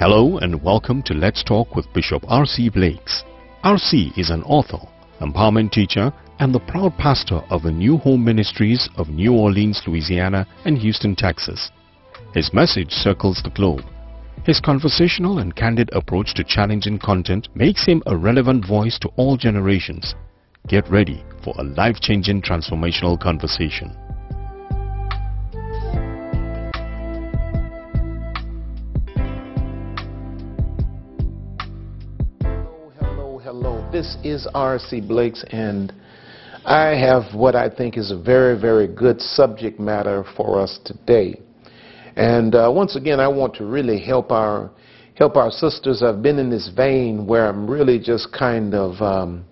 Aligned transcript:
Hello 0.00 0.38
and 0.38 0.62
welcome 0.62 1.02
to 1.02 1.12
Let's 1.12 1.44
Talk 1.44 1.76
with 1.76 1.92
Bishop 1.92 2.24
R.C. 2.26 2.70
Blakes. 2.70 3.22
R.C. 3.62 4.12
is 4.16 4.30
an 4.30 4.42
author, 4.44 4.78
empowerment 5.20 5.72
teacher, 5.72 6.10
and 6.38 6.54
the 6.54 6.60
proud 6.60 6.96
pastor 6.96 7.40
of 7.50 7.64
the 7.64 7.70
New 7.70 7.98
Home 7.98 8.24
Ministries 8.24 8.88
of 8.96 9.10
New 9.10 9.34
Orleans, 9.34 9.82
Louisiana 9.86 10.46
and 10.64 10.78
Houston, 10.78 11.14
Texas. 11.14 11.70
His 12.32 12.50
message 12.54 12.90
circles 12.90 13.42
the 13.44 13.50
globe. 13.50 13.84
His 14.46 14.58
conversational 14.58 15.40
and 15.40 15.54
candid 15.54 15.90
approach 15.92 16.32
to 16.36 16.44
challenging 16.44 16.98
content 16.98 17.48
makes 17.54 17.84
him 17.84 18.02
a 18.06 18.16
relevant 18.16 18.66
voice 18.66 18.98
to 19.00 19.08
all 19.16 19.36
generations. 19.36 20.14
Get 20.66 20.88
ready 20.88 21.22
for 21.44 21.52
a 21.58 21.62
life-changing 21.62 22.40
transformational 22.40 23.20
conversation. 23.20 23.94
This 34.00 34.16
is 34.24 34.48
R.C. 34.54 35.02
Blakes, 35.02 35.44
and 35.50 35.92
I 36.64 36.96
have 36.98 37.34
what 37.34 37.54
I 37.54 37.68
think 37.68 37.98
is 37.98 38.10
a 38.10 38.16
very, 38.16 38.58
very 38.58 38.86
good 38.86 39.20
subject 39.20 39.78
matter 39.78 40.24
for 40.38 40.58
us 40.58 40.80
today. 40.86 41.38
And 42.16 42.54
uh, 42.54 42.72
once 42.74 42.96
again, 42.96 43.20
I 43.20 43.28
want 43.28 43.54
to 43.56 43.66
really 43.66 44.00
help 44.00 44.32
our 44.32 44.70
help 45.16 45.36
our 45.36 45.50
sisters. 45.50 46.02
I've 46.02 46.22
been 46.22 46.38
in 46.38 46.48
this 46.48 46.70
vein 46.74 47.26
where 47.26 47.46
I'm 47.46 47.70
really 47.70 47.98
just 47.98 48.32
kind 48.32 48.72
of 48.72 49.02
um, 49.02 49.44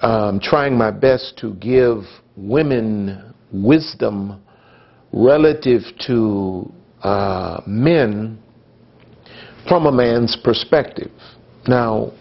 um, 0.00 0.38
trying 0.38 0.78
my 0.78 0.92
best 0.92 1.36
to 1.38 1.54
give 1.54 2.04
women 2.36 3.34
wisdom 3.52 4.40
relative 5.12 5.82
to 6.06 6.72
uh, 7.02 7.62
men 7.66 8.38
from 9.68 9.86
a 9.86 9.92
man's 9.92 10.36
perspective. 10.44 11.10
Now, 11.66 12.12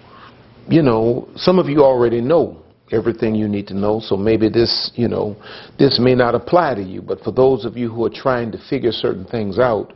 you 0.68 0.82
know, 0.82 1.28
some 1.36 1.60
of 1.60 1.68
you 1.68 1.84
already 1.84 2.22
know 2.22 2.62
everything 2.92 3.36
you 3.36 3.48
need 3.48 3.68
to 3.68 3.74
know, 3.74 4.00
so 4.00 4.16
maybe 4.16 4.50
this, 4.50 4.92
you 4.96 5.08
know, 5.08 5.36
this 5.80 6.00
may 6.00 6.16
not 6.16 6.36
apply 6.36 6.76
to 6.76 6.84
you, 6.84 7.02
but 7.02 7.20
for 7.22 7.32
those 7.32 7.66
of 7.66 7.76
you 7.78 7.90
who 7.92 8.06
are 8.06 8.12
trying 8.14 8.52
to 8.52 8.58
figure 8.70 8.92
certain 8.92 9.26
things 9.26 9.58
out, 9.58 9.94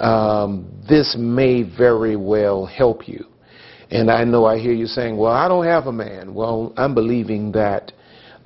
um, 0.00 0.70
this 0.88 1.16
may 1.18 1.62
very 1.62 2.16
well 2.16 2.66
help 2.66 3.08
you. 3.08 3.24
And 3.90 4.10
I 4.10 4.24
know 4.24 4.44
I 4.44 4.58
hear 4.58 4.72
you 4.72 4.86
saying, 4.86 5.16
well, 5.16 5.32
I 5.32 5.48
don't 5.48 5.64
have 5.64 5.86
a 5.86 5.92
man. 5.92 6.34
Well, 6.34 6.72
I'm 6.76 6.94
believing 6.94 7.52
that 7.52 7.92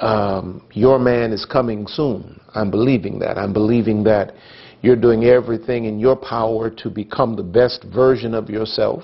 um, 0.00 0.66
your 0.72 0.98
man 0.98 1.32
is 1.32 1.44
coming 1.44 1.86
soon. 1.86 2.40
I'm 2.54 2.70
believing 2.70 3.18
that. 3.20 3.38
I'm 3.38 3.52
believing 3.52 4.04
that 4.04 4.34
you're 4.82 4.96
doing 4.96 5.24
everything 5.24 5.86
in 5.86 5.98
your 5.98 6.16
power 6.16 6.70
to 6.70 6.90
become 6.90 7.34
the 7.34 7.42
best 7.42 7.84
version 7.84 8.34
of 8.34 8.48
yourself 8.48 9.02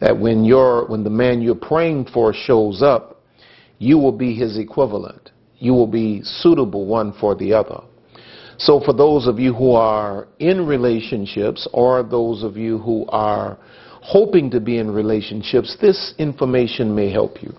that 0.00 0.18
when 0.18 0.44
when 0.88 1.04
the 1.04 1.10
man 1.10 1.40
you're 1.40 1.54
praying 1.54 2.06
for 2.12 2.32
shows 2.32 2.82
up, 2.82 3.22
you 3.78 3.98
will 3.98 4.12
be 4.12 4.34
his 4.34 4.58
equivalent. 4.58 5.30
You 5.58 5.72
will 5.72 5.86
be 5.86 6.22
suitable 6.22 6.86
one 6.86 7.12
for 7.18 7.34
the 7.34 7.52
other. 7.52 7.80
So 8.58 8.80
for 8.80 8.92
those 8.92 9.26
of 9.26 9.38
you 9.38 9.52
who 9.52 9.72
are 9.72 10.28
in 10.38 10.66
relationships 10.66 11.68
or 11.72 12.02
those 12.02 12.42
of 12.42 12.56
you 12.56 12.78
who 12.78 13.06
are 13.08 13.58
hoping 14.02 14.50
to 14.50 14.60
be 14.60 14.78
in 14.78 14.90
relationships, 14.90 15.76
this 15.80 16.14
information 16.18 16.94
may 16.94 17.10
help 17.10 17.42
you. 17.42 17.52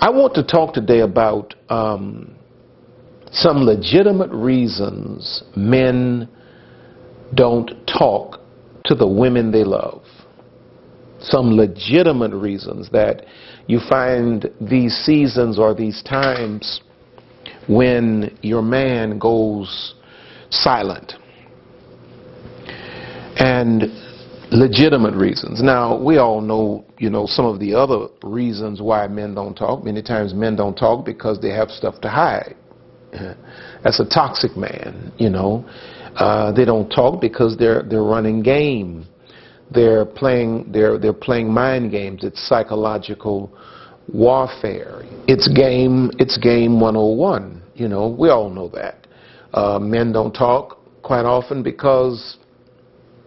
I 0.00 0.10
want 0.10 0.34
to 0.34 0.42
talk 0.42 0.74
today 0.74 1.00
about 1.00 1.54
um, 1.68 2.34
some 3.30 3.58
legitimate 3.58 4.30
reasons 4.30 5.42
men 5.56 6.28
don't 7.34 7.70
talk 7.86 8.40
to 8.86 8.94
the 8.94 9.06
women 9.06 9.52
they 9.52 9.64
love 9.64 10.02
some 11.20 11.56
legitimate 11.56 12.32
reasons 12.32 12.90
that 12.90 13.24
you 13.66 13.80
find 13.88 14.50
these 14.60 14.94
seasons 14.94 15.58
or 15.58 15.74
these 15.74 16.02
times 16.02 16.80
when 17.68 18.36
your 18.42 18.62
man 18.62 19.18
goes 19.18 19.94
silent. 20.50 21.14
And 23.36 23.82
legitimate 24.50 25.14
reasons. 25.14 25.62
Now, 25.62 26.00
we 26.02 26.16
all 26.16 26.40
know, 26.40 26.84
you 26.98 27.10
know, 27.10 27.26
some 27.26 27.44
of 27.44 27.60
the 27.60 27.74
other 27.74 28.06
reasons 28.22 28.80
why 28.80 29.06
men 29.06 29.34
don't 29.34 29.54
talk. 29.54 29.84
Many 29.84 30.02
times 30.02 30.34
men 30.34 30.56
don't 30.56 30.74
talk 30.74 31.04
because 31.04 31.40
they 31.40 31.50
have 31.50 31.70
stuff 31.70 32.00
to 32.00 32.08
hide. 32.08 32.56
That's 33.84 34.00
a 34.00 34.08
toxic 34.08 34.56
man, 34.56 35.12
you 35.18 35.30
know. 35.30 35.68
Uh, 36.16 36.52
they 36.52 36.64
don't 36.64 36.88
talk 36.88 37.20
because 37.20 37.56
they're 37.56 37.82
they're 37.82 38.02
running 38.02 38.42
game 38.42 39.06
they're 39.70 40.04
playing 40.04 40.70
they're 40.72 40.98
they're 40.98 41.12
playing 41.12 41.52
mind 41.52 41.90
games. 41.90 42.24
It's 42.24 42.48
psychological 42.48 43.50
warfare. 44.12 45.02
It's 45.26 45.48
game 45.48 46.10
it's 46.18 46.38
game 46.38 46.80
101. 46.80 47.62
You 47.74 47.88
know, 47.88 48.08
we 48.08 48.30
all 48.30 48.50
know 48.50 48.68
that. 48.70 49.06
Uh, 49.52 49.78
men 49.78 50.12
don't 50.12 50.32
talk 50.32 50.78
quite 51.02 51.24
often 51.24 51.62
because 51.62 52.38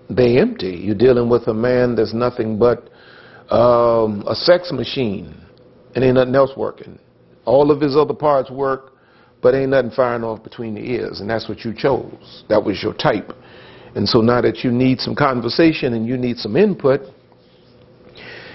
they 0.09 0.38
empty. 0.40 0.75
You're 0.84 0.96
dealing 0.96 1.30
with 1.30 1.47
a 1.47 1.53
man 1.53 1.96
that's 1.96 2.13
nothing 2.13 2.59
but 2.59 2.90
um, 3.50 4.24
a 4.28 4.35
sex 4.35 4.72
machine, 4.72 5.35
and 5.96 6.03
ain't 6.03 6.16
nothing 6.16 6.35
else 6.35 6.51
working. 6.56 7.00
All 7.46 7.72
of 7.72 7.81
his 7.81 7.96
other 7.96 8.13
parts 8.13 8.50
work, 8.50 8.94
but 9.41 9.56
ain't 9.56 9.72
nothing 9.72 9.91
firing 9.91 10.24
off 10.24 10.44
between 10.44 10.75
the 10.75 10.81
ears, 10.81 11.22
and 11.22 11.30
that's 11.30 11.50
what 11.50 11.66
you 11.66 11.74
chose. 11.75 12.44
That 12.50 12.63
was 12.63 12.81
your 12.84 12.94
type. 12.94 13.34
And 13.96 14.07
so 14.07 14.22
now 14.22 14.41
that 14.41 14.63
you 14.63 14.72
need 14.72 15.00
some 15.00 15.16
conversation 15.16 15.94
and 15.94 16.07
you 16.07 16.18
need 16.18 16.38
some 16.38 16.56
input, 16.56 17.02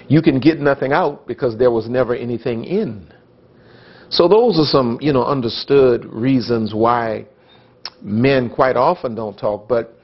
you 0.08 0.22
can 0.22 0.38
get 0.40 0.60
nothing 0.60 0.92
out 0.92 1.26
because 1.26 1.58
there 1.58 1.70
was 1.70 1.88
never 1.88 2.14
anything 2.14 2.64
in. 2.64 3.12
So 4.08 4.28
those 4.28 4.58
are 4.58 4.64
some, 4.64 4.98
you 5.00 5.12
know, 5.12 5.24
understood 5.24 6.04
reasons 6.06 6.72
why 6.72 7.26
men 8.02 8.48
quite 8.48 8.76
often 8.76 9.14
don't 9.14 9.36
talk. 9.36 9.68
But 9.68 9.94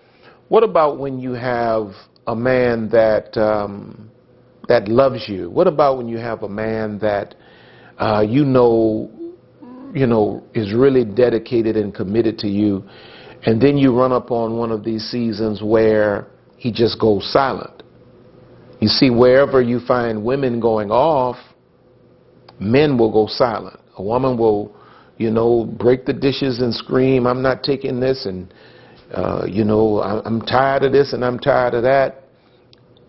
what 0.49 0.65
about 0.65 0.99
when 0.99 1.21
you 1.21 1.33
have 1.33 1.93
a 2.27 2.35
man 2.35 2.89
that 2.91 3.37
um, 3.37 4.11
that 4.69 4.89
loves 4.89 5.29
you? 5.29 5.51
What 5.51 5.67
about 5.67 5.99
when 5.99 6.09
you 6.09 6.19
have 6.19 6.43
a 6.43 6.49
man 6.49 6.99
that 6.99 7.35
uh, 7.99 8.25
you 8.27 8.45
know, 8.45 9.11
you 9.95 10.07
know, 10.07 10.43
is 10.55 10.75
really 10.75 11.05
dedicated 11.05 11.77
and 11.77 11.95
committed 11.95 12.39
to 12.39 12.49
you? 12.49 12.83
And 13.45 13.61
then 13.61 13.77
you 13.77 13.97
run 13.97 14.13
up 14.13 14.31
on 14.31 14.57
one 14.57 14.71
of 14.71 14.85
these 14.85 15.05
seasons 15.11 15.63
where 15.63 16.29
he 16.57 16.71
just 16.71 17.01
goes 17.01 17.31
silent. 17.33 17.83
You 18.81 18.89
see, 18.89 19.11
wherever 19.11 19.61
you 19.61 19.81
find 19.81 20.25
women 20.25 20.61
going 20.61 20.91
off, 20.91 21.37
men 22.61 22.97
will 22.97 23.13
go 23.13 23.27
silent. 23.27 23.79
A 23.97 24.03
woman 24.03 24.37
will, 24.39 24.75
you 25.19 25.31
know, 25.31 25.65
break 25.65 26.05
the 26.07 26.13
dishes 26.13 26.61
and 26.61 26.73
scream, 26.73 27.27
I'm 27.27 27.43
not 27.43 27.63
taking 27.63 28.01
this, 28.01 28.27
and, 28.27 28.53
uh, 29.13 29.45
you 29.49 29.65
know, 29.65 30.01
I'm 30.03 30.41
tired 30.43 30.85
of 30.85 30.93
this 30.93 31.13
and 31.13 31.25
I'm 31.25 31.39
tired 31.39 31.75
of 31.75 31.83
that. 31.83 32.23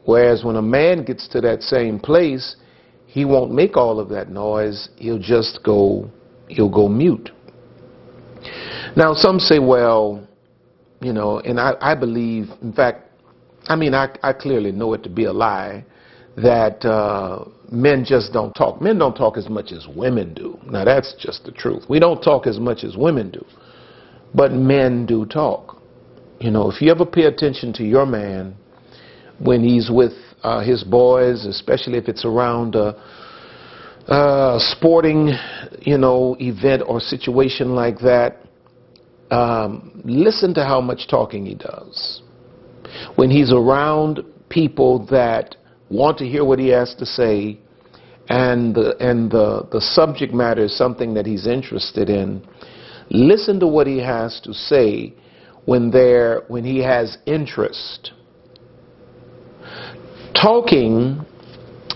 Whereas 0.05 0.43
when 0.43 0.57
a 0.57 0.61
man 0.61 1.05
gets 1.05 1.27
to 1.29 1.41
that 1.41 1.61
same 1.61 1.99
place, 1.99 2.55
he 3.05 3.25
won't 3.25 3.51
make 3.51 3.77
all 3.77 3.99
of 3.99 4.09
that 4.09 4.29
noise. 4.29 4.89
He'll 4.97 5.19
just 5.19 5.59
go, 5.63 6.09
he'll 6.47 6.69
go 6.69 6.87
mute. 6.87 7.29
Now, 8.95 9.13
some 9.13 9.39
say, 9.39 9.59
well, 9.59 10.27
you 11.01 11.13
know, 11.13 11.39
and 11.39 11.59
I, 11.59 11.73
I 11.81 11.95
believe, 11.95 12.49
in 12.61 12.73
fact, 12.73 13.09
I 13.67 13.75
mean, 13.75 13.93
I, 13.93 14.09
I 14.21 14.33
clearly 14.33 14.71
know 14.71 14.93
it 14.93 15.03
to 15.03 15.09
be 15.09 15.25
a 15.25 15.33
lie 15.33 15.83
that 16.37 16.83
uh, 16.85 17.45
men 17.71 18.05
just 18.05 18.33
don't 18.33 18.53
talk. 18.53 18.81
Men 18.81 18.99
don't 18.99 19.15
talk 19.15 19.37
as 19.37 19.49
much 19.49 19.71
as 19.71 19.87
women 19.87 20.33
do. 20.33 20.59
Now, 20.65 20.85
that's 20.85 21.15
just 21.19 21.43
the 21.43 21.51
truth. 21.51 21.83
We 21.89 21.99
don't 21.99 22.21
talk 22.21 22.45
as 22.45 22.59
much 22.59 22.83
as 22.83 22.95
women 22.95 23.31
do, 23.31 23.43
but 24.33 24.51
men 24.51 25.05
do 25.05 25.25
talk. 25.25 25.81
You 26.39 26.51
know, 26.51 26.69
if 26.69 26.81
you 26.81 26.91
ever 26.91 27.05
pay 27.05 27.23
attention 27.23 27.73
to 27.73 27.83
your 27.83 28.05
man 28.05 28.55
when 29.39 29.63
he's 29.63 29.89
with 29.89 30.13
uh, 30.43 30.61
his 30.61 30.83
boys, 30.83 31.45
especially 31.45 31.97
if 31.97 32.07
it's 32.07 32.25
around 32.25 32.75
a, 32.75 32.95
a 34.07 34.57
sporting, 34.59 35.31
you 35.81 35.97
know, 35.97 36.35
event 36.39 36.83
or 36.85 36.99
situation 36.99 37.75
like 37.75 37.99
that, 37.99 38.39
um, 39.33 40.01
listen 40.05 40.53
to 40.53 40.63
how 40.63 40.79
much 40.79 41.07
talking 41.09 41.45
he 41.45 41.55
does. 41.55 42.21
When 43.15 43.31
he's 43.31 43.51
around 43.51 44.23
people 44.49 45.05
that 45.07 45.55
want 45.89 46.19
to 46.19 46.25
hear 46.25 46.45
what 46.45 46.59
he 46.59 46.67
has 46.69 46.93
to 46.99 47.05
say, 47.05 47.59
and 48.29 48.75
the, 48.75 48.95
and 48.99 49.31
the, 49.31 49.67
the 49.71 49.81
subject 49.81 50.33
matter 50.33 50.65
is 50.65 50.77
something 50.77 51.15
that 51.15 51.25
he's 51.25 51.47
interested 51.47 52.09
in, 52.09 52.45
listen 53.09 53.59
to 53.59 53.67
what 53.67 53.87
he 53.87 53.97
has 53.97 54.39
to 54.43 54.53
say 54.53 55.13
when, 55.65 55.89
there, 55.89 56.43
when 56.47 56.63
he 56.63 56.77
has 56.79 57.17
interest. 57.25 58.11
Talking, 60.39 61.25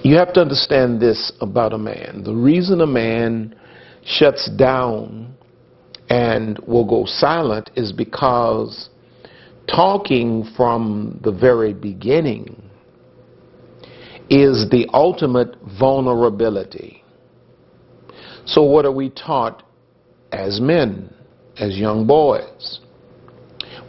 you 0.03 0.17
have 0.17 0.33
to 0.33 0.41
understand 0.41 0.99
this 0.99 1.31
about 1.39 1.73
a 1.73 1.77
man. 1.77 2.23
The 2.23 2.33
reason 2.33 2.81
a 2.81 2.87
man 2.87 3.55
shuts 4.03 4.49
down 4.57 5.36
and 6.09 6.59
will 6.59 6.85
go 6.85 7.05
silent 7.05 7.69
is 7.75 7.91
because 7.91 8.89
talking 9.67 10.49
from 10.55 11.19
the 11.23 11.31
very 11.31 11.73
beginning 11.73 12.61
is 14.29 14.69
the 14.69 14.87
ultimate 14.93 15.55
vulnerability. 15.79 17.03
So, 18.45 18.63
what 18.63 18.85
are 18.85 18.91
we 18.91 19.09
taught 19.09 19.63
as 20.31 20.59
men, 20.61 21.13
as 21.57 21.77
young 21.77 22.07
boys? 22.07 22.79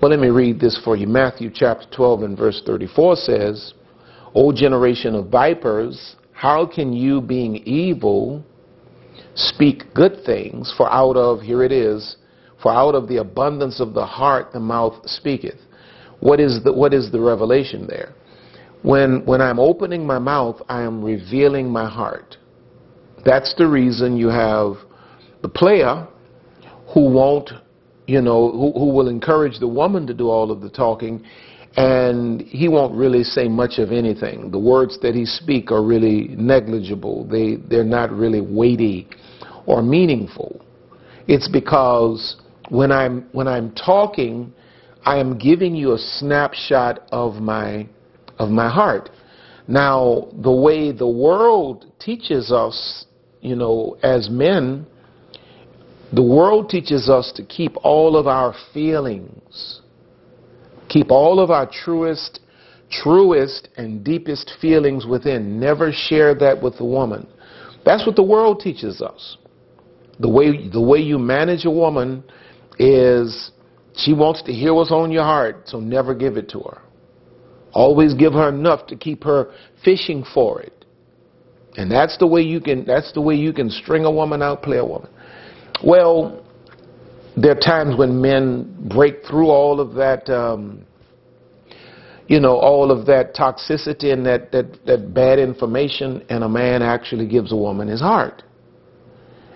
Well, 0.01 0.11
let 0.11 0.21
me 0.21 0.29
read 0.29 0.61
this 0.61 0.81
for 0.85 0.97
you. 0.97 1.07
Matthew 1.07 1.51
chapter 1.53 1.87
12 1.95 2.23
and 2.23 2.39
verse 2.39 2.63
34 2.65 3.17
says, 3.17 3.75
O 4.35 4.53
generation 4.53 5.15
of 5.15 5.29
vipers, 5.29 6.17
how 6.33 6.67
can 6.67 6.93
you, 6.93 7.21
being 7.21 7.57
evil, 7.57 8.45
speak 9.39 9.95
good 9.95 10.25
things? 10.27 10.73
For 10.77 10.91
out 10.93 11.17
of, 11.17 11.41
here 11.41 11.63
it 11.63 11.73
is, 11.73 12.17
for 12.63 12.73
out 12.73 12.95
of 12.95 13.09
the 13.09 13.19
abundance 13.19 13.81
of 13.81 13.95
the 13.95 14.05
heart 14.05 14.53
the 14.53 14.61
mouth 14.61 14.95
speaketh. 15.09 15.59
What 16.21 16.41
is 16.41 16.63
the, 16.65 16.73
what 16.73 16.93
is 16.93 17.11
the 17.13 17.21
revelation 17.21 17.87
there? 17.87 18.15
When, 18.83 19.25
when 19.25 19.41
I'm 19.41 19.59
opening 19.59 20.07
my 20.07 20.19
mouth, 20.19 20.61
I 20.69 20.83
am 20.83 21.03
revealing 21.03 21.71
my 21.71 21.89
heart. 21.89 22.37
That's 23.25 23.55
the 23.57 23.67
reason 23.67 24.17
you 24.17 24.29
have 24.29 24.75
the 25.43 25.49
player 25.49 26.07
who 26.93 27.11
won't, 27.11 27.51
you 28.07 28.21
know, 28.21 28.51
who, 28.51 28.73
who 28.73 28.87
will 28.93 29.09
encourage 29.09 29.59
the 29.61 29.69
woman 29.69 30.07
to 30.07 30.15
do 30.15 30.29
all 30.29 30.51
of 30.51 30.61
the 30.61 30.71
talking, 30.71 31.25
and 31.77 32.41
he 32.43 32.69
won't 32.69 32.95
really 32.95 33.23
say 33.23 33.47
much 33.47 33.79
of 33.79 33.93
anything. 33.93 34.51
The 34.51 34.59
words 34.59 34.99
that 35.03 35.15
he 35.15 35.25
speak 35.25 35.71
are 35.71 35.83
really 35.83 36.29
negligible. 36.29 37.25
They, 37.25 37.57
they're 37.57 37.85
not 37.85 38.11
really 38.11 38.41
weighty 38.41 39.07
or 39.69 39.83
meaningful. 39.83 40.65
It's 41.29 41.47
because 41.47 42.37
when 42.71 42.91
I'm, 42.91 43.29
when 43.33 43.47
I'm 43.47 43.71
talking, 43.73 44.53
I 45.05 45.19
am 45.19 45.39
giving 45.39 45.77
you 45.77 45.93
a 45.93 45.99
snapshot 45.99 47.07
of 47.13 47.35
my 47.35 47.87
of 48.39 48.51
my 48.51 48.71
heart. 48.71 49.11
Now, 49.67 50.29
the 50.43 50.53
way 50.53 50.93
the 50.93 51.09
world 51.09 51.93
teaches 51.99 52.51
us, 52.51 53.05
you 53.41 53.57
know, 53.57 53.99
as 54.03 54.31
men, 54.31 54.87
the 56.13 56.23
world 56.23 56.71
teaches 56.71 57.11
us 57.11 57.33
to 57.37 57.45
keep 57.45 57.77
all 57.83 58.17
of 58.17 58.27
our 58.27 58.55
feelings, 58.73 59.83
keep 60.89 61.11
all 61.11 61.41
of 61.41 61.51
our 61.51 61.67
truest, 61.67 62.41
truest 62.91 63.69
and 63.77 64.03
deepest 64.05 64.53
feelings 64.61 65.05
within. 65.05 65.61
Never 65.61 65.93
share 65.93 66.35
that 66.37 66.63
with 66.63 66.79
the 66.79 66.85
woman. 66.85 67.27
That's 67.85 68.07
what 68.07 68.17
the 68.17 68.23
world 68.23 68.61
teaches 68.61 69.03
us. 69.03 69.37
The 70.21 70.29
way 70.29 70.69
the 70.69 70.81
way 70.81 70.99
you 70.99 71.19
manage 71.19 71.65
a 71.65 71.71
woman 71.71 72.25
is 72.79 73.51
she 73.95 74.13
wants 74.13 74.43
to 74.43 74.53
hear 74.53 74.75
what's 74.75 74.93
on 74.93 75.11
your 75.11 75.25
heart, 75.25 75.63
so 75.67 75.81
never 75.81 76.15
give 76.15 76.37
it 76.37 76.49
to 76.51 76.61
her. 76.61 76.83
Always 77.73 78.15
give 78.15 78.33
her 78.33 78.49
enough 78.49 78.87
to 78.89 78.97
keep 78.97 79.25
her 79.25 79.53
fishing 79.85 80.25
for 80.35 80.63
it. 80.63 80.85
And 81.77 81.91
that's 81.91 82.17
the 82.19 82.27
way 82.27 82.41
you 82.41 82.61
can 82.61 82.85
that's 82.85 83.13
the 83.13 83.21
way 83.21 83.35
you 83.35 83.53
can 83.53 83.71
string 83.71 84.05
a 84.05 84.11
woman 84.11 84.43
out, 84.43 84.63
play 84.63 84.79
a 84.79 84.85
woman. 84.85 85.11
Well, 85.85 86.45
there 87.37 87.53
are 87.53 87.61
times 87.61 87.97
when 87.97 88.21
men 88.21 88.89
break 88.89 89.25
through 89.25 89.49
all 89.49 89.81
of 89.81 89.95
that 89.95 90.29
um, 90.29 90.85
you 92.29 92.41
know, 92.41 92.57
all 92.57 92.91
of 92.91 93.07
that 93.07 93.35
toxicity 93.35 94.13
and 94.13 94.25
that, 94.27 94.53
that, 94.53 94.85
that 94.85 95.15
bad 95.15 95.39
information, 95.39 96.23
and 96.29 96.45
a 96.45 96.49
man 96.49 96.83
actually 96.83 97.27
gives 97.27 97.53
a 97.53 97.57
woman 97.57 97.89
his 97.89 98.01
heart. 98.01 98.43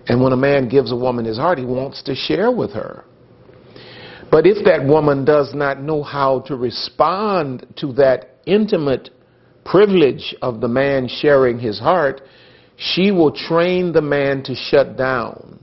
And 0.08 0.22
when 0.22 0.32
a 0.32 0.36
man 0.36 0.68
gives 0.68 0.92
a 0.92 0.96
woman 0.96 1.24
his 1.24 1.38
heart, 1.38 1.58
he 1.58 1.64
wants 1.64 2.02
to 2.04 2.14
share 2.14 2.50
with 2.50 2.72
her. 2.72 3.04
But 4.30 4.46
if 4.46 4.64
that 4.64 4.84
woman 4.84 5.24
does 5.24 5.54
not 5.54 5.82
know 5.82 6.02
how 6.02 6.40
to 6.40 6.56
respond 6.56 7.66
to 7.76 7.92
that 7.94 8.36
intimate 8.46 9.10
privilege 9.64 10.34
of 10.42 10.60
the 10.60 10.68
man 10.68 11.06
sharing 11.06 11.58
his 11.58 11.78
heart, 11.78 12.22
she 12.76 13.10
will 13.10 13.30
train 13.30 13.92
the 13.92 14.00
man 14.00 14.42
to 14.44 14.54
shut 14.54 14.96
down 14.96 15.62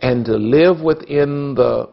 and 0.00 0.24
to 0.24 0.36
live 0.36 0.80
within 0.80 1.54
the 1.54 1.88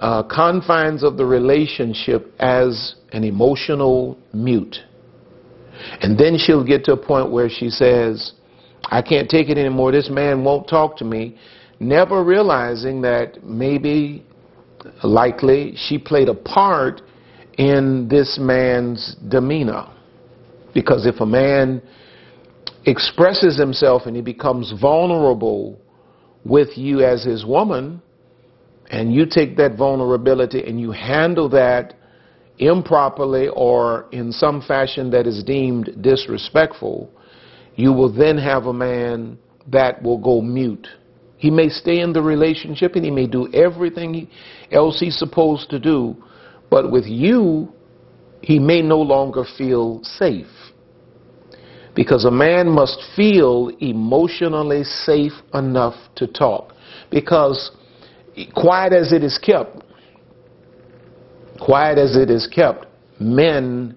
uh, 0.00 0.22
confines 0.24 1.02
of 1.02 1.16
the 1.16 1.24
relationship 1.24 2.34
as 2.38 2.96
an 3.12 3.24
emotional 3.24 4.18
mute. 4.32 4.76
And 6.00 6.18
then 6.18 6.36
she'll 6.36 6.64
get 6.64 6.84
to 6.84 6.92
a 6.92 6.96
point 6.96 7.30
where 7.30 7.48
she 7.48 7.70
says, 7.70 8.32
I 8.90 9.02
can't 9.02 9.28
take 9.28 9.48
it 9.48 9.56
anymore. 9.56 9.92
This 9.92 10.10
man 10.10 10.44
won't 10.44 10.68
talk 10.68 10.96
to 10.98 11.04
me. 11.04 11.38
Never 11.78 12.24
realizing 12.24 13.00
that 13.02 13.44
maybe 13.44 14.24
likely 15.02 15.74
she 15.76 15.96
played 15.98 16.28
a 16.28 16.34
part 16.34 17.02
in 17.56 18.08
this 18.08 18.38
man's 18.40 19.16
demeanor. 19.28 19.86
Because 20.74 21.06
if 21.06 21.20
a 21.20 21.26
man 21.26 21.80
expresses 22.84 23.58
himself 23.58 24.02
and 24.06 24.16
he 24.16 24.22
becomes 24.22 24.72
vulnerable 24.80 25.80
with 26.44 26.76
you 26.76 27.04
as 27.04 27.24
his 27.24 27.44
woman, 27.44 28.02
and 28.90 29.14
you 29.14 29.24
take 29.24 29.56
that 29.56 29.76
vulnerability 29.76 30.64
and 30.66 30.80
you 30.80 30.90
handle 30.90 31.48
that 31.50 31.94
improperly 32.58 33.48
or 33.48 34.06
in 34.10 34.32
some 34.32 34.60
fashion 34.60 35.10
that 35.10 35.26
is 35.26 35.44
deemed 35.44 35.96
disrespectful, 36.00 37.10
you 37.80 37.92
will 37.92 38.12
then 38.12 38.36
have 38.36 38.66
a 38.66 38.72
man 38.72 39.38
that 39.66 40.02
will 40.02 40.18
go 40.18 40.40
mute 40.40 40.86
he 41.40 41.50
may 41.50 41.70
stay 41.70 42.00
in 42.00 42.12
the 42.12 42.20
relationship 42.20 42.96
and 42.96 43.04
he 43.04 43.10
may 43.10 43.26
do 43.26 43.50
everything 43.54 44.28
else 44.70 45.00
he's 45.00 45.18
supposed 45.18 45.70
to 45.70 45.78
do, 45.78 46.14
but 46.70 46.92
with 46.92 47.06
you, 47.06 47.72
he 48.42 48.58
may 48.58 48.82
no 48.82 48.98
longer 48.98 49.44
feel 49.56 50.00
safe. 50.04 50.46
Because 51.94 52.26
a 52.26 52.30
man 52.30 52.68
must 52.68 53.02
feel 53.16 53.70
emotionally 53.80 54.84
safe 54.84 55.32
enough 55.54 55.94
to 56.16 56.26
talk. 56.26 56.74
Because 57.10 57.70
quiet 58.54 58.92
as 58.92 59.10
it 59.10 59.24
is 59.24 59.38
kept, 59.38 59.82
quiet 61.58 61.96
as 61.96 62.16
it 62.16 62.28
is 62.28 62.46
kept, 62.46 62.84
men, 63.18 63.96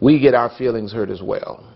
we 0.00 0.18
get 0.18 0.34
our 0.34 0.50
feelings 0.58 0.92
hurt 0.92 1.10
as 1.10 1.22
well. 1.22 1.75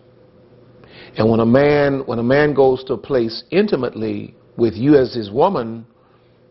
And 1.16 1.30
when 1.30 1.40
a 1.40 1.46
man, 1.46 2.00
when 2.06 2.18
a 2.18 2.22
man 2.22 2.54
goes 2.54 2.84
to 2.84 2.94
a 2.94 2.98
place 2.98 3.44
intimately 3.50 4.34
with 4.56 4.74
you 4.74 4.96
as 4.96 5.14
his 5.14 5.30
woman 5.30 5.86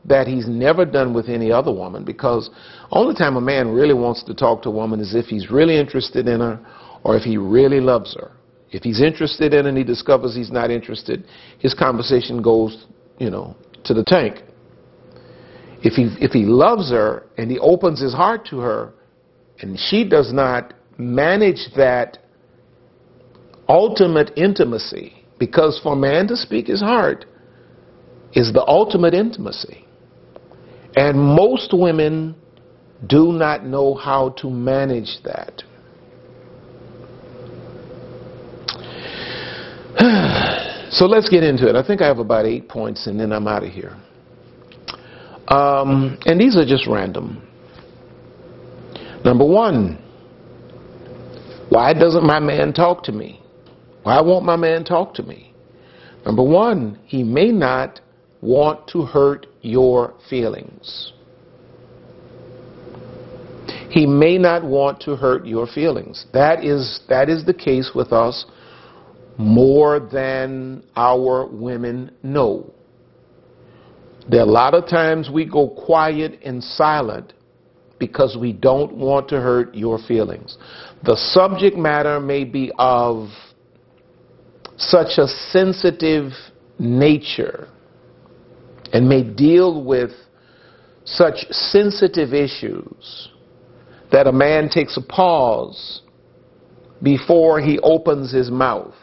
that 0.06 0.28
he's 0.28 0.48
never 0.48 0.86
done 0.86 1.14
with 1.14 1.30
any 1.30 1.52
other 1.52 1.72
woman 1.72 2.04
because 2.04 2.50
only 2.92 3.14
time 3.14 3.36
a 3.36 3.42
man 3.42 3.70
really 3.70 3.94
wants 3.94 4.24
to 4.24 4.34
talk 4.34 4.62
to 4.64 4.70
a 4.70 4.72
woman 4.72 5.00
is 5.00 5.14
if 5.14 5.26
he's 5.26 5.52
really 5.52 5.78
interested 5.78 6.28
in 6.28 6.40
her 6.40 6.60
or 7.04 7.16
if 7.16 7.24
he 7.24 7.38
really 7.38 7.80
loves 7.80 8.16
her. 8.16 8.32
If 8.72 8.84
he's 8.84 9.02
interested 9.02 9.54
in 9.54 9.64
her 9.64 9.70
and 9.70 9.78
he 9.78 9.84
discovers 9.84 10.36
he's 10.36 10.52
not 10.52 10.72
interested, 10.72 11.26
his 11.60 11.74
conversation 11.74 12.42
goes, 12.42 12.86
you 13.18 13.30
know, 13.30 13.56
to 13.86 13.94
the 13.94 14.04
tank. 14.04 14.44
If 15.82 15.94
he 15.94 16.16
if 16.24 16.32
he 16.32 16.44
loves 16.44 16.92
her 16.92 17.28
and 17.38 17.50
he 17.50 17.58
opens 17.60 18.02
his 18.02 18.14
heart 18.14 18.46
to 18.48 18.60
her 18.60 18.94
and 19.60 19.78
she 19.80 20.08
does 20.08 20.34
not 20.34 20.74
manage 20.98 21.70
that 21.76 22.20
ultimate 23.70 24.32
intimacy 24.36 25.24
because 25.38 25.80
for 25.82 25.96
man 25.96 26.28
to 26.28 26.36
speak 26.36 26.68
his 26.68 26.82
heart 26.82 27.26
is 28.34 28.52
the 28.52 28.66
ultimate 28.68 29.14
intimacy. 29.14 29.86
And 30.96 31.18
most 31.18 31.72
women 31.74 32.36
do 33.08 33.32
not 33.32 33.64
know 33.66 33.94
how 33.94 34.30
to 34.38 34.50
manage 34.50 35.20
that. 35.24 35.64
so 40.92 41.06
let's 41.06 41.30
get 41.30 41.44
into 41.44 41.70
it. 41.70 41.76
I 41.76 41.86
think 41.86 42.02
I 42.02 42.08
have 42.08 42.20
about 42.20 42.46
eight 42.46 42.68
points 42.68 43.08
and 43.08 43.20
then 43.20 43.32
I'm 43.32 43.48
out 43.48 43.64
of 43.64 43.70
here. 43.72 43.96
Um, 45.48 46.18
and 46.26 46.40
these 46.40 46.56
are 46.56 46.66
just 46.66 46.88
random. 46.88 47.42
Number 49.24 49.46
one, 49.46 49.98
why 51.70 51.94
doesn't 51.94 52.24
my 52.24 52.40
man 52.40 52.74
talk 52.74 53.04
to 53.04 53.12
me? 53.12 53.42
Why 54.04 54.22
won't 54.22 54.46
my 54.46 54.56
man 54.56 54.84
talk 54.84 55.14
to 55.16 55.24
me? 55.24 55.54
Number 56.26 56.44
one, 56.44 57.00
he 57.06 57.24
may 57.24 57.52
not 57.52 58.02
want 58.42 58.88
to 58.90 59.04
hurt 59.04 59.48
your 59.62 60.14
feelings. 60.30 61.14
He 63.90 64.06
may 64.06 64.38
not 64.38 64.64
want 64.64 65.02
to 65.02 65.16
hurt 65.16 65.46
your 65.46 65.66
feelings. 65.66 66.26
That 66.34 66.64
is, 66.64 67.02
that 67.10 67.30
is 67.30 67.46
the 67.46 67.54
case 67.54 67.92
with 67.96 68.14
us 68.14 68.46
more 69.38 70.00
than 70.00 70.84
our 70.96 71.48
women 71.48 72.12
know. 72.22 72.72
There 74.30 74.42
are 74.42 74.48
a 74.48 74.52
lot 74.52 74.76
of 74.76 74.88
times 74.88 75.30
we 75.34 75.46
go 75.46 75.68
quiet 75.68 76.40
and 76.44 76.64
silent 76.64 77.34
because 77.98 78.38
we 78.40 78.54
don't 78.54 78.94
want 78.94 79.28
to 79.30 79.42
hurt 79.42 79.74
your 79.74 79.98
feelings. 79.98 80.58
The 81.04 81.16
subject 81.16 81.76
matter 81.76 82.20
may 82.20 82.44
be 82.44 82.72
of 82.78 83.30
such 84.80 85.18
a 85.18 85.28
sensitive 85.28 86.32
nature 86.80 87.68
and 88.94 89.08
may 89.08 89.24
deal 89.24 89.84
with 89.84 90.12
such 91.04 91.46
sensitive 91.52 92.34
issues 92.34 93.30
that 94.12 94.26
a 94.26 94.32
man 94.32 94.70
takes 94.70 94.98
a 94.98 95.02
pause 95.02 96.02
before 97.04 97.60
he 97.60 97.78
opens 97.80 98.32
his 98.32 98.50
mouth. 98.50 98.96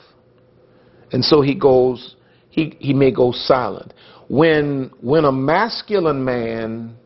And 1.13 1.25
so 1.25 1.43
he 1.43 1.55
goes, 1.55 2.17
he, 2.51 2.77
he 2.81 2.93
may 2.93 3.11
go 3.11 3.33
silent. 3.33 3.93
When, 4.29 4.91
when 5.01 5.25
a 5.25 5.33
masculine 5.33 6.25
man, 6.25 6.97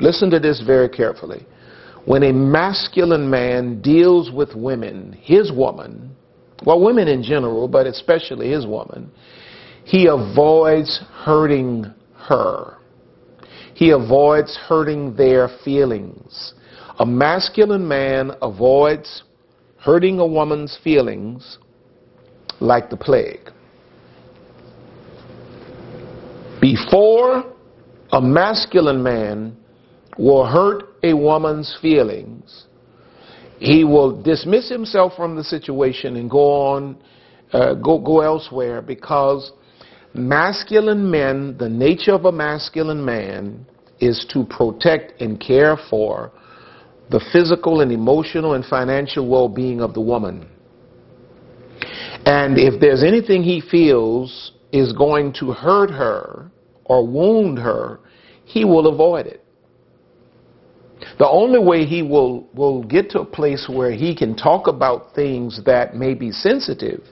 listen 0.00 0.30
to 0.30 0.40
this 0.40 0.62
very 0.64 0.88
carefully, 0.88 1.46
when 2.04 2.22
a 2.24 2.32
masculine 2.32 3.28
man 3.28 3.80
deals 3.82 4.30
with 4.32 4.54
women, 4.54 5.12
his 5.20 5.52
woman, 5.52 6.16
well, 6.64 6.80
women 6.80 7.08
in 7.08 7.22
general, 7.22 7.68
but 7.68 7.86
especially 7.86 8.50
his 8.50 8.66
woman, 8.66 9.10
he 9.84 10.06
avoids 10.06 11.00
hurting 11.24 11.92
her. 12.14 12.76
He 13.74 13.90
avoids 13.90 14.56
hurting 14.56 15.16
their 15.16 15.48
feelings. 15.64 16.54
A 16.98 17.06
masculine 17.06 17.86
man 17.88 18.32
avoids 18.42 19.22
hurting 19.78 20.18
a 20.18 20.26
woman's 20.26 20.78
feelings 20.84 21.58
like 22.60 22.90
the 22.90 22.96
plague. 22.96 23.50
Before 26.60 27.50
a 28.12 28.20
masculine 28.20 29.02
man 29.02 29.56
will 30.18 30.44
hurt 30.44 30.84
a 31.02 31.14
woman's 31.14 31.74
feelings, 31.80 32.66
he 33.60 33.84
will 33.84 34.20
dismiss 34.22 34.70
himself 34.70 35.12
from 35.14 35.36
the 35.36 35.44
situation 35.44 36.16
and 36.16 36.30
go 36.30 36.50
on, 36.50 36.96
uh, 37.52 37.74
go, 37.74 37.98
go 37.98 38.20
elsewhere 38.22 38.80
because 38.80 39.52
masculine 40.14 41.08
men, 41.10 41.56
the 41.58 41.68
nature 41.68 42.14
of 42.14 42.24
a 42.24 42.32
masculine 42.32 43.04
man 43.04 43.66
is 44.00 44.26
to 44.32 44.44
protect 44.44 45.20
and 45.20 45.38
care 45.38 45.76
for 45.90 46.32
the 47.10 47.20
physical 47.32 47.82
and 47.82 47.92
emotional 47.92 48.54
and 48.54 48.64
financial 48.64 49.28
well 49.28 49.48
being 49.48 49.82
of 49.82 49.92
the 49.92 50.00
woman. 50.00 50.48
And 52.24 52.56
if 52.58 52.80
there's 52.80 53.02
anything 53.02 53.42
he 53.42 53.60
feels 53.60 54.52
is 54.72 54.94
going 54.94 55.34
to 55.34 55.52
hurt 55.52 55.90
her 55.90 56.50
or 56.86 57.06
wound 57.06 57.58
her, 57.58 58.00
he 58.46 58.64
will 58.64 58.86
avoid 58.86 59.26
it. 59.26 59.44
The 61.20 61.28
only 61.28 61.58
way 61.58 61.84
he 61.84 62.00
will, 62.00 62.48
will 62.54 62.82
get 62.82 63.10
to 63.10 63.20
a 63.20 63.24
place 63.26 63.68
where 63.68 63.92
he 63.92 64.16
can 64.16 64.34
talk 64.34 64.68
about 64.68 65.14
things 65.14 65.60
that 65.66 65.94
may 65.94 66.14
be 66.14 66.32
sensitive 66.32 67.02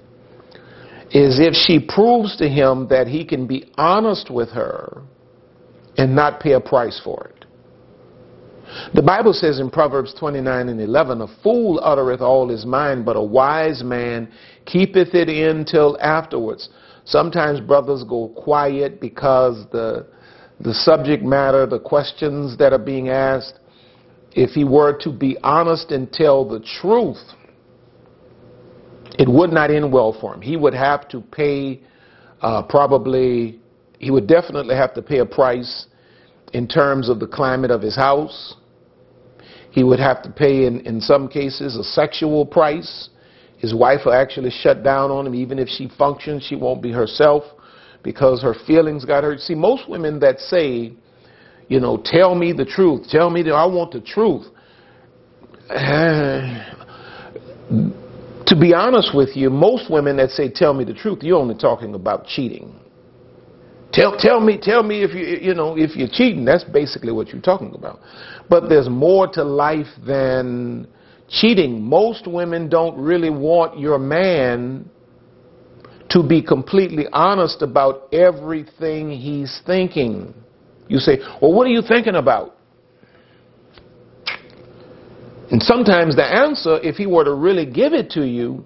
is 1.11 1.39
if 1.39 1.53
she 1.53 1.79
proves 1.79 2.35
to 2.39 2.49
him 2.49 2.89
that 2.89 3.07
he 3.07 3.23
can 3.23 3.47
be 3.47 3.71
honest 3.77 4.31
with 4.31 4.49
her 4.49 5.03
and 5.99 6.17
not 6.17 6.41
pay 6.41 6.53
a 6.53 6.61
price 6.61 6.99
for 7.05 7.33
it. 7.35 7.45
The 8.95 9.03
Bible 9.03 9.35
says 9.35 9.61
in 9.61 9.69
Proverbs 9.69 10.15
29 10.19 10.71
and 10.71 10.81
11, 10.81 11.21
A 11.21 11.27
fool 11.43 11.79
uttereth 11.83 12.23
all 12.23 12.49
his 12.49 12.65
mind, 12.65 13.05
but 13.05 13.15
a 13.17 13.23
wise 13.23 13.83
man 13.85 14.33
keepeth 14.65 15.15
it 15.15 15.29
in 15.29 15.67
till 15.67 15.99
afterwards. 16.01 16.71
Sometimes 17.05 17.61
brothers 17.61 18.05
go 18.05 18.29
quiet 18.29 19.03
because 19.03 19.67
the, 19.71 20.07
the 20.61 20.73
subject 20.73 21.23
matter, 21.23 21.67
the 21.67 21.79
questions 21.79 22.57
that 22.57 22.73
are 22.73 22.79
being 22.79 23.11
asked, 23.11 23.59
if 24.33 24.51
he 24.51 24.65
were 24.65 24.99
to 25.01 25.11
be 25.11 25.37
honest 25.43 25.91
and 25.91 26.13
tell 26.13 26.49
the 26.49 26.61
truth, 26.81 27.19
it 29.19 29.29
would 29.29 29.51
not 29.51 29.71
end 29.71 29.93
well 29.93 30.17
for 30.21 30.35
him. 30.35 30.41
He 30.41 30.57
would 30.57 30.75
have 30.75 31.09
to 31.09 31.21
pay 31.21 31.81
uh, 32.41 32.63
probably, 32.63 33.61
he 33.99 34.11
would 34.11 34.27
definitely 34.27 34.77
have 34.77 34.95
to 34.95 35.03
pay 35.03 35.19
a 35.19 35.27
price 35.27 35.87
in 36.53 36.69
terms 36.69 37.09
of 37.09 37.19
the 37.19 37.27
climate 37.27 37.71
of 37.71 37.83
his 37.83 37.97
house. 37.97 38.55
He 39.71 39.83
would 39.83 39.99
have 39.99 40.23
to 40.23 40.31
pay, 40.31 40.67
in, 40.67 40.81
in 40.81 41.01
some 41.01 41.29
cases, 41.29 41.77
a 41.77 41.85
sexual 41.85 42.47
price. 42.47 43.11
His 43.59 43.75
wife 43.75 44.01
will 44.05 44.15
actually 44.15 44.51
shut 44.51 44.83
down 44.83 45.11
on 45.11 45.27
him. 45.27 45.35
Even 45.35 45.59
if 45.59 45.69
she 45.69 45.91
functions, 45.99 46.45
she 46.45 46.57
won't 46.57 46.83
be 46.83 46.93
herself 46.93 47.43
because 48.03 48.41
her 48.43 48.55
feelings 48.67 49.05
got 49.05 49.25
hurt. 49.25 49.41
See, 49.41 49.55
most 49.55 49.89
women 49.89 50.21
that 50.21 50.39
say, 50.39 50.93
you 51.69 51.81
know, 51.81 52.01
tell 52.03 52.35
me 52.35 52.53
the 52.53 52.65
truth, 52.65 53.09
tell 53.09 53.31
me 53.31 53.43
that 53.43 53.53
I 53.53 53.67
want 53.67 53.93
the 53.93 54.01
truth. 54.01 54.47
to 58.49 58.57
be 58.59 58.73
honest 58.73 59.15
with 59.15 59.37
you, 59.37 59.51
most 59.51 59.91
women 59.91 60.17
that 60.17 60.31
say 60.31 60.51
tell 60.51 60.73
me 60.73 60.85
the 60.85 60.95
truth, 60.95 61.23
you're 61.23 61.39
only 61.39 61.55
talking 61.55 61.95
about 61.95 62.27
cheating. 62.27 62.75
Tell, 63.93 64.17
tell 64.19 64.41
me, 64.41 64.59
tell 64.61 64.83
me 64.83 65.03
if 65.03 65.15
you, 65.15 65.49
you 65.49 65.55
know, 65.55 65.77
if 65.77 65.97
you're 65.97 66.09
cheating. 66.11 66.45
That's 66.45 66.65
basically 66.65 67.13
what 67.13 67.29
you're 67.29 67.43
talking 67.43 67.75
about. 67.75 68.01
But 68.49 68.69
there's 68.69 68.89
more 68.89 69.27
to 69.29 69.45
life 69.45 69.87
than 70.07 70.87
cheating. 71.29 71.83
Most 71.83 72.27
women 72.27 72.69
don't 72.69 72.99
really 72.99 73.31
want 73.31 73.79
your 73.79 73.99
man 73.99 74.91
to 76.11 76.23
be 76.23 76.43
completely 76.43 77.07
honest 77.13 77.61
about 77.61 78.13
everything 78.13 79.11
he's 79.11 79.61
thinking. 79.67 80.35
You 80.89 80.99
say, 80.99 81.19
well, 81.41 81.53
what 81.53 81.67
are 81.67 81.71
you 81.71 81.83
thinking 81.83 82.15
about? 82.15 82.57
And 85.51 85.63
sometimes 85.63 86.17
the 86.17 86.25
answer, 86.25 86.79
if 86.83 86.97
he 86.97 87.07
were 87.07 87.25
to 87.25 87.35
really 87.35 87.65
give 87.65 87.93
it 87.93 88.11
to 88.11 88.27
you, 88.27 88.65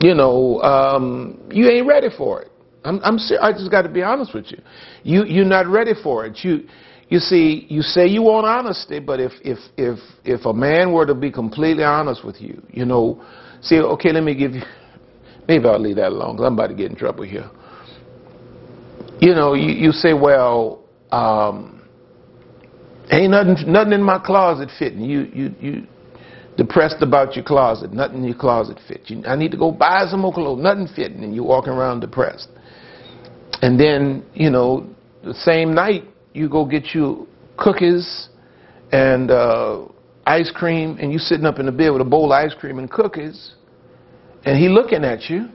you 0.00 0.14
know, 0.14 0.60
um, 0.62 1.40
you 1.50 1.68
ain't 1.68 1.86
ready 1.86 2.08
for 2.16 2.42
it. 2.42 2.52
I'm, 2.84 3.00
I'm 3.04 3.18
I 3.40 3.52
just 3.52 3.70
got 3.70 3.82
to 3.82 3.88
be 3.88 4.02
honest 4.02 4.34
with 4.34 4.50
you. 4.50 4.58
You 5.04 5.24
you're 5.24 5.44
not 5.44 5.68
ready 5.68 5.92
for 6.02 6.26
it. 6.26 6.38
You 6.42 6.64
you 7.08 7.20
see, 7.20 7.66
you 7.68 7.82
say 7.82 8.06
you 8.06 8.22
want 8.22 8.46
honesty, 8.46 8.98
but 8.98 9.20
if 9.20 9.32
if 9.42 9.58
if 9.76 9.98
if 10.24 10.46
a 10.46 10.52
man 10.52 10.92
were 10.92 11.06
to 11.06 11.14
be 11.14 11.30
completely 11.30 11.84
honest 11.84 12.24
with 12.24 12.40
you, 12.40 12.60
you 12.70 12.84
know, 12.84 13.24
see, 13.60 13.78
okay, 13.78 14.12
let 14.12 14.24
me 14.24 14.34
give 14.34 14.54
you. 14.54 14.62
Maybe 15.48 15.66
I'll 15.66 15.78
leave 15.78 15.96
that 15.96 16.08
alone 16.08 16.36
because 16.36 16.46
I'm 16.46 16.54
about 16.54 16.68
to 16.68 16.74
get 16.74 16.90
in 16.90 16.96
trouble 16.96 17.24
here. 17.24 17.48
You 19.22 19.36
know, 19.36 19.54
you, 19.54 19.70
you 19.70 19.92
say, 19.92 20.14
well, 20.14 20.82
um, 21.12 21.88
ain't 23.08 23.30
nothing 23.30 23.54
nothing 23.70 23.92
in 23.92 24.02
my 24.02 24.18
closet 24.18 24.68
fitting. 24.80 25.00
You 25.00 25.30
you 25.32 25.54
you 25.60 25.86
depressed 26.56 27.02
about 27.02 27.36
your 27.36 27.44
closet. 27.44 27.92
Nothing 27.92 28.18
in 28.18 28.24
your 28.24 28.36
closet 28.36 28.80
fits. 28.88 29.08
You, 29.10 29.22
I 29.24 29.36
need 29.36 29.52
to 29.52 29.56
go 29.56 29.70
buy 29.70 30.06
some 30.10 30.22
more 30.22 30.32
clothes. 30.32 30.60
Nothing 30.60 30.88
fitting, 30.96 31.22
and 31.22 31.32
you're 31.32 31.44
walking 31.44 31.72
around 31.72 32.00
depressed. 32.00 32.48
And 33.62 33.78
then, 33.78 34.24
you 34.34 34.50
know, 34.50 34.88
the 35.22 35.34
same 35.34 35.72
night, 35.72 36.02
you 36.32 36.48
go 36.48 36.64
get 36.64 36.92
you 36.92 37.28
cookies 37.56 38.28
and 38.90 39.30
uh, 39.30 39.84
ice 40.26 40.50
cream, 40.52 40.98
and 41.00 41.12
you 41.12 41.20
sitting 41.20 41.46
up 41.46 41.60
in 41.60 41.66
the 41.66 41.72
bed 41.72 41.90
with 41.90 42.00
a 42.00 42.04
bowl 42.04 42.32
of 42.32 42.44
ice 42.44 42.54
cream 42.58 42.80
and 42.80 42.90
cookies, 42.90 43.52
and 44.44 44.58
he 44.58 44.68
looking 44.68 45.04
at 45.04 45.30
you, 45.30 45.48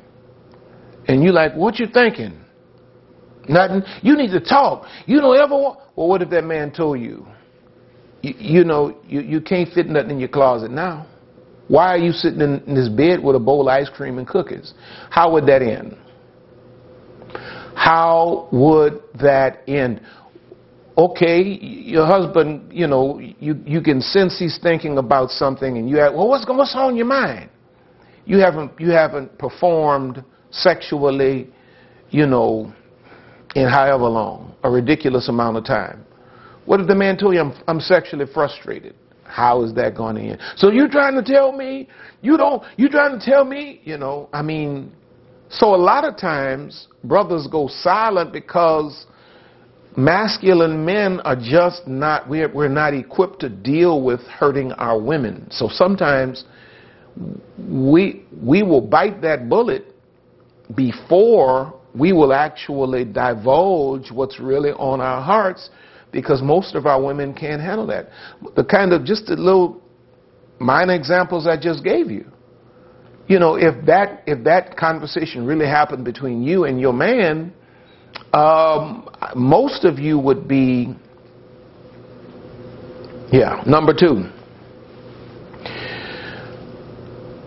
and 1.09 1.21
you 1.21 1.33
like, 1.33 1.53
what 1.53 1.79
you 1.79 1.87
thinking? 1.93 2.45
Nothing. 3.49 3.83
You 4.01 4.15
need 4.15 4.31
to 4.31 4.39
talk. 4.39 4.85
You 5.05 5.21
don't 5.21 5.37
ever 5.37 5.55
want. 5.55 5.79
Well, 5.95 6.07
what 6.07 6.21
if 6.21 6.29
that 6.29 6.43
man 6.43 6.71
told 6.71 6.99
you? 6.99 7.25
You, 8.21 8.33
you 8.37 8.63
know, 8.63 8.97
you, 9.07 9.21
you 9.21 9.41
can't 9.41 9.71
fit 9.73 9.87
nothing 9.87 10.11
in 10.11 10.19
your 10.19 10.29
closet 10.29 10.71
now. 10.71 11.07
Why 11.67 11.87
are 11.87 11.97
you 11.97 12.11
sitting 12.11 12.41
in, 12.41 12.63
in 12.65 12.75
this 12.75 12.89
bed 12.89 13.21
with 13.21 13.35
a 13.35 13.39
bowl 13.39 13.61
of 13.61 13.67
ice 13.67 13.89
cream 13.89 14.17
and 14.17 14.27
cookies? 14.27 14.73
How 15.09 15.31
would 15.33 15.45
that 15.47 15.61
end? 15.61 15.97
How 17.75 18.47
would 18.51 19.01
that 19.21 19.61
end? 19.67 20.01
Okay, 20.97 21.43
your 21.43 22.07
husband, 22.07 22.71
you 22.73 22.87
know, 22.87 23.19
you, 23.19 23.61
you 23.65 23.81
can 23.81 24.01
sense 24.01 24.39
he's 24.39 24.57
thinking 24.63 24.97
about 24.97 25.29
something 25.29 25.77
and 25.77 25.87
you 25.87 25.99
ask, 25.99 26.13
well, 26.13 26.27
what's, 26.27 26.45
what's 26.47 26.73
on 26.75 26.95
your 26.95 27.05
mind? 27.05 27.51
You 28.25 28.39
haven't, 28.39 28.71
you 28.79 28.89
haven't 28.89 29.37
performed 29.37 30.23
sexually, 30.49 31.49
you 32.09 32.25
know, 32.25 32.73
in 33.55 33.67
however 33.67 34.07
long, 34.07 34.55
a 34.63 34.69
ridiculous 34.69 35.29
amount 35.29 35.57
of 35.57 35.65
time. 35.65 36.05
What 36.65 36.81
if 36.81 36.87
the 36.87 36.95
man 36.95 37.17
told 37.17 37.33
you, 37.33 37.41
I'm, 37.41 37.53
I'm 37.67 37.79
sexually 37.79 38.25
frustrated? 38.31 38.95
How 39.23 39.63
is 39.63 39.73
that 39.75 39.95
going 39.95 40.15
to 40.15 40.21
end? 40.21 40.39
So 40.55 40.71
you're 40.71 40.89
trying 40.89 41.15
to 41.15 41.23
tell 41.23 41.51
me, 41.51 41.87
you 42.21 42.37
don't, 42.37 42.63
you're 42.77 42.89
trying 42.89 43.17
to 43.19 43.25
tell 43.25 43.45
me, 43.45 43.81
you 43.83 43.97
know, 43.97 44.29
I 44.33 44.41
mean, 44.41 44.91
so 45.49 45.73
a 45.73 45.77
lot 45.77 46.03
of 46.03 46.17
times 46.17 46.87
brothers 47.03 47.47
go 47.47 47.67
silent 47.67 48.33
because 48.33 49.05
masculine 49.95 50.85
men 50.85 51.19
are 51.21 51.35
just 51.35 51.87
not 51.87 52.29
we're, 52.29 52.51
we're 52.53 52.67
not 52.67 52.93
equipped 52.93 53.39
to 53.39 53.49
deal 53.49 54.01
with 54.01 54.21
hurting 54.21 54.71
our 54.73 54.99
women. 54.99 55.47
So 55.49 55.69
sometimes 55.69 56.45
we 57.57 58.25
we 58.41 58.61
will 58.63 58.81
bite 58.81 59.21
that 59.21 59.49
bullet 59.49 59.93
before 60.75 61.76
we 61.97 62.13
will 62.13 62.33
actually 62.33 63.05
divulge 63.05 64.11
what's 64.11 64.39
really 64.39 64.71
on 64.71 65.01
our 65.01 65.21
hearts 65.21 65.69
because 66.11 66.41
most 66.41 66.75
of 66.75 66.85
our 66.85 67.01
women 67.01 67.33
can't 67.33 67.61
handle 67.61 67.87
that. 67.87 68.09
The 68.55 68.63
kind 68.63 68.93
of 68.93 69.03
just 69.05 69.27
the 69.27 69.35
little 69.35 69.81
minor 70.59 70.93
examples 70.93 71.47
I 71.47 71.59
just 71.59 71.83
gave 71.83 72.09
you 72.09 72.25
you 73.27 73.39
know, 73.39 73.55
if 73.55 73.85
that 73.85 74.23
if 74.25 74.43
that 74.45 74.77
conversation 74.77 75.45
really 75.45 75.65
happened 75.65 76.05
between 76.05 76.43
you 76.43 76.63
and 76.63 76.79
your 76.79 76.93
man, 76.93 77.53
um, 78.33 79.09
most 79.35 79.83
of 79.83 79.99
you 79.99 80.17
would 80.17 80.47
be, 80.47 80.95
yeah. 83.31 83.61
Number 83.65 83.93
two, 83.93 84.29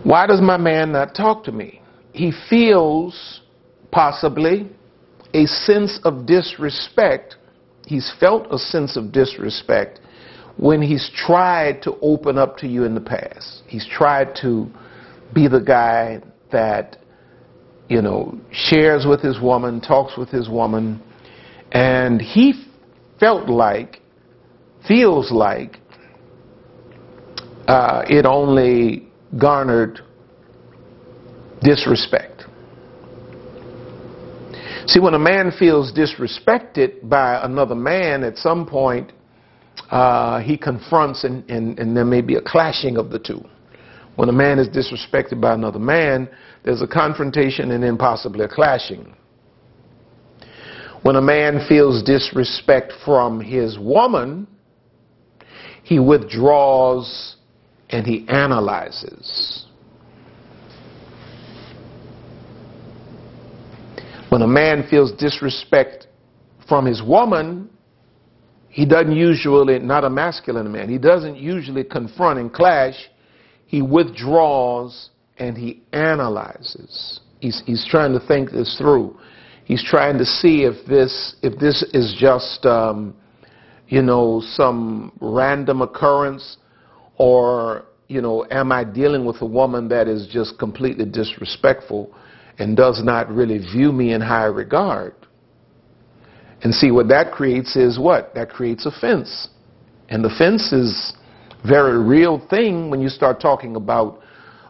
Why 0.03 0.25
does 0.27 0.41
my 0.41 0.57
man 0.57 0.91
not 0.91 1.15
talk 1.15 1.43
to 1.45 1.51
me? 1.51 1.81
He 2.13 2.31
feels 2.49 3.41
possibly 3.91 4.69
a 5.33 5.45
sense 5.45 5.99
of 6.03 6.25
disrespect. 6.25 7.35
He's 7.85 8.11
felt 8.19 8.51
a 8.51 8.57
sense 8.57 8.97
of 8.97 9.11
disrespect 9.11 9.99
when 10.57 10.81
he's 10.81 11.09
tried 11.15 11.81
to 11.83 11.97
open 12.01 12.37
up 12.37 12.57
to 12.57 12.67
you 12.67 12.83
in 12.83 12.93
the 12.93 13.01
past. 13.01 13.63
He's 13.67 13.87
tried 13.87 14.35
to 14.41 14.69
be 15.33 15.47
the 15.47 15.61
guy 15.61 16.21
that, 16.51 16.97
you 17.89 18.01
know, 18.01 18.39
shares 18.51 19.05
with 19.07 19.21
his 19.21 19.39
woman, 19.41 19.81
talks 19.81 20.17
with 20.17 20.29
his 20.29 20.49
woman, 20.49 21.01
and 21.71 22.21
he 22.21 22.65
felt 23.19 23.49
like, 23.49 24.01
feels 24.87 25.31
like, 25.31 25.77
uh, 27.67 28.03
it 28.07 28.25
only 28.25 29.07
garnered 29.37 30.01
disrespect. 31.61 32.30
See, 34.91 34.99
when 34.99 35.13
a 35.13 35.19
man 35.19 35.53
feels 35.57 35.93
disrespected 35.93 37.07
by 37.07 37.39
another 37.45 37.75
man, 37.75 38.25
at 38.25 38.37
some 38.37 38.65
point 38.65 39.13
uh, 39.89 40.41
he 40.41 40.57
confronts 40.57 41.23
and, 41.23 41.49
and, 41.49 41.79
and 41.79 41.95
there 41.95 42.03
may 42.03 42.19
be 42.19 42.35
a 42.35 42.41
clashing 42.41 42.97
of 42.97 43.09
the 43.09 43.17
two. 43.17 43.41
When 44.17 44.27
a 44.27 44.33
man 44.33 44.59
is 44.59 44.67
disrespected 44.67 45.39
by 45.39 45.53
another 45.53 45.79
man, 45.79 46.27
there's 46.65 46.81
a 46.81 46.87
confrontation 46.87 47.71
and 47.71 47.81
then 47.81 47.97
possibly 47.97 48.43
a 48.43 48.49
clashing. 48.49 49.15
When 51.03 51.15
a 51.15 51.21
man 51.21 51.65
feels 51.69 52.03
disrespect 52.03 52.91
from 53.05 53.39
his 53.39 53.79
woman, 53.79 54.45
he 55.83 55.99
withdraws 55.99 57.37
and 57.91 58.05
he 58.05 58.27
analyzes. 58.27 59.60
When 64.31 64.43
a 64.43 64.47
man 64.47 64.87
feels 64.89 65.11
disrespect 65.11 66.07
from 66.69 66.85
his 66.85 67.03
woman, 67.03 67.69
he 68.69 68.85
doesn't 68.85 69.11
usually, 69.11 69.77
not 69.79 70.05
a 70.05 70.09
masculine 70.09 70.71
man, 70.71 70.87
he 70.87 70.97
doesn't 70.97 71.35
usually 71.35 71.83
confront 71.83 72.39
and 72.39 72.53
clash. 72.53 72.95
He 73.65 73.81
withdraws 73.81 75.09
and 75.37 75.57
he 75.57 75.83
analyzes. 75.91 77.19
He's, 77.41 77.61
he's 77.65 77.85
trying 77.89 78.13
to 78.13 78.25
think 78.25 78.51
this 78.51 78.77
through. 78.77 79.19
He's 79.65 79.83
trying 79.83 80.17
to 80.17 80.23
see 80.23 80.63
if 80.63 80.87
this, 80.87 81.35
if 81.41 81.59
this 81.59 81.83
is 81.93 82.15
just, 82.17 82.65
um, 82.65 83.13
you 83.89 84.01
know, 84.01 84.41
some 84.53 85.11
random 85.19 85.81
occurrence 85.81 86.55
or, 87.17 87.83
you 88.07 88.21
know, 88.21 88.45
am 88.49 88.71
I 88.71 88.85
dealing 88.85 89.25
with 89.25 89.41
a 89.41 89.45
woman 89.45 89.89
that 89.89 90.07
is 90.07 90.25
just 90.31 90.57
completely 90.57 91.03
disrespectful 91.03 92.15
and 92.59 92.75
does 92.75 93.03
not 93.03 93.29
really 93.29 93.57
view 93.57 93.91
me 93.91 94.13
in 94.13 94.21
high 94.21 94.45
regard? 94.45 95.15
And 96.63 96.73
see 96.73 96.91
what 96.91 97.07
that 97.09 97.31
creates 97.31 97.75
is 97.75 97.97
what? 97.97 98.35
That 98.35 98.49
creates 98.49 98.85
offense. 98.85 99.49
And 100.09 100.23
the 100.23 100.29
fence 100.37 100.71
is 100.71 101.13
very 101.67 101.97
real 101.97 102.45
thing 102.49 102.89
when 102.89 103.01
you 103.01 103.09
start 103.09 103.39
talking 103.39 103.75
about 103.75 104.19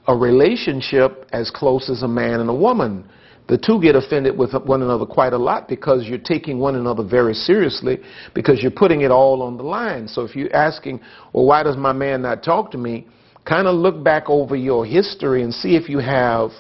a 0.08 0.16
relationship 0.16 1.26
as 1.32 1.50
close 1.52 1.90
as 1.90 2.04
a 2.04 2.08
man 2.08 2.40
and 2.40 2.50
a 2.50 2.54
woman. 2.54 3.10
The 3.48 3.58
two 3.58 3.82
get 3.82 3.96
offended 3.96 4.38
with 4.38 4.54
one 4.66 4.82
another 4.82 5.06
quite 5.06 5.34
a 5.34 5.38
lot 5.38 5.68
because 5.68 6.06
you're 6.06 6.18
taking 6.18 6.60
one 6.60 6.76
another 6.76 7.04
very 7.04 7.34
seriously 7.34 8.00
because 8.34 8.62
you're 8.62 8.72
putting 8.72 9.02
it 9.02 9.12
all 9.12 9.42
on 9.42 9.58
the 9.58 9.64
line. 9.64 10.08
So 10.08 10.22
if 10.24 10.36
you're 10.36 10.56
asking, 10.56 11.02
well, 11.34 11.46
why 11.46 11.64
does 11.64 11.76
my 11.76 11.92
man 11.92 12.22
not 12.22 12.44
talk 12.44 12.72
to 12.72 12.78
me? 12.78 13.08
Kind 13.44 13.68
of 13.68 13.76
look 13.76 14.04
back 14.04 14.30
over 14.30 14.56
your 14.56 14.86
history 14.86 15.44
and 15.44 15.54
see 15.54 15.76
if 15.76 15.90
you 15.90 15.98
have, 16.00 16.52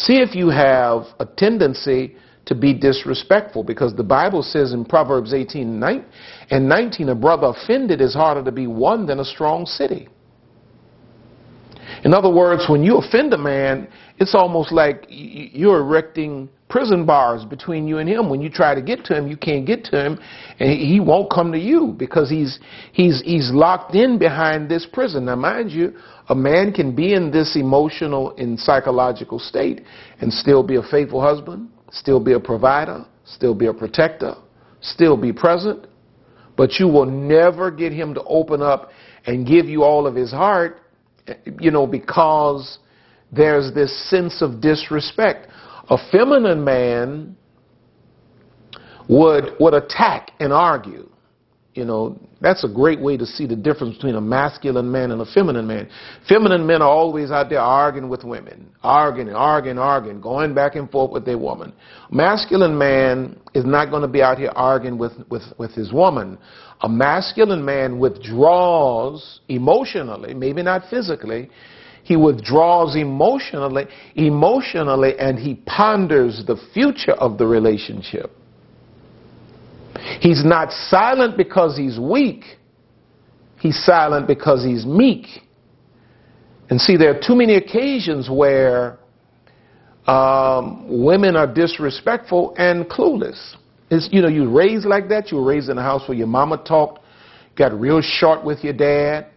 see 0.00 0.20
if 0.20 0.34
you 0.34 0.48
have 0.48 1.04
a 1.18 1.26
tendency 1.26 2.16
to 2.46 2.54
be 2.54 2.74
disrespectful 2.74 3.62
because 3.62 3.94
the 3.94 4.02
Bible 4.02 4.42
says 4.42 4.72
in 4.72 4.84
Proverbs 4.84 5.32
18 5.34 5.82
and 6.50 6.68
19, 6.68 7.08
a 7.08 7.14
brother 7.14 7.48
offended 7.48 8.00
is 8.00 8.14
harder 8.14 8.42
to 8.42 8.52
be 8.52 8.66
won 8.66 9.06
than 9.06 9.20
a 9.20 9.24
strong 9.24 9.66
city. 9.66 10.08
In 12.04 12.14
other 12.14 12.30
words, 12.30 12.64
when 12.68 12.82
you 12.82 12.96
offend 12.96 13.32
a 13.34 13.38
man, 13.38 13.88
it's 14.18 14.34
almost 14.34 14.72
like 14.72 15.04
you're 15.08 15.80
erecting 15.80 16.48
prison 16.70 17.04
bars 17.04 17.44
between 17.44 17.86
you 17.86 17.98
and 17.98 18.08
him. 18.08 18.30
When 18.30 18.40
you 18.40 18.48
try 18.48 18.74
to 18.74 18.80
get 18.80 19.04
to 19.06 19.16
him, 19.16 19.26
you 19.26 19.36
can't 19.36 19.66
get 19.66 19.84
to 19.86 20.02
him, 20.02 20.18
and 20.58 20.70
he 20.70 21.00
won't 21.00 21.30
come 21.30 21.52
to 21.52 21.58
you 21.58 21.94
because 21.98 22.30
he's 22.30 22.58
he's 22.92 23.20
he's 23.22 23.50
locked 23.50 23.94
in 23.94 24.18
behind 24.18 24.70
this 24.70 24.86
prison. 24.90 25.26
Now, 25.26 25.36
mind 25.36 25.70
you, 25.70 25.94
a 26.28 26.34
man 26.34 26.72
can 26.72 26.94
be 26.94 27.12
in 27.12 27.30
this 27.30 27.56
emotional 27.56 28.34
and 28.36 28.58
psychological 28.58 29.38
state 29.38 29.82
and 30.20 30.32
still 30.32 30.62
be 30.62 30.76
a 30.76 30.82
faithful 30.82 31.20
husband, 31.20 31.68
still 31.90 32.20
be 32.20 32.32
a 32.32 32.40
provider, 32.40 33.04
still 33.24 33.54
be 33.54 33.66
a 33.66 33.74
protector, 33.74 34.34
still 34.80 35.16
be 35.16 35.32
present, 35.32 35.86
but 36.56 36.74
you 36.78 36.86
will 36.86 37.06
never 37.06 37.70
get 37.70 37.92
him 37.92 38.14
to 38.14 38.22
open 38.24 38.62
up 38.62 38.90
and 39.26 39.46
give 39.46 39.66
you 39.66 39.82
all 39.82 40.06
of 40.06 40.14
his 40.14 40.30
heart, 40.30 40.80
you 41.58 41.70
know, 41.70 41.86
because 41.86 42.78
there's 43.32 43.72
this 43.74 44.10
sense 44.10 44.42
of 44.42 44.60
disrespect. 44.60 45.48
A 45.90 45.98
feminine 46.10 46.64
man 46.64 47.36
would, 49.08 49.56
would 49.58 49.74
attack 49.74 50.30
and 50.38 50.52
argue. 50.52 51.08
You 51.74 51.84
know, 51.84 52.18
that's 52.40 52.64
a 52.64 52.68
great 52.68 53.00
way 53.00 53.16
to 53.16 53.24
see 53.24 53.46
the 53.46 53.54
difference 53.54 53.94
between 53.94 54.16
a 54.16 54.20
masculine 54.20 54.90
man 54.90 55.12
and 55.12 55.20
a 55.20 55.24
feminine 55.24 55.66
man. 55.66 55.88
Feminine 56.28 56.66
men 56.66 56.82
are 56.82 56.88
always 56.88 57.30
out 57.30 57.48
there 57.48 57.60
arguing 57.60 58.08
with 58.08 58.24
women, 58.24 58.72
arguing, 58.82 59.34
arguing, 59.34 59.78
arguing, 59.78 60.20
going 60.20 60.52
back 60.52 60.74
and 60.74 60.90
forth 60.90 61.12
with 61.12 61.24
their 61.24 61.38
woman. 61.38 61.72
Masculine 62.10 62.76
man 62.76 63.38
is 63.54 63.64
not 63.64 63.90
going 63.90 64.02
to 64.02 64.08
be 64.08 64.20
out 64.20 64.38
here 64.38 64.50
arguing 64.56 64.98
with, 64.98 65.12
with, 65.28 65.44
with 65.58 65.70
his 65.72 65.92
woman. 65.92 66.38
A 66.82 66.88
masculine 66.88 67.64
man 67.64 68.00
withdraws 68.00 69.40
emotionally, 69.48 70.34
maybe 70.34 70.62
not 70.62 70.88
physically. 70.90 71.50
He 72.10 72.16
withdraws 72.16 72.96
emotionally, 72.96 73.86
emotionally, 74.16 75.16
and 75.16 75.38
he 75.38 75.54
ponders 75.64 76.42
the 76.44 76.56
future 76.74 77.12
of 77.12 77.38
the 77.38 77.46
relationship. 77.46 78.32
He's 80.18 80.44
not 80.44 80.72
silent 80.72 81.36
because 81.36 81.76
he's 81.76 82.00
weak. 82.00 82.42
He's 83.60 83.78
silent 83.84 84.26
because 84.26 84.64
he's 84.64 84.84
meek. 84.84 85.24
And 86.68 86.80
see, 86.80 86.96
there 86.96 87.16
are 87.16 87.20
too 87.24 87.36
many 87.36 87.54
occasions 87.54 88.28
where 88.28 88.98
um, 90.08 90.86
women 90.88 91.36
are 91.36 91.46
disrespectful 91.46 92.56
and 92.58 92.86
clueless. 92.86 93.54
It's, 93.88 94.08
you 94.10 94.20
know, 94.20 94.28
you 94.28 94.50
raised 94.50 94.84
like 94.84 95.08
that. 95.10 95.30
You 95.30 95.36
were 95.36 95.44
raised 95.44 95.68
in 95.68 95.78
a 95.78 95.82
house 95.82 96.08
where 96.08 96.18
your 96.18 96.26
mama 96.26 96.60
talked, 96.66 97.04
got 97.56 97.72
real 97.72 98.00
short 98.02 98.44
with 98.44 98.64
your 98.64 98.72
dad. 98.72 99.28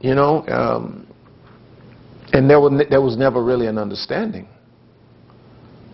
You 0.00 0.14
know, 0.14 0.46
um, 0.48 1.06
and 2.32 2.48
there 2.48 2.60
was, 2.60 2.82
there 2.88 3.00
was 3.00 3.16
never 3.16 3.42
really 3.42 3.66
an 3.66 3.78
understanding. 3.78 4.48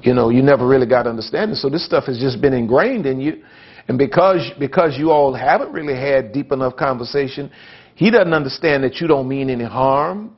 You 0.03 0.15
know, 0.15 0.31
you 0.31 0.43
never 0.43 0.67
really 0.67 0.87
got 0.87 1.07
understanding. 1.07 1.57
So 1.57 1.69
this 1.69 1.85
stuff 1.85 2.05
has 2.05 2.19
just 2.19 2.41
been 2.41 2.53
ingrained 2.53 3.07
in 3.07 3.21
you. 3.21 3.43
And 3.89 3.99
because, 3.99 4.51
because 4.59 4.97
you 4.99 5.11
all 5.11 5.33
haven't 5.33 5.73
really 5.73 5.95
had 5.95 6.33
deep 6.33 6.53
enough 6.53 6.77
conversation, 6.77 7.51
he 7.95 8.11
doesn't 8.11 8.33
understand 8.33 8.85
that 8.85 8.97
you 8.97 9.07
don't 9.07 9.29
mean 9.29 9.49
any 9.51 9.65
harm. 9.65 10.37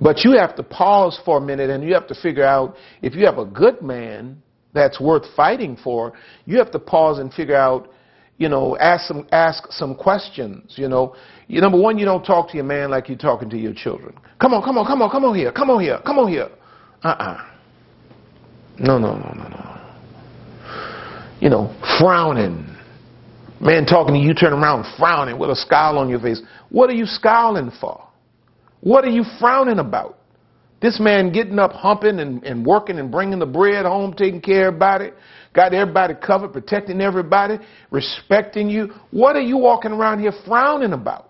But 0.00 0.24
you 0.24 0.36
have 0.38 0.54
to 0.56 0.62
pause 0.62 1.18
for 1.24 1.38
a 1.38 1.40
minute 1.40 1.70
and 1.70 1.82
you 1.82 1.94
have 1.94 2.06
to 2.08 2.14
figure 2.14 2.44
out 2.44 2.76
if 3.02 3.14
you 3.14 3.26
have 3.26 3.38
a 3.38 3.44
good 3.44 3.82
man 3.82 4.40
that's 4.72 5.00
worth 5.00 5.24
fighting 5.34 5.76
for, 5.82 6.12
you 6.44 6.58
have 6.58 6.70
to 6.72 6.78
pause 6.78 7.18
and 7.18 7.32
figure 7.32 7.56
out, 7.56 7.92
you 8.36 8.48
know, 8.48 8.76
ask 8.78 9.06
some, 9.08 9.26
ask 9.32 9.72
some 9.72 9.96
questions, 9.96 10.74
you 10.76 10.88
know. 10.88 11.16
You, 11.48 11.62
number 11.62 11.78
one, 11.78 11.98
you 11.98 12.04
don't 12.04 12.24
talk 12.24 12.50
to 12.50 12.56
your 12.56 12.64
man 12.64 12.90
like 12.90 13.08
you're 13.08 13.16
talking 13.16 13.48
to 13.50 13.56
your 13.56 13.72
children. 13.72 14.14
Come 14.38 14.52
on, 14.52 14.62
come 14.62 14.76
on, 14.76 14.86
come 14.86 15.00
on, 15.00 15.10
come 15.10 15.24
on 15.24 15.34
here, 15.34 15.50
come 15.50 15.70
on 15.70 15.80
here, 15.80 15.98
come 16.04 16.18
on 16.18 16.28
here. 16.28 16.48
Uh-uh. 17.02 17.44
No, 18.78 18.98
no, 18.98 19.16
no, 19.16 19.32
no, 19.32 19.48
no. 19.48 19.80
You 21.40 21.48
know, 21.48 21.74
frowning. 21.98 22.66
Man 23.60 23.86
talking 23.86 24.14
to 24.14 24.20
you, 24.20 24.34
turn 24.34 24.52
around 24.52 24.84
frowning 24.98 25.38
with 25.38 25.50
a 25.50 25.56
scowl 25.56 25.98
on 25.98 26.08
your 26.08 26.20
face. 26.20 26.40
What 26.68 26.90
are 26.90 26.94
you 26.94 27.06
scowling 27.06 27.72
for? 27.80 28.06
What 28.80 29.04
are 29.04 29.10
you 29.10 29.24
frowning 29.40 29.78
about? 29.78 30.18
This 30.80 31.00
man 31.00 31.32
getting 31.32 31.58
up, 31.58 31.72
humping 31.72 32.20
and, 32.20 32.44
and 32.44 32.64
working 32.64 32.98
and 32.98 33.10
bringing 33.10 33.40
the 33.40 33.46
bread 33.46 33.84
home, 33.84 34.12
taking 34.12 34.40
care 34.40 34.68
of 34.68 34.74
everybody, 34.74 35.10
got 35.54 35.74
everybody 35.74 36.14
covered, 36.14 36.52
protecting 36.52 37.00
everybody, 37.00 37.56
respecting 37.90 38.68
you. 38.68 38.92
What 39.10 39.34
are 39.34 39.40
you 39.40 39.56
walking 39.56 39.90
around 39.90 40.20
here 40.20 40.32
frowning 40.46 40.92
about? 40.92 41.27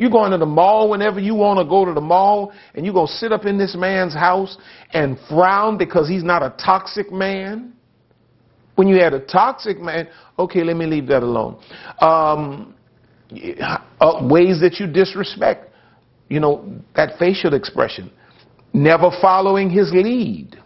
You're 0.00 0.10
going 0.10 0.30
to 0.30 0.38
the 0.38 0.46
mall 0.46 0.88
whenever 0.88 1.20
you 1.20 1.34
want 1.34 1.58
to 1.58 1.64
go 1.66 1.84
to 1.84 1.92
the 1.92 2.00
mall, 2.00 2.54
and 2.74 2.86
you're 2.86 2.94
going 2.94 3.06
to 3.06 3.12
sit 3.12 3.32
up 3.32 3.44
in 3.44 3.58
this 3.58 3.76
man's 3.76 4.14
house 4.14 4.56
and 4.94 5.18
frown 5.28 5.76
because 5.76 6.08
he's 6.08 6.24
not 6.24 6.42
a 6.42 6.54
toxic 6.56 7.12
man. 7.12 7.74
When 8.76 8.88
you 8.88 8.96
had 8.96 9.12
a 9.12 9.20
toxic 9.20 9.78
man, 9.78 10.08
okay, 10.38 10.64
let 10.64 10.76
me 10.76 10.86
leave 10.86 11.06
that 11.08 11.22
alone. 11.22 11.62
Um, 12.00 12.74
uh, 14.00 14.26
ways 14.26 14.58
that 14.62 14.76
you 14.80 14.86
disrespect. 14.86 15.66
you 16.30 16.40
know, 16.40 16.64
that 16.96 17.18
facial 17.18 17.52
expression. 17.52 18.10
Never 18.72 19.10
following 19.20 19.68
his 19.68 19.90
lead. 19.92 20.56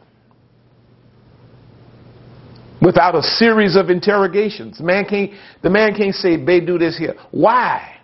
Without 2.81 3.16
a 3.16 3.23
series 3.23 3.75
of 3.75 3.90
interrogations. 3.90 4.79
Man 4.79 5.07
can't, 5.07 5.33
the 5.62 5.70
man 5.70 5.94
can't 5.97 6.14
say, 6.14 6.37
babe, 6.37 6.66
do 6.66 6.79
this 6.79 6.97
here. 6.97 7.14
Why? 7.33 7.97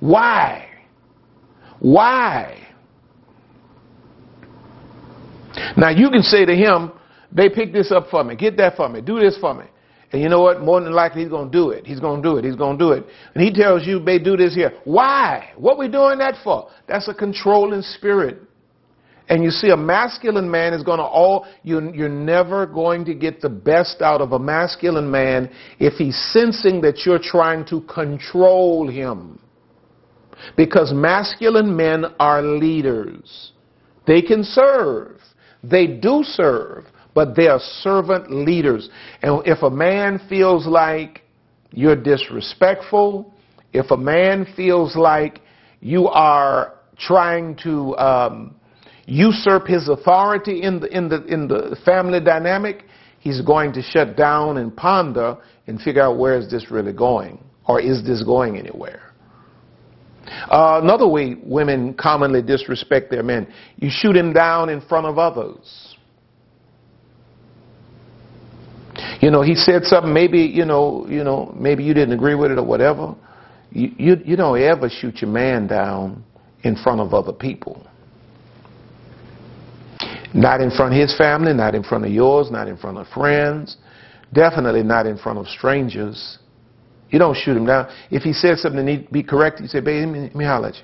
Why? 0.00 0.68
Why? 1.78 2.66
Now 5.76 5.90
you 5.90 6.10
can 6.10 6.22
say 6.22 6.44
to 6.44 6.54
him, 6.54 6.92
they 7.32 7.48
pick 7.48 7.72
this 7.72 7.90
up 7.92 8.08
for 8.10 8.24
me, 8.24 8.36
get 8.36 8.56
that 8.58 8.76
for 8.76 8.88
me, 8.88 9.00
do 9.00 9.18
this 9.18 9.36
for 9.38 9.54
me. 9.54 9.64
And 10.12 10.22
you 10.22 10.28
know 10.28 10.40
what? 10.40 10.60
More 10.60 10.80
than 10.80 10.92
likely 10.92 11.22
he's 11.22 11.30
going 11.30 11.50
to 11.50 11.52
do 11.52 11.70
it. 11.70 11.84
He's 11.84 11.98
going 11.98 12.22
to 12.22 12.28
do 12.28 12.36
it. 12.36 12.44
He's 12.44 12.54
going 12.54 12.78
to 12.78 12.84
do 12.84 12.92
it. 12.92 13.04
And 13.34 13.42
he 13.42 13.52
tells 13.52 13.86
you, 13.86 13.98
they 13.98 14.18
do 14.18 14.36
this 14.36 14.54
here. 14.54 14.72
Why? 14.84 15.50
What 15.56 15.78
we 15.78 15.88
doing 15.88 16.18
that 16.18 16.36
for? 16.44 16.70
That's 16.86 17.08
a 17.08 17.14
controlling 17.14 17.82
spirit. 17.82 18.40
And 19.28 19.42
you 19.42 19.50
see, 19.50 19.70
a 19.70 19.76
masculine 19.76 20.48
man 20.48 20.72
is 20.72 20.84
going 20.84 20.98
to 20.98 21.04
all, 21.04 21.46
you, 21.64 21.92
you're 21.92 22.08
never 22.08 22.64
going 22.66 23.04
to 23.06 23.14
get 23.14 23.40
the 23.40 23.48
best 23.48 24.00
out 24.00 24.20
of 24.20 24.30
a 24.30 24.38
masculine 24.38 25.10
man 25.10 25.50
if 25.80 25.94
he's 25.94 26.16
sensing 26.32 26.80
that 26.82 27.04
you're 27.04 27.18
trying 27.18 27.64
to 27.66 27.80
control 27.82 28.88
him. 28.88 29.40
Because 30.56 30.92
masculine 30.92 31.76
men 31.76 32.04
are 32.18 32.42
leaders. 32.42 33.52
They 34.06 34.22
can 34.22 34.44
serve. 34.44 35.20
They 35.62 35.86
do 35.86 36.22
serve, 36.22 36.84
but 37.14 37.34
they 37.34 37.48
are 37.48 37.58
servant 37.58 38.30
leaders. 38.30 38.88
And 39.22 39.42
if 39.46 39.62
a 39.62 39.70
man 39.70 40.20
feels 40.28 40.66
like 40.66 41.22
you're 41.72 42.00
disrespectful, 42.00 43.34
if 43.72 43.90
a 43.90 43.96
man 43.96 44.46
feels 44.56 44.96
like 44.96 45.40
you 45.80 46.08
are 46.08 46.74
trying 46.98 47.56
to 47.56 47.96
um, 47.96 48.54
usurp 49.06 49.66
his 49.66 49.88
authority 49.88 50.62
in 50.62 50.80
the, 50.80 50.86
in, 50.96 51.08
the, 51.08 51.24
in 51.24 51.48
the 51.48 51.76
family 51.84 52.20
dynamic, 52.20 52.84
he's 53.20 53.40
going 53.40 53.72
to 53.72 53.82
shut 53.82 54.16
down 54.16 54.58
and 54.58 54.74
ponder 54.76 55.36
and 55.66 55.80
figure 55.80 56.02
out 56.02 56.18
where 56.18 56.38
is 56.38 56.50
this 56.50 56.70
really 56.70 56.92
going? 56.92 57.42
Or 57.66 57.80
is 57.80 58.04
this 58.04 58.22
going 58.22 58.56
anywhere? 58.56 59.05
Uh, 60.26 60.80
another 60.82 61.06
way 61.06 61.36
women 61.42 61.94
commonly 61.94 62.42
disrespect 62.42 63.10
their 63.10 63.22
men, 63.22 63.46
you 63.76 63.88
shoot 63.90 64.16
him 64.16 64.32
down 64.32 64.68
in 64.68 64.80
front 64.80 65.06
of 65.06 65.18
others. 65.18 65.96
You 69.20 69.30
know, 69.30 69.42
he 69.42 69.54
said 69.54 69.84
something, 69.84 70.12
maybe, 70.12 70.40
you 70.40 70.64
know, 70.64 71.06
you 71.08 71.22
know, 71.22 71.54
maybe 71.58 71.84
you 71.84 71.94
didn't 71.94 72.14
agree 72.14 72.34
with 72.34 72.50
it 72.50 72.58
or 72.58 72.64
whatever. 72.64 73.14
You, 73.70 73.90
you, 73.98 74.16
you 74.24 74.36
don't 74.36 74.60
ever 74.60 74.88
shoot 74.88 75.20
your 75.20 75.30
man 75.30 75.66
down 75.66 76.24
in 76.62 76.76
front 76.76 77.00
of 77.00 77.12
other 77.12 77.32
people. 77.32 77.86
Not 80.34 80.60
in 80.60 80.70
front 80.70 80.94
of 80.94 81.00
his 81.00 81.16
family, 81.16 81.52
not 81.54 81.74
in 81.74 81.82
front 81.82 82.04
of 82.04 82.10
yours, 82.10 82.50
not 82.50 82.68
in 82.68 82.76
front 82.76 82.98
of 82.98 83.06
friends, 83.08 83.76
definitely 84.32 84.82
not 84.82 85.06
in 85.06 85.16
front 85.16 85.38
of 85.38 85.46
strangers. 85.46 86.38
You 87.10 87.18
don't 87.18 87.36
shoot 87.36 87.56
him 87.56 87.66
down. 87.66 87.88
If 88.10 88.22
he 88.22 88.32
says 88.32 88.62
something 88.62 88.84
that 88.84 88.90
need 88.90 89.06
to 89.06 89.12
be 89.12 89.22
corrected, 89.22 89.62
you 89.62 89.68
say, 89.68 89.80
baby, 89.80 90.06
let 90.06 90.34
me, 90.34 90.44
holler 90.44 90.68
at 90.68 90.74
you. 90.74 90.82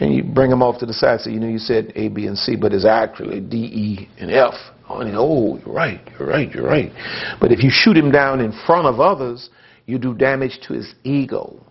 And 0.00 0.14
you 0.14 0.24
bring 0.24 0.50
him 0.50 0.62
off 0.62 0.78
to 0.80 0.86
the 0.86 0.94
side, 0.94 1.20
say, 1.20 1.30
you 1.30 1.40
know, 1.40 1.48
you 1.48 1.58
said 1.58 1.92
A, 1.94 2.08
B, 2.08 2.26
and 2.26 2.36
C, 2.36 2.56
but 2.56 2.72
it's 2.72 2.86
actually 2.86 3.40
D, 3.40 3.56
E, 3.56 4.08
and 4.18 4.30
F. 4.30 4.54
Oh, 4.88 5.58
you're 5.64 5.74
right, 5.74 6.00
you're 6.18 6.28
right, 6.28 6.50
you're 6.50 6.66
right. 6.66 6.92
But 7.40 7.52
if 7.52 7.62
you 7.62 7.70
shoot 7.72 7.96
him 7.96 8.10
down 8.10 8.40
in 8.40 8.52
front 8.66 8.86
of 8.86 9.00
others, 9.00 9.50
you 9.86 9.98
do 9.98 10.14
damage 10.14 10.60
to 10.66 10.74
his 10.74 10.94
ego. 11.04 11.64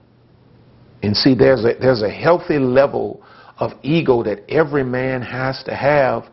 And 1.03 1.15
see, 1.15 1.35
there's 1.35 1.65
a, 1.65 1.73
there's 1.79 2.01
a 2.03 2.09
healthy 2.09 2.57
level 2.57 3.23
of 3.57 3.71
ego 3.83 4.23
that 4.23 4.43
every 4.49 4.83
man 4.83 5.21
has 5.21 5.63
to 5.63 5.75
have, 5.75 6.25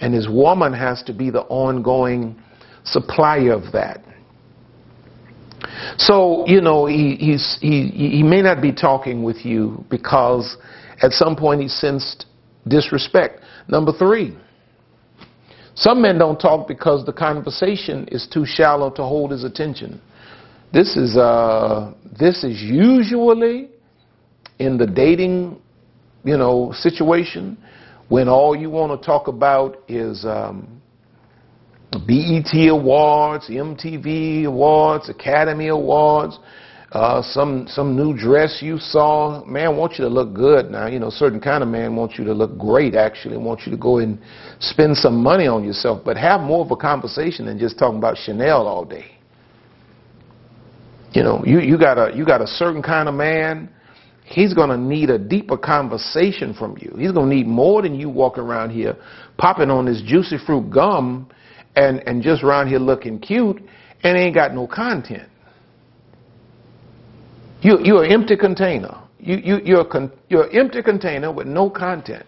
and 0.00 0.14
his 0.14 0.28
woman 0.28 0.72
has 0.72 1.02
to 1.04 1.12
be 1.12 1.30
the 1.30 1.42
ongoing 1.42 2.40
supplier 2.84 3.52
of 3.52 3.72
that. 3.72 4.04
So, 5.96 6.44
you 6.46 6.60
know, 6.60 6.86
he, 6.86 7.16
he's, 7.16 7.58
he, 7.60 7.88
he 7.88 8.22
may 8.22 8.42
not 8.42 8.60
be 8.60 8.72
talking 8.72 9.22
with 9.22 9.44
you 9.44 9.84
because 9.90 10.56
at 11.02 11.12
some 11.12 11.36
point 11.36 11.60
he 11.60 11.68
sensed 11.68 12.26
disrespect. 12.66 13.40
Number 13.68 13.92
three, 13.92 14.36
some 15.74 16.02
men 16.02 16.18
don't 16.18 16.38
talk 16.38 16.68
because 16.68 17.06
the 17.06 17.12
conversation 17.12 18.06
is 18.08 18.26
too 18.26 18.44
shallow 18.44 18.90
to 18.90 19.02
hold 19.02 19.30
his 19.30 19.44
attention. 19.44 20.00
This 20.72 20.96
is, 20.96 21.16
uh, 21.16 21.94
this 22.18 22.44
is 22.44 22.60
usually 22.60 23.70
in 24.58 24.76
the 24.76 24.86
dating, 24.86 25.60
you 26.24 26.36
know, 26.36 26.72
situation 26.74 27.56
when 28.08 28.28
all 28.28 28.56
you 28.56 28.68
want 28.70 29.00
to 29.00 29.06
talk 29.06 29.28
about 29.28 29.78
is 29.88 30.24
um, 30.24 30.79
BET 31.98 32.68
Awards, 32.68 33.48
MTV 33.48 34.44
Awards, 34.44 35.08
Academy 35.08 35.68
Awards, 35.68 36.38
uh, 36.92 37.22
some 37.22 37.66
some 37.68 37.96
new 37.96 38.16
dress 38.16 38.58
you 38.62 38.78
saw. 38.78 39.44
Man 39.44 39.76
wants 39.76 39.98
you 39.98 40.04
to 40.04 40.10
look 40.10 40.32
good 40.32 40.70
now. 40.70 40.86
You 40.86 40.98
know, 40.98 41.10
certain 41.10 41.40
kind 41.40 41.62
of 41.62 41.68
man 41.68 41.94
wants 41.94 42.18
you 42.18 42.24
to 42.24 42.32
look 42.32 42.56
great. 42.58 42.94
Actually, 42.94 43.36
wants 43.36 43.64
you 43.64 43.70
to 43.72 43.78
go 43.78 43.98
and 43.98 44.18
spend 44.60 44.96
some 44.96 45.22
money 45.22 45.46
on 45.46 45.64
yourself, 45.64 46.02
but 46.04 46.16
have 46.16 46.40
more 46.40 46.64
of 46.64 46.70
a 46.70 46.76
conversation 46.76 47.46
than 47.46 47.58
just 47.58 47.78
talking 47.78 47.98
about 47.98 48.16
Chanel 48.16 48.66
all 48.66 48.84
day. 48.84 49.06
You 51.12 51.22
know, 51.22 51.42
you 51.44 51.60
you 51.60 51.78
got 51.78 51.96
a 51.98 52.16
you 52.16 52.24
got 52.24 52.40
a 52.40 52.46
certain 52.46 52.82
kind 52.82 53.08
of 53.08 53.14
man. 53.14 53.68
He's 54.24 54.54
going 54.54 54.70
to 54.70 54.76
need 54.76 55.10
a 55.10 55.18
deeper 55.18 55.56
conversation 55.56 56.54
from 56.54 56.76
you. 56.80 56.94
He's 56.96 57.10
going 57.10 57.28
to 57.28 57.34
need 57.34 57.48
more 57.48 57.82
than 57.82 57.96
you 57.96 58.08
walking 58.08 58.44
around 58.44 58.70
here 58.70 58.96
popping 59.38 59.70
on 59.70 59.86
this 59.86 60.02
juicy 60.06 60.38
fruit 60.46 60.70
gum 60.70 61.28
and, 61.76 62.06
and 62.06 62.22
just 62.22 62.42
around 62.42 62.68
here 62.68 62.78
looking 62.78 63.18
cute 63.18 63.62
and 64.02 64.16
ain't 64.16 64.34
got 64.34 64.54
no 64.54 64.66
content. 64.66 65.28
You, 67.62 67.78
you're 67.82 68.04
an 68.04 68.12
empty 68.12 68.36
container. 68.36 68.98
You, 69.18 69.36
you, 69.36 69.60
you're, 69.64 69.84
con, 69.84 70.10
you're 70.28 70.48
an 70.48 70.56
empty 70.56 70.82
container 70.82 71.30
with 71.30 71.46
no 71.46 71.68
content. 71.68 72.24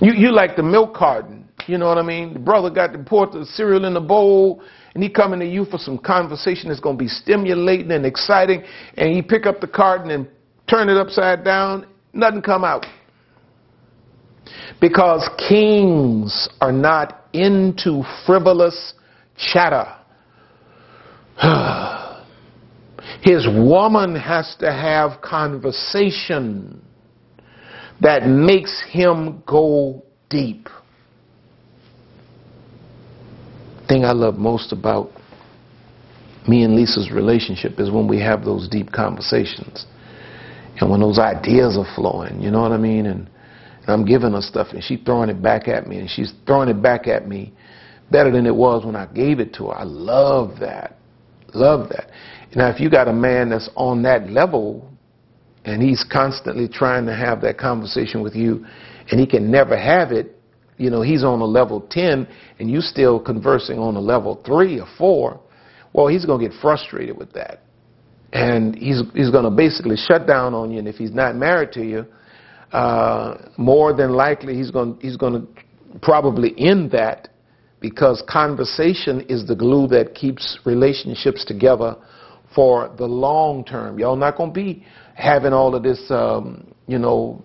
You, 0.00 0.12
you 0.12 0.32
like 0.32 0.56
the 0.56 0.62
milk 0.62 0.94
carton. 0.94 1.48
You 1.66 1.78
know 1.78 1.86
what 1.86 1.98
I 1.98 2.02
mean? 2.02 2.32
The 2.32 2.38
brother 2.38 2.70
got 2.70 2.92
to 2.92 2.98
pour 2.98 3.26
the 3.26 3.44
cereal 3.44 3.84
in 3.86 3.94
the 3.94 4.00
bowl, 4.00 4.62
and 4.94 5.02
he 5.02 5.08
coming 5.08 5.40
to 5.40 5.46
you 5.46 5.64
for 5.64 5.78
some 5.78 5.98
conversation 5.98 6.68
that's 6.68 6.80
going 6.80 6.96
to 6.96 7.02
be 7.02 7.08
stimulating 7.08 7.90
and 7.90 8.06
exciting, 8.06 8.62
and 8.96 9.14
he 9.14 9.22
pick 9.22 9.46
up 9.46 9.60
the 9.60 9.66
carton 9.66 10.10
and 10.10 10.28
turn 10.68 10.88
it 10.88 10.96
upside 10.96 11.44
down, 11.44 11.86
nothing 12.12 12.42
come 12.42 12.64
out. 12.64 12.86
Because 14.80 15.28
kings 15.48 16.48
are 16.60 16.72
not 16.72 17.26
into 17.32 18.02
frivolous 18.24 18.94
chatter. 19.36 19.86
His 23.22 23.46
woman 23.46 24.16
has 24.16 24.56
to 24.60 24.72
have 24.72 25.20
conversation 25.20 26.82
that 28.00 28.26
makes 28.26 28.82
him 28.90 29.42
go 29.46 30.02
deep. 30.28 30.68
thing 33.86 34.04
I 34.04 34.12
love 34.12 34.36
most 34.36 34.72
about 34.72 35.10
me 36.48 36.62
and 36.62 36.76
Lisa's 36.76 37.10
relationship 37.10 37.78
is 37.80 37.90
when 37.90 38.06
we 38.06 38.20
have 38.20 38.44
those 38.44 38.68
deep 38.68 38.92
conversations 38.92 39.86
and 40.80 40.90
when 40.90 41.00
those 41.00 41.18
ideas 41.18 41.76
are 41.76 41.94
flowing, 41.94 42.40
you 42.40 42.50
know 42.50 42.60
what 42.60 42.72
I 42.72 42.76
mean? 42.76 43.06
And 43.06 43.28
and 43.86 43.94
I'm 43.94 44.04
giving 44.04 44.32
her 44.32 44.40
stuff 44.40 44.68
and 44.72 44.82
she's 44.82 44.98
throwing 45.04 45.30
it 45.30 45.40
back 45.40 45.68
at 45.68 45.86
me 45.86 45.98
and 45.98 46.10
she's 46.10 46.32
throwing 46.46 46.68
it 46.68 46.82
back 46.82 47.06
at 47.06 47.28
me 47.28 47.52
better 48.10 48.30
than 48.30 48.46
it 48.46 48.54
was 48.54 48.84
when 48.84 48.96
I 48.96 49.06
gave 49.06 49.38
it 49.40 49.54
to 49.54 49.66
her. 49.66 49.74
I 49.74 49.84
love 49.84 50.58
that. 50.60 50.96
Love 51.54 51.88
that. 51.90 52.10
Now, 52.54 52.68
if 52.70 52.80
you 52.80 52.90
got 52.90 53.08
a 53.08 53.12
man 53.12 53.50
that's 53.50 53.70
on 53.76 54.02
that 54.02 54.28
level 54.28 54.90
and 55.64 55.82
he's 55.82 56.04
constantly 56.10 56.68
trying 56.68 57.06
to 57.06 57.14
have 57.14 57.40
that 57.42 57.58
conversation 57.58 58.22
with 58.22 58.34
you 58.34 58.66
and 59.10 59.20
he 59.20 59.26
can 59.26 59.50
never 59.50 59.76
have 59.76 60.10
it, 60.10 60.36
you 60.78 60.90
know, 60.90 61.02
he's 61.02 61.24
on 61.24 61.40
a 61.40 61.44
level 61.44 61.86
10 61.90 62.26
and 62.58 62.70
you're 62.70 62.82
still 62.82 63.20
conversing 63.20 63.78
on 63.78 63.96
a 63.96 64.00
level 64.00 64.42
3 64.44 64.80
or 64.80 64.86
4, 64.98 65.40
well, 65.92 66.08
he's 66.08 66.26
going 66.26 66.40
to 66.40 66.48
get 66.48 66.60
frustrated 66.60 67.16
with 67.16 67.32
that. 67.32 67.62
And 68.32 68.74
he's, 68.74 69.00
he's 69.14 69.30
going 69.30 69.44
to 69.44 69.50
basically 69.50 69.96
shut 69.96 70.26
down 70.26 70.52
on 70.52 70.70
you. 70.70 70.80
And 70.80 70.88
if 70.88 70.96
he's 70.96 71.12
not 71.12 71.36
married 71.36 71.72
to 71.72 71.82
you, 71.82 72.04
uh, 72.72 73.36
more 73.56 73.92
than 73.92 74.12
likely 74.12 74.54
he's 74.54 74.70
going 74.70 74.98
he's 75.00 75.16
going 75.16 75.34
to 75.40 75.98
probably 76.02 76.54
end 76.58 76.90
that 76.90 77.28
because 77.80 78.22
conversation 78.28 79.20
is 79.28 79.46
the 79.46 79.54
glue 79.54 79.86
that 79.88 80.14
keeps 80.14 80.58
relationships 80.64 81.44
together 81.44 81.96
for 82.54 82.92
the 82.96 83.04
long 83.04 83.64
term. 83.64 83.98
Y'all 83.98 84.16
not 84.16 84.36
going 84.36 84.50
to 84.50 84.54
be 84.54 84.84
having 85.14 85.52
all 85.52 85.74
of 85.74 85.82
this, 85.82 86.02
um, 86.10 86.66
you 86.86 86.98
know, 86.98 87.44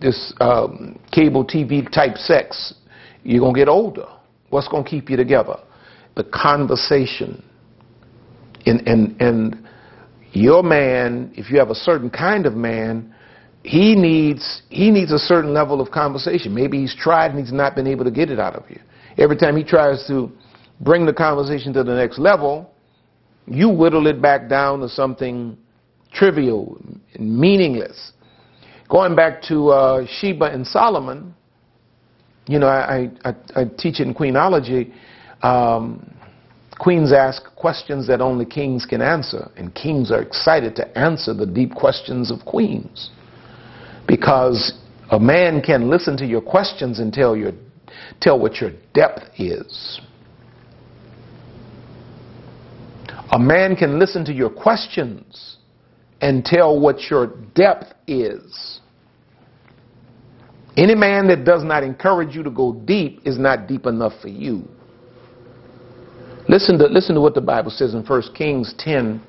this 0.00 0.32
um, 0.40 0.98
cable 1.12 1.44
TV 1.44 1.90
type 1.90 2.16
sex. 2.16 2.74
You're 3.22 3.40
going 3.40 3.54
to 3.54 3.60
get 3.60 3.68
older. 3.68 4.06
What's 4.48 4.68
going 4.68 4.84
to 4.84 4.90
keep 4.90 5.10
you 5.10 5.16
together? 5.16 5.56
The 6.16 6.24
conversation. 6.24 7.44
And, 8.66 8.86
and, 8.88 9.20
and 9.20 9.68
your 10.32 10.62
man, 10.62 11.32
if 11.34 11.50
you 11.50 11.58
have 11.58 11.70
a 11.70 11.74
certain 11.74 12.10
kind 12.10 12.46
of 12.46 12.54
man, 12.54 13.09
he 13.62 13.94
needs 13.94 14.62
he 14.70 14.90
needs 14.90 15.12
a 15.12 15.18
certain 15.18 15.52
level 15.52 15.80
of 15.80 15.90
conversation. 15.90 16.54
Maybe 16.54 16.80
he's 16.80 16.94
tried 16.94 17.32
and 17.32 17.40
he's 17.40 17.52
not 17.52 17.74
been 17.74 17.86
able 17.86 18.04
to 18.04 18.10
get 18.10 18.30
it 18.30 18.38
out 18.38 18.54
of 18.54 18.64
you. 18.70 18.80
Every 19.18 19.36
time 19.36 19.56
he 19.56 19.64
tries 19.64 20.06
to 20.06 20.32
bring 20.80 21.04
the 21.04 21.12
conversation 21.12 21.72
to 21.74 21.84
the 21.84 21.94
next 21.94 22.18
level, 22.18 22.70
you 23.46 23.68
whittle 23.68 24.06
it 24.06 24.22
back 24.22 24.48
down 24.48 24.80
to 24.80 24.88
something 24.88 25.58
trivial 26.12 26.80
and 27.14 27.38
meaningless. 27.38 28.12
Going 28.88 29.14
back 29.14 29.42
to 29.42 29.68
uh, 29.68 30.06
Sheba 30.08 30.46
and 30.46 30.66
Solomon, 30.66 31.34
you 32.46 32.58
know, 32.58 32.66
I, 32.66 33.10
I, 33.24 33.34
I 33.54 33.64
teach 33.78 34.00
in 34.00 34.14
Queenology. 34.14 34.92
Um, 35.42 36.12
queens 36.78 37.12
ask 37.12 37.44
questions 37.54 38.06
that 38.08 38.20
only 38.20 38.44
kings 38.44 38.84
can 38.86 39.00
answer, 39.02 39.50
and 39.56 39.74
kings 39.74 40.10
are 40.10 40.22
excited 40.22 40.74
to 40.76 40.98
answer 40.98 41.34
the 41.34 41.46
deep 41.46 41.74
questions 41.74 42.30
of 42.30 42.44
queens. 42.44 43.10
Because 44.10 44.72
a 45.12 45.20
man 45.20 45.62
can 45.62 45.88
listen 45.88 46.16
to 46.16 46.26
your 46.26 46.40
questions 46.40 46.98
and 46.98 47.12
tell, 47.12 47.36
your, 47.36 47.52
tell 48.20 48.40
what 48.40 48.56
your 48.56 48.72
depth 48.92 49.22
is. 49.38 50.00
A 53.30 53.38
man 53.38 53.76
can 53.76 54.00
listen 54.00 54.24
to 54.24 54.32
your 54.32 54.50
questions 54.50 55.58
and 56.20 56.44
tell 56.44 56.80
what 56.80 57.08
your 57.08 57.28
depth 57.54 57.94
is. 58.08 58.80
Any 60.76 60.96
man 60.96 61.28
that 61.28 61.44
does 61.44 61.62
not 61.62 61.84
encourage 61.84 62.34
you 62.34 62.42
to 62.42 62.50
go 62.50 62.72
deep 62.72 63.20
is 63.24 63.38
not 63.38 63.68
deep 63.68 63.86
enough 63.86 64.14
for 64.20 64.28
you. 64.28 64.64
Listen 66.48 66.78
to, 66.78 66.86
listen 66.86 67.14
to 67.14 67.20
what 67.20 67.34
the 67.34 67.40
Bible 67.40 67.70
says 67.70 67.94
in 67.94 68.04
1 68.04 68.22
Kings 68.34 68.74
10 68.78 69.24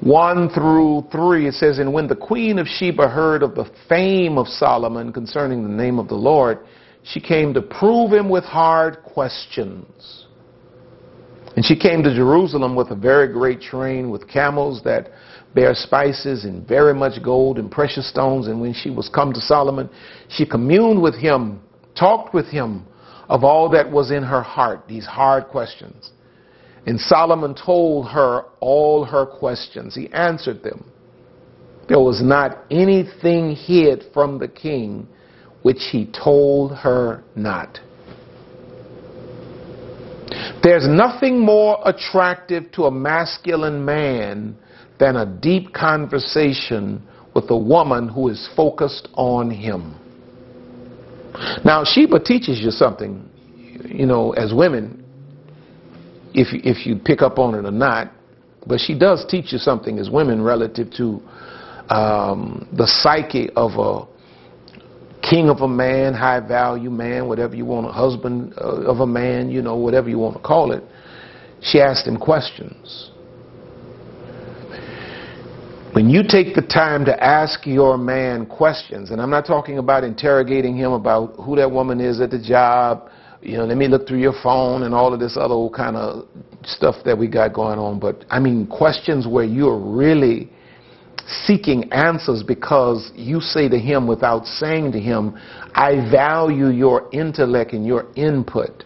1 0.00 0.50
through 0.50 1.06
3, 1.12 1.48
it 1.48 1.54
says, 1.54 1.78
And 1.78 1.92
when 1.92 2.08
the 2.08 2.16
queen 2.16 2.58
of 2.58 2.66
Sheba 2.66 3.08
heard 3.08 3.42
of 3.42 3.54
the 3.54 3.70
fame 3.88 4.38
of 4.38 4.48
Solomon 4.48 5.12
concerning 5.12 5.62
the 5.62 5.68
name 5.68 5.98
of 5.98 6.08
the 6.08 6.14
Lord, 6.14 6.60
she 7.02 7.20
came 7.20 7.52
to 7.54 7.62
prove 7.62 8.12
him 8.12 8.28
with 8.28 8.44
hard 8.44 9.02
questions. 9.02 10.26
And 11.56 11.64
she 11.64 11.76
came 11.76 12.02
to 12.02 12.14
Jerusalem 12.14 12.74
with 12.74 12.90
a 12.90 12.94
very 12.94 13.30
great 13.30 13.60
train 13.60 14.10
with 14.10 14.26
camels 14.28 14.82
that 14.84 15.10
bear 15.54 15.74
spices 15.74 16.44
and 16.44 16.66
very 16.66 16.94
much 16.94 17.22
gold 17.22 17.58
and 17.58 17.70
precious 17.70 18.08
stones. 18.08 18.46
And 18.46 18.60
when 18.60 18.72
she 18.72 18.88
was 18.88 19.08
come 19.08 19.32
to 19.32 19.40
Solomon, 19.40 19.90
she 20.28 20.46
communed 20.46 21.02
with 21.02 21.16
him, 21.16 21.60
talked 21.98 22.32
with 22.32 22.46
him 22.46 22.86
of 23.28 23.44
all 23.44 23.68
that 23.70 23.90
was 23.90 24.10
in 24.10 24.22
her 24.22 24.42
heart, 24.42 24.84
these 24.88 25.04
hard 25.04 25.48
questions. 25.48 26.12
And 26.86 26.98
Solomon 26.98 27.54
told 27.54 28.08
her 28.08 28.44
all 28.60 29.04
her 29.04 29.26
questions. 29.26 29.94
He 29.94 30.08
answered 30.12 30.62
them. 30.62 30.90
There 31.88 32.00
was 32.00 32.22
not 32.22 32.58
anything 32.70 33.54
hid 33.54 34.04
from 34.14 34.38
the 34.38 34.48
king 34.48 35.08
which 35.62 35.88
he 35.90 36.06
told 36.06 36.72
her 36.76 37.22
not. 37.34 37.80
There's 40.62 40.86
nothing 40.86 41.40
more 41.40 41.80
attractive 41.84 42.70
to 42.72 42.84
a 42.84 42.90
masculine 42.90 43.84
man 43.84 44.56
than 44.98 45.16
a 45.16 45.26
deep 45.26 45.72
conversation 45.72 47.02
with 47.34 47.50
a 47.50 47.56
woman 47.56 48.08
who 48.08 48.28
is 48.28 48.48
focused 48.54 49.08
on 49.14 49.50
him. 49.50 49.96
Now, 51.64 51.84
Sheba 51.84 52.20
teaches 52.20 52.60
you 52.60 52.70
something, 52.70 53.28
you 53.84 54.06
know, 54.06 54.32
as 54.32 54.52
women 54.52 54.99
if, 56.34 56.48
if 56.52 56.86
you 56.86 56.96
pick 56.96 57.22
up 57.22 57.38
on 57.38 57.54
it 57.54 57.66
or 57.66 57.70
not. 57.70 58.12
But 58.66 58.80
she 58.80 58.98
does 58.98 59.24
teach 59.28 59.52
you 59.52 59.58
something 59.58 59.98
as 59.98 60.10
women 60.10 60.42
relative 60.42 60.90
to 60.98 61.20
um, 61.88 62.68
the 62.76 62.86
psyche 62.86 63.50
of 63.56 63.72
a 63.78 64.06
king 65.22 65.48
of 65.48 65.60
a 65.60 65.68
man, 65.68 66.14
high 66.14 66.40
value 66.40 66.90
man, 66.90 67.28
whatever 67.28 67.54
you 67.54 67.64
want, 67.64 67.86
a 67.86 67.92
husband 67.92 68.54
uh, 68.58 68.82
of 68.82 69.00
a 69.00 69.06
man, 69.06 69.50
you 69.50 69.62
know, 69.62 69.76
whatever 69.76 70.08
you 70.08 70.18
want 70.18 70.36
to 70.36 70.42
call 70.42 70.72
it. 70.72 70.82
She 71.62 71.80
asked 71.80 72.06
him 72.06 72.16
questions. 72.16 73.10
When 75.92 76.08
you 76.08 76.22
take 76.26 76.54
the 76.54 76.62
time 76.62 77.04
to 77.06 77.24
ask 77.24 77.66
your 77.66 77.98
man 77.98 78.46
questions, 78.46 79.10
and 79.10 79.20
I'm 79.20 79.30
not 79.30 79.44
talking 79.44 79.78
about 79.78 80.04
interrogating 80.04 80.76
him 80.76 80.92
about 80.92 81.34
who 81.34 81.56
that 81.56 81.70
woman 81.70 82.00
is 82.00 82.20
at 82.20 82.30
the 82.30 82.38
job, 82.40 83.09
you 83.42 83.56
know, 83.56 83.64
let 83.64 83.76
me 83.76 83.88
look 83.88 84.06
through 84.06 84.18
your 84.18 84.34
phone 84.42 84.82
and 84.82 84.94
all 84.94 85.14
of 85.14 85.20
this 85.20 85.36
other 85.36 85.54
old 85.54 85.74
kind 85.74 85.96
of 85.96 86.28
stuff 86.64 86.96
that 87.04 87.16
we 87.16 87.26
got 87.26 87.54
going 87.54 87.78
on. 87.78 87.98
But 87.98 88.24
I 88.30 88.38
mean, 88.38 88.66
questions 88.66 89.26
where 89.26 89.44
you're 89.44 89.78
really 89.78 90.50
seeking 91.46 91.90
answers 91.92 92.42
because 92.42 93.12
you 93.14 93.40
say 93.40 93.68
to 93.68 93.78
him 93.78 94.06
without 94.06 94.46
saying 94.46 94.92
to 94.92 95.00
him, 95.00 95.38
I 95.74 96.10
value 96.10 96.68
your 96.68 97.08
intellect 97.12 97.72
and 97.72 97.86
your 97.86 98.06
input. 98.14 98.84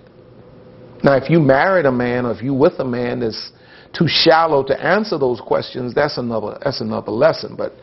Now, 1.02 1.16
if 1.16 1.28
you 1.28 1.40
married 1.40 1.86
a 1.86 1.92
man 1.92 2.26
or 2.26 2.32
if 2.32 2.42
you 2.42 2.54
with 2.54 2.78
a 2.78 2.84
man 2.84 3.20
that's 3.20 3.52
too 3.96 4.06
shallow 4.08 4.62
to 4.64 4.84
answer 4.84 5.18
those 5.18 5.40
questions, 5.40 5.94
that's 5.94 6.18
another, 6.18 6.58
that's 6.62 6.80
another 6.80 7.12
lesson. 7.12 7.56
But 7.56 7.74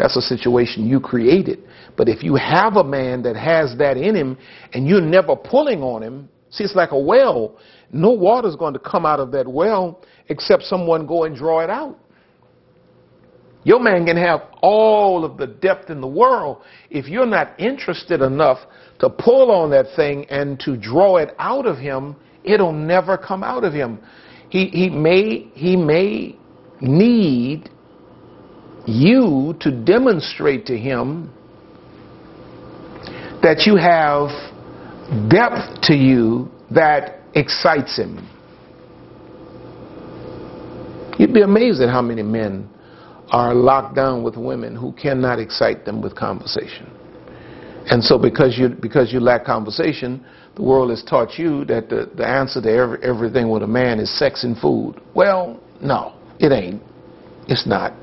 that's 0.00 0.16
a 0.16 0.22
situation 0.22 0.88
you 0.88 0.98
created. 0.98 1.62
But 1.94 2.08
if 2.08 2.22
you 2.22 2.34
have 2.36 2.76
a 2.76 2.84
man 2.84 3.22
that 3.24 3.36
has 3.36 3.76
that 3.76 3.98
in 3.98 4.14
him 4.14 4.38
and 4.72 4.88
you're 4.88 5.02
never 5.02 5.36
pulling 5.36 5.82
on 5.82 6.02
him, 6.02 6.26
see, 6.48 6.64
it's 6.64 6.74
like 6.74 6.92
a 6.92 6.98
well. 6.98 7.58
No 7.92 8.10
water's 8.10 8.56
going 8.56 8.72
to 8.72 8.78
come 8.78 9.04
out 9.04 9.20
of 9.20 9.30
that 9.32 9.46
well 9.46 10.00
except 10.30 10.62
someone 10.62 11.06
go 11.06 11.24
and 11.24 11.36
draw 11.36 11.60
it 11.60 11.68
out. 11.68 11.98
Your 13.64 13.78
man 13.78 14.06
can 14.06 14.16
have 14.16 14.40
all 14.62 15.22
of 15.22 15.36
the 15.36 15.46
depth 15.46 15.90
in 15.90 16.00
the 16.00 16.08
world. 16.08 16.62
If 16.88 17.06
you're 17.06 17.26
not 17.26 17.60
interested 17.60 18.22
enough 18.22 18.56
to 19.00 19.10
pull 19.10 19.50
on 19.50 19.68
that 19.72 19.84
thing 19.96 20.24
and 20.30 20.58
to 20.60 20.78
draw 20.78 21.18
it 21.18 21.34
out 21.38 21.66
of 21.66 21.76
him, 21.76 22.16
it'll 22.42 22.72
never 22.72 23.18
come 23.18 23.44
out 23.44 23.64
of 23.64 23.74
him. 23.74 24.00
He, 24.48 24.68
he, 24.68 24.88
may, 24.88 25.50
he 25.52 25.76
may 25.76 26.38
need 26.80 27.68
you 28.86 29.54
to 29.60 29.70
demonstrate 29.70 30.66
to 30.66 30.76
him 30.76 31.32
that 33.42 33.66
you 33.66 33.76
have 33.76 34.28
depth 35.30 35.82
to 35.82 35.94
you 35.94 36.50
that 36.70 37.20
excites 37.34 37.96
him. 37.96 38.26
You'd 41.18 41.34
be 41.34 41.42
amazed 41.42 41.80
at 41.82 41.90
how 41.90 42.02
many 42.02 42.22
men 42.22 42.68
are 43.30 43.54
locked 43.54 43.94
down 43.94 44.22
with 44.22 44.36
women 44.36 44.74
who 44.74 44.92
cannot 44.92 45.38
excite 45.38 45.84
them 45.84 46.02
with 46.02 46.14
conversation. 46.14 46.90
And 47.86 48.02
so 48.02 48.18
because 48.18 48.56
you, 48.58 48.68
because 48.68 49.12
you 49.12 49.20
lack 49.20 49.44
conversation, 49.44 50.24
the 50.56 50.62
world 50.62 50.90
has 50.90 51.02
taught 51.02 51.38
you 51.38 51.64
that 51.66 51.88
the, 51.88 52.10
the 52.16 52.26
answer 52.26 52.60
to 52.60 52.70
every, 52.70 53.02
everything 53.02 53.50
with 53.50 53.62
a 53.62 53.66
man 53.66 54.00
is 54.00 54.16
sex 54.18 54.44
and 54.44 54.56
food. 54.58 55.00
Well, 55.14 55.60
no, 55.80 56.14
it 56.38 56.52
ain't. 56.52 56.82
It's 57.48 57.66
not. 57.66 57.94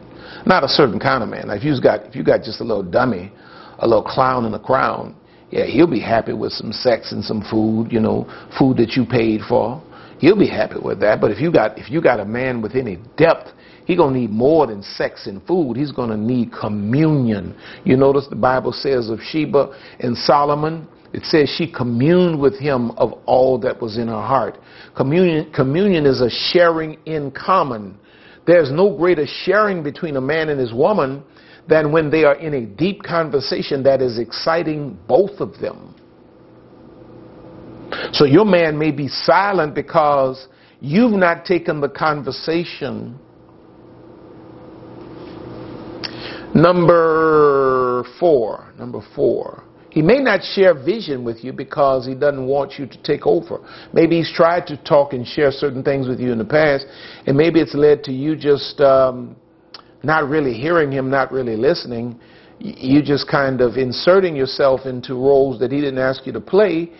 Not 0.46 0.64
a 0.64 0.68
certain 0.68 1.00
kind 1.00 1.24
of 1.24 1.30
man. 1.30 1.48
Like 1.48 1.60
if 1.60 1.64
you 1.64 1.82
got 1.82 2.06
if 2.06 2.16
you 2.16 2.24
got 2.24 2.44
just 2.44 2.62
a 2.62 2.64
little 2.64 2.84
dummy, 2.84 3.32
a 3.80 3.88
little 3.88 4.04
clown 4.04 4.46
in 4.46 4.54
a 4.54 4.60
crown, 4.60 5.16
yeah, 5.50 5.66
he'll 5.66 5.90
be 5.90 6.00
happy 6.00 6.34
with 6.34 6.52
some 6.52 6.72
sex 6.72 7.12
and 7.12 7.24
some 7.24 7.42
food, 7.50 7.92
you 7.92 8.00
know, 8.00 8.26
food 8.58 8.78
that 8.78 8.94
you 8.94 9.06
paid 9.06 9.42
for. 9.48 9.82
He'll 10.20 10.38
be 10.38 10.48
happy 10.48 10.80
with 10.82 11.00
that. 11.02 11.22
But 11.22 11.32
if 11.32 11.40
you 11.40 11.52
got 11.52 11.78
if 11.78 11.90
you 11.90 12.02
got 12.02 12.20
a 12.20 12.26
man 12.26 12.62
with 12.62 12.76
any 12.76 12.98
depth, 13.18 13.50
he's 13.86 13.98
gonna 13.98 14.18
need 14.18 14.32
more 14.32 14.68
than 14.68 14.82
sex 14.84 15.28
and 15.28 15.46
food. 15.46 15.78
He's 15.78 15.92
gonna 15.92 16.18
need 16.18 16.52
communion. 16.52 17.56
You 17.84 17.98
notice 17.98 18.28
the 18.28 18.36
Bible 18.36 18.72
says 18.72 19.10
of 19.10 19.20
Sheba 19.22 19.74
and 20.00 20.18
Solomon, 20.18 20.88
it 21.14 21.24
says 21.24 21.50
she 21.50 21.72
communed 21.72 22.40
with 22.40 22.60
him 22.60 22.92
of 22.92 23.14
all 23.26 23.58
that 23.60 23.82
was 23.82 23.98
in 23.98 24.08
her 24.08 24.22
heart. 24.22 24.58
Communion, 24.96 25.52
communion 25.54 26.06
is 26.06 26.22
a 26.22 26.30
sharing 26.30 26.98
in 27.06 27.32
common. 27.32 27.98
There's 28.48 28.72
no 28.72 28.96
greater 28.96 29.26
sharing 29.28 29.84
between 29.84 30.16
a 30.16 30.22
man 30.22 30.48
and 30.48 30.60
his 30.60 30.74
woman 30.74 31.22
than 31.68 31.92
when 31.92 32.10
they 32.10 32.24
are 32.24 32.36
in 32.36 32.54
a 32.54 32.66
deep 32.66 33.04
conversation 33.04 33.84
that 33.84 34.02
is 34.02 34.18
exciting 34.18 34.98
both 35.06 35.42
of 35.42 35.60
them. 35.60 35.94
So 38.14 38.24
your 38.26 38.46
man 38.46 38.78
may 38.78 38.92
be 38.92 39.10
silent 39.10 39.76
because 39.76 40.48
you've 40.80 41.12
not 41.12 41.44
taken 41.44 41.82
the 41.82 41.90
conversation. 41.90 43.20
Number 46.56 48.06
four, 48.18 48.72
number 48.78 49.02
four. 49.14 49.64
He 49.98 50.04
may 50.04 50.20
not 50.20 50.44
share 50.44 50.76
vision 50.76 51.24
with 51.24 51.44
you 51.44 51.52
because 51.52 52.06
he 52.06 52.14
doesn't 52.14 52.46
want 52.46 52.78
you 52.78 52.86
to 52.86 53.02
take 53.02 53.26
over. 53.26 53.68
Maybe 53.94 54.20
he's 54.20 54.32
tried 54.32 54.68
to 54.68 54.78
talk 54.84 55.14
and 55.14 55.26
share 55.26 55.50
certain 55.50 55.82
things 55.82 56.08
with 56.08 56.20
you 56.20 56.32
in 56.32 56.38
the 56.38 56.46
past, 56.46 56.86
and 57.26 57.36
maybe 57.36 57.60
it's 57.60 57.74
led 57.74 58.04
to 58.04 58.12
you 58.12 58.36
just 58.36 58.80
um, 58.80 59.36
not 60.04 60.30
really 60.30 60.54
hearing 60.54 60.92
him, 60.92 61.10
not 61.10 61.32
really 61.32 61.56
listening. 61.56 62.20
You 62.60 63.02
just 63.02 63.28
kind 63.28 63.60
of 63.60 63.78
inserting 63.78 64.36
yourself 64.36 64.82
into 64.86 65.16
roles 65.16 65.60
that 65.62 65.72
he 65.72 65.82
didn't 65.82 65.98
ask 65.98 66.28
you 66.28 66.34
to 66.34 66.42
play, 66.42 66.92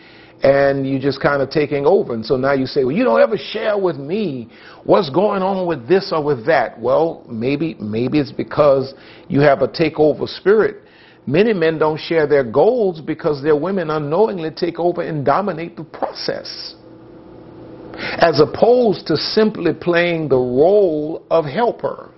and 0.42 0.90
you 0.90 0.98
just 0.98 1.22
kind 1.22 1.44
of 1.44 1.52
taking 1.52 1.86
over. 1.86 2.16
And 2.16 2.26
so 2.26 2.36
now 2.36 2.54
you 2.54 2.66
say, 2.66 2.84
well, 2.84 2.96
you 2.96 3.04
don't 3.04 3.22
ever 3.22 3.38
share 3.38 3.78
with 3.78 3.98
me 3.98 4.50
what's 4.86 5.12
going 5.12 5.44
on 5.44 5.68
with 5.68 5.88
this 5.88 6.12
or 6.12 6.24
with 6.24 6.48
that. 6.48 6.80
Well, 6.80 7.24
maybe 7.30 7.76
maybe 7.76 8.18
it's 8.18 8.32
because 8.32 8.96
you 9.28 9.42
have 9.42 9.62
a 9.62 9.68
takeover 9.68 10.28
spirit 10.28 10.87
many 11.28 11.54
men 11.54 11.78
don't 11.78 12.00
share 12.00 12.26
their 12.26 12.44
goals 12.44 13.02
because 13.02 13.44
their 13.44 13.56
women 13.56 13.92
unknowingly 13.92 14.50
take 14.50 14.80
over 14.80 15.02
and 15.02 15.24
dominate 15.24 15.76
the 15.76 15.84
process. 15.84 16.76
As 17.98 18.40
opposed 18.40 19.06
to 19.08 19.18
simply 19.18 19.74
playing 19.74 20.30
the 20.30 20.38
role 20.38 21.24
of 21.30 21.46
helper. 21.46 22.12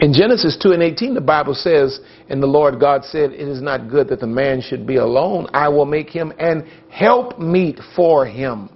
In 0.00 0.12
Genesis 0.12 0.56
2 0.60 0.72
and 0.72 0.82
18, 0.82 1.14
the 1.14 1.20
Bible 1.20 1.54
says, 1.54 2.00
And 2.28 2.42
the 2.42 2.46
Lord 2.46 2.78
God 2.78 3.04
said, 3.04 3.32
It 3.32 3.48
is 3.48 3.60
not 3.60 3.88
good 3.88 4.08
that 4.08 4.20
the 4.20 4.26
man 4.26 4.60
should 4.60 4.86
be 4.86 4.96
alone. 4.96 5.48
I 5.52 5.68
will 5.68 5.86
make 5.86 6.10
him 6.10 6.32
an 6.38 6.68
help 6.90 7.38
meet 7.38 7.80
for 7.96 8.26
him. 8.26 8.68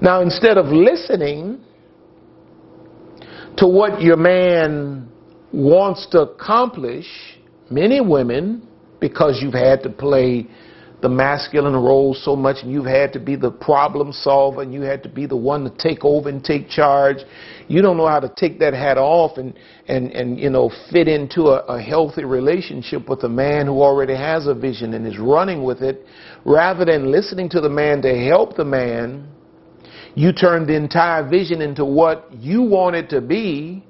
Now, 0.00 0.20
instead 0.20 0.58
of 0.58 0.66
listening 0.66 1.60
to 3.56 3.66
what 3.66 4.00
your 4.02 4.16
man 4.16 5.08
wants 5.52 6.06
to 6.10 6.22
accomplish, 6.22 7.06
many 7.70 8.00
women, 8.00 8.66
because 9.00 9.40
you've 9.42 9.54
had 9.54 9.82
to 9.82 9.90
play 9.90 10.46
the 11.04 11.08
masculine 11.10 11.74
role 11.74 12.14
so 12.14 12.34
much 12.34 12.56
and 12.62 12.72
you've 12.72 12.86
had 12.86 13.12
to 13.12 13.20
be 13.20 13.36
the 13.36 13.50
problem 13.50 14.10
solver 14.10 14.62
and 14.62 14.72
you 14.72 14.80
had 14.80 15.02
to 15.02 15.08
be 15.08 15.26
the 15.26 15.36
one 15.36 15.62
to 15.62 15.70
take 15.76 16.02
over 16.02 16.30
and 16.30 16.42
take 16.42 16.66
charge. 16.66 17.18
You 17.68 17.82
don't 17.82 17.98
know 17.98 18.06
how 18.06 18.20
to 18.20 18.32
take 18.38 18.58
that 18.60 18.72
hat 18.72 18.96
off 18.96 19.36
and, 19.36 19.52
and, 19.86 20.10
and 20.12 20.40
you 20.40 20.48
know, 20.48 20.70
fit 20.90 21.06
into 21.06 21.48
a, 21.48 21.58
a 21.66 21.82
healthy 21.82 22.24
relationship 22.24 23.06
with 23.06 23.22
a 23.24 23.28
man 23.28 23.66
who 23.66 23.82
already 23.82 24.16
has 24.16 24.46
a 24.46 24.54
vision 24.54 24.94
and 24.94 25.06
is 25.06 25.18
running 25.18 25.62
with 25.62 25.82
it. 25.82 26.06
Rather 26.46 26.86
than 26.86 27.12
listening 27.12 27.50
to 27.50 27.60
the 27.60 27.68
man 27.68 28.00
to 28.00 28.16
help 28.26 28.56
the 28.56 28.64
man, 28.64 29.28
you 30.14 30.32
turn 30.32 30.66
the 30.66 30.74
entire 30.74 31.28
vision 31.28 31.60
into 31.60 31.84
what 31.84 32.32
you 32.32 32.62
want 32.62 32.96
it 32.96 33.10
to 33.10 33.20
be 33.20 33.84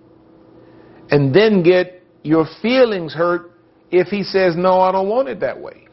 and 1.10 1.34
then 1.34 1.62
get 1.62 2.02
your 2.22 2.46
feelings 2.62 3.12
hurt 3.12 3.52
if 3.90 4.08
he 4.08 4.22
says, 4.22 4.56
no, 4.56 4.80
I 4.80 4.90
don't 4.90 5.08
want 5.08 5.28
it 5.28 5.40
that 5.40 5.60
way. 5.60 5.86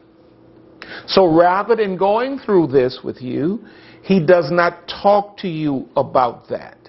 So 1.06 1.26
rather 1.26 1.76
than 1.76 1.96
going 1.96 2.38
through 2.38 2.68
this 2.68 3.00
with 3.04 3.20
you, 3.20 3.64
he 4.02 4.24
does 4.24 4.50
not 4.50 4.88
talk 5.02 5.36
to 5.38 5.48
you 5.48 5.88
about 5.96 6.48
that. 6.48 6.81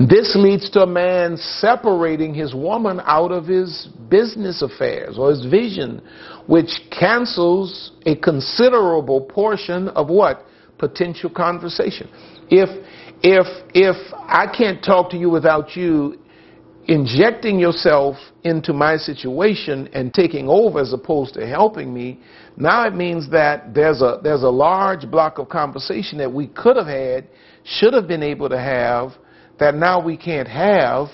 This 0.00 0.34
leads 0.34 0.70
to 0.70 0.82
a 0.82 0.86
man 0.86 1.36
separating 1.36 2.34
his 2.34 2.54
woman 2.54 3.00
out 3.04 3.32
of 3.32 3.46
his 3.46 3.88
business 4.08 4.62
affairs 4.62 5.18
or 5.18 5.30
his 5.30 5.44
vision, 5.44 6.00
which 6.46 6.70
cancels 6.90 7.92
a 8.06 8.16
considerable 8.16 9.20
portion 9.20 9.88
of 9.88 10.08
what? 10.08 10.46
Potential 10.78 11.28
conversation. 11.28 12.08
If, 12.48 12.68
if, 13.22 13.46
if 13.74 13.96
I 14.14 14.46
can't 14.46 14.82
talk 14.82 15.10
to 15.10 15.16
you 15.16 15.28
without 15.28 15.76
you 15.76 16.18
injecting 16.86 17.58
yourself 17.58 18.16
into 18.44 18.72
my 18.72 18.96
situation 18.96 19.88
and 19.92 20.14
taking 20.14 20.48
over 20.48 20.80
as 20.80 20.94
opposed 20.94 21.34
to 21.34 21.46
helping 21.46 21.92
me, 21.92 22.20
now 22.56 22.86
it 22.86 22.94
means 22.94 23.28
that 23.30 23.74
there's 23.74 24.00
a 24.00 24.20
there's 24.22 24.42
a 24.42 24.48
large 24.48 25.08
block 25.10 25.38
of 25.38 25.50
conversation 25.50 26.16
that 26.18 26.32
we 26.32 26.46
could 26.46 26.76
have 26.76 26.86
had, 26.86 27.28
should 27.64 27.92
have 27.92 28.08
been 28.08 28.22
able 28.22 28.48
to 28.48 28.58
have, 28.58 29.12
that 29.58 29.74
now 29.74 30.00
we 30.00 30.16
can't 30.16 30.48
have 30.48 31.08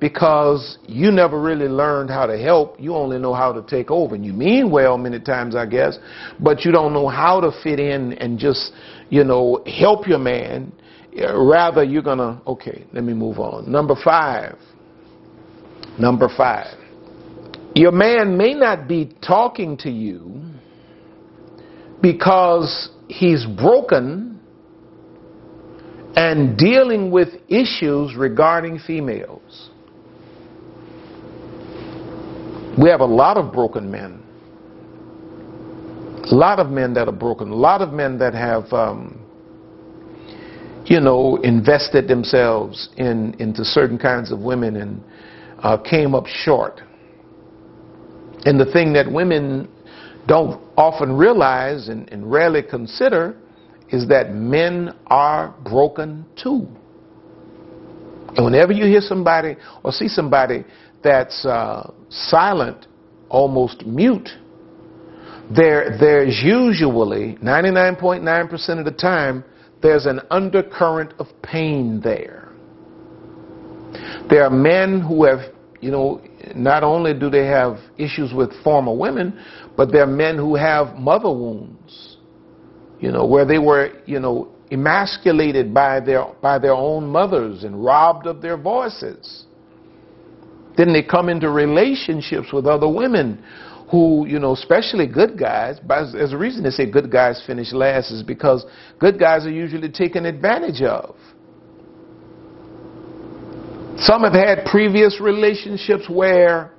because 0.00 0.78
you 0.86 1.12
never 1.12 1.40
really 1.40 1.68
learned 1.68 2.10
how 2.10 2.26
to 2.26 2.36
help. 2.36 2.80
You 2.80 2.94
only 2.96 3.18
know 3.18 3.34
how 3.34 3.52
to 3.52 3.62
take 3.62 3.90
over. 3.90 4.14
And 4.14 4.26
you 4.26 4.32
mean 4.32 4.70
well 4.70 4.98
many 4.98 5.20
times, 5.20 5.54
I 5.54 5.66
guess, 5.66 5.98
but 6.40 6.64
you 6.64 6.72
don't 6.72 6.92
know 6.92 7.08
how 7.08 7.40
to 7.40 7.52
fit 7.62 7.78
in 7.78 8.14
and 8.14 8.38
just, 8.38 8.72
you 9.10 9.22
know, 9.22 9.62
help 9.66 10.08
your 10.08 10.18
man. 10.18 10.72
Uh, 11.16 11.38
rather, 11.38 11.84
you're 11.84 12.02
going 12.02 12.18
to, 12.18 12.40
okay, 12.46 12.84
let 12.92 13.04
me 13.04 13.12
move 13.12 13.38
on. 13.38 13.70
Number 13.70 13.94
five 14.02 14.56
Number 15.98 16.28
five, 16.34 16.78
your 17.74 17.92
man 17.92 18.36
may 18.36 18.54
not 18.54 18.88
be 18.88 19.14
talking 19.26 19.76
to 19.78 19.90
you 19.90 20.40
because 22.00 22.90
he's 23.08 23.44
broken 23.44 24.31
and 26.16 26.56
dealing 26.58 27.10
with 27.10 27.28
issues 27.48 28.16
regarding 28.16 28.78
females. 28.78 29.70
We 32.80 32.88
have 32.88 33.00
a 33.00 33.06
lot 33.06 33.36
of 33.36 33.52
broken 33.52 33.90
men. 33.90 34.22
A 36.30 36.34
lot 36.34 36.58
of 36.58 36.70
men 36.70 36.94
that 36.94 37.08
are 37.08 37.12
broken. 37.12 37.50
A 37.50 37.54
lot 37.54 37.82
of 37.82 37.92
men 37.92 38.18
that 38.18 38.34
have, 38.34 38.72
um, 38.72 39.18
you 40.84 41.00
know, 41.00 41.36
invested 41.42 42.08
themselves 42.08 42.88
in 42.96 43.34
into 43.38 43.64
certain 43.64 43.98
kinds 43.98 44.32
of 44.32 44.40
women 44.40 44.76
and 44.76 45.02
uh, 45.58 45.76
came 45.76 46.14
up 46.14 46.26
short. 46.26 46.80
And 48.44 48.58
the 48.58 48.70
thing 48.72 48.92
that 48.94 49.10
women 49.10 49.68
don't 50.26 50.60
often 50.76 51.12
realize 51.12 51.88
and, 51.88 52.08
and 52.10 52.30
rarely 52.30 52.62
consider 52.62 53.36
is 53.92 54.08
that 54.08 54.32
men 54.32 54.94
are 55.06 55.54
broken 55.64 56.24
too. 56.42 56.66
And 58.34 58.44
whenever 58.46 58.72
you 58.72 58.86
hear 58.86 59.02
somebody 59.02 59.56
or 59.84 59.92
see 59.92 60.08
somebody 60.08 60.64
that's 61.04 61.44
uh, 61.44 61.92
silent, 62.08 62.86
almost 63.28 63.84
mute, 63.84 64.30
there, 65.54 65.98
there's 66.00 66.40
usually, 66.42 67.36
99.9% 67.42 68.78
of 68.78 68.84
the 68.86 68.90
time, 68.90 69.44
there's 69.82 70.06
an 70.06 70.20
undercurrent 70.30 71.12
of 71.18 71.26
pain 71.42 72.00
there. 72.02 72.48
There 74.30 74.44
are 74.44 74.50
men 74.50 75.02
who 75.02 75.24
have, 75.24 75.40
you 75.80 75.90
know, 75.90 76.22
not 76.54 76.82
only 76.82 77.12
do 77.12 77.28
they 77.28 77.44
have 77.46 77.78
issues 77.98 78.32
with 78.32 78.50
former 78.62 78.94
women, 78.94 79.38
but 79.76 79.92
there 79.92 80.04
are 80.04 80.06
men 80.06 80.36
who 80.36 80.54
have 80.54 80.96
mother 80.96 81.28
wounds, 81.28 82.11
you 83.02 83.10
know, 83.10 83.26
where 83.26 83.44
they 83.44 83.58
were, 83.58 83.90
you 84.06 84.20
know, 84.20 84.48
emasculated 84.70 85.74
by 85.74 85.98
their, 85.98 86.24
by 86.40 86.56
their 86.56 86.72
own 86.72 87.04
mothers 87.04 87.64
and 87.64 87.84
robbed 87.84 88.26
of 88.28 88.40
their 88.40 88.56
voices. 88.56 89.44
Then 90.76 90.92
they 90.92 91.02
come 91.02 91.28
into 91.28 91.50
relationships 91.50 92.52
with 92.52 92.64
other 92.64 92.88
women 92.88 93.44
who, 93.90 94.24
you 94.26 94.38
know, 94.38 94.52
especially 94.52 95.08
good 95.08 95.36
guys, 95.36 95.78
But 95.84 96.14
as 96.14 96.32
a 96.32 96.38
reason 96.38 96.62
they 96.62 96.70
say 96.70 96.88
good 96.88 97.10
guys 97.10 97.42
finish 97.44 97.72
last 97.72 98.12
is 98.12 98.22
because 98.22 98.64
good 99.00 99.18
guys 99.18 99.44
are 99.46 99.50
usually 99.50 99.90
taken 99.90 100.24
advantage 100.24 100.80
of. 100.80 101.16
Some 103.98 104.22
have 104.22 104.32
had 104.32 104.64
previous 104.64 105.20
relationships 105.20 106.08
where 106.08 106.72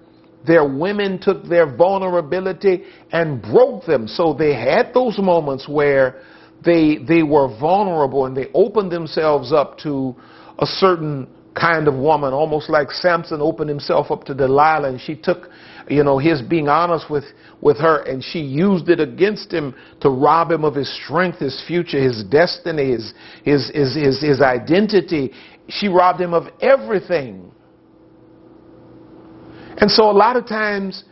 their 0.46 0.68
women 0.68 1.20
took 1.20 1.46
their 1.46 1.76
vulnerability 1.76 2.84
and 3.12 3.42
broke 3.42 3.86
them. 3.86 4.08
So 4.08 4.34
they 4.34 4.54
had 4.54 4.94
those 4.94 5.18
moments 5.18 5.68
where 5.68 6.22
they, 6.64 6.98
they 6.98 7.24
were 7.24 7.48
vulnerable 7.60 8.26
and 8.26 8.36
they 8.36 8.48
opened 8.54 8.92
themselves 8.92 9.52
up 9.52 9.78
to 9.80 10.16
a 10.60 10.66
certain 10.66 11.28
kind 11.56 11.88
of 11.88 11.94
woman, 11.94 12.34
almost 12.34 12.70
like 12.70 12.92
Samson 12.92 13.40
opened 13.40 13.70
himself 13.70 14.10
up 14.12 14.24
to 14.26 14.34
Delilah 14.34 14.90
and 14.90 15.00
she 15.00 15.16
took, 15.16 15.50
you 15.88 16.04
know, 16.04 16.18
his 16.18 16.42
being 16.42 16.68
honest 16.68 17.10
with, 17.10 17.26
with 17.62 17.78
her 17.78 18.02
and 18.04 18.24
she 18.24 18.40
used 18.40 18.90
it 18.90 19.00
against 19.00 19.52
him 19.52 19.76
to 20.02 20.10
rob 20.10 20.52
him 20.52 20.64
of 20.64 20.74
his 20.74 20.92
strength, 21.04 21.40
his 21.40 21.64
future, 21.68 22.02
his 22.02 22.24
destiny, 22.24 22.92
his, 22.92 23.14
his, 23.44 23.72
his, 23.74 23.96
his, 23.96 24.22
his 24.22 24.42
identity 24.42 25.32
she 25.70 25.88
robbed 25.88 26.20
him 26.20 26.34
of 26.34 26.48
everything. 26.62 27.52
And 29.84 29.92
so 29.92 30.10
a 30.10 30.16
lot 30.16 30.38
of 30.38 30.48
times, 30.48 31.04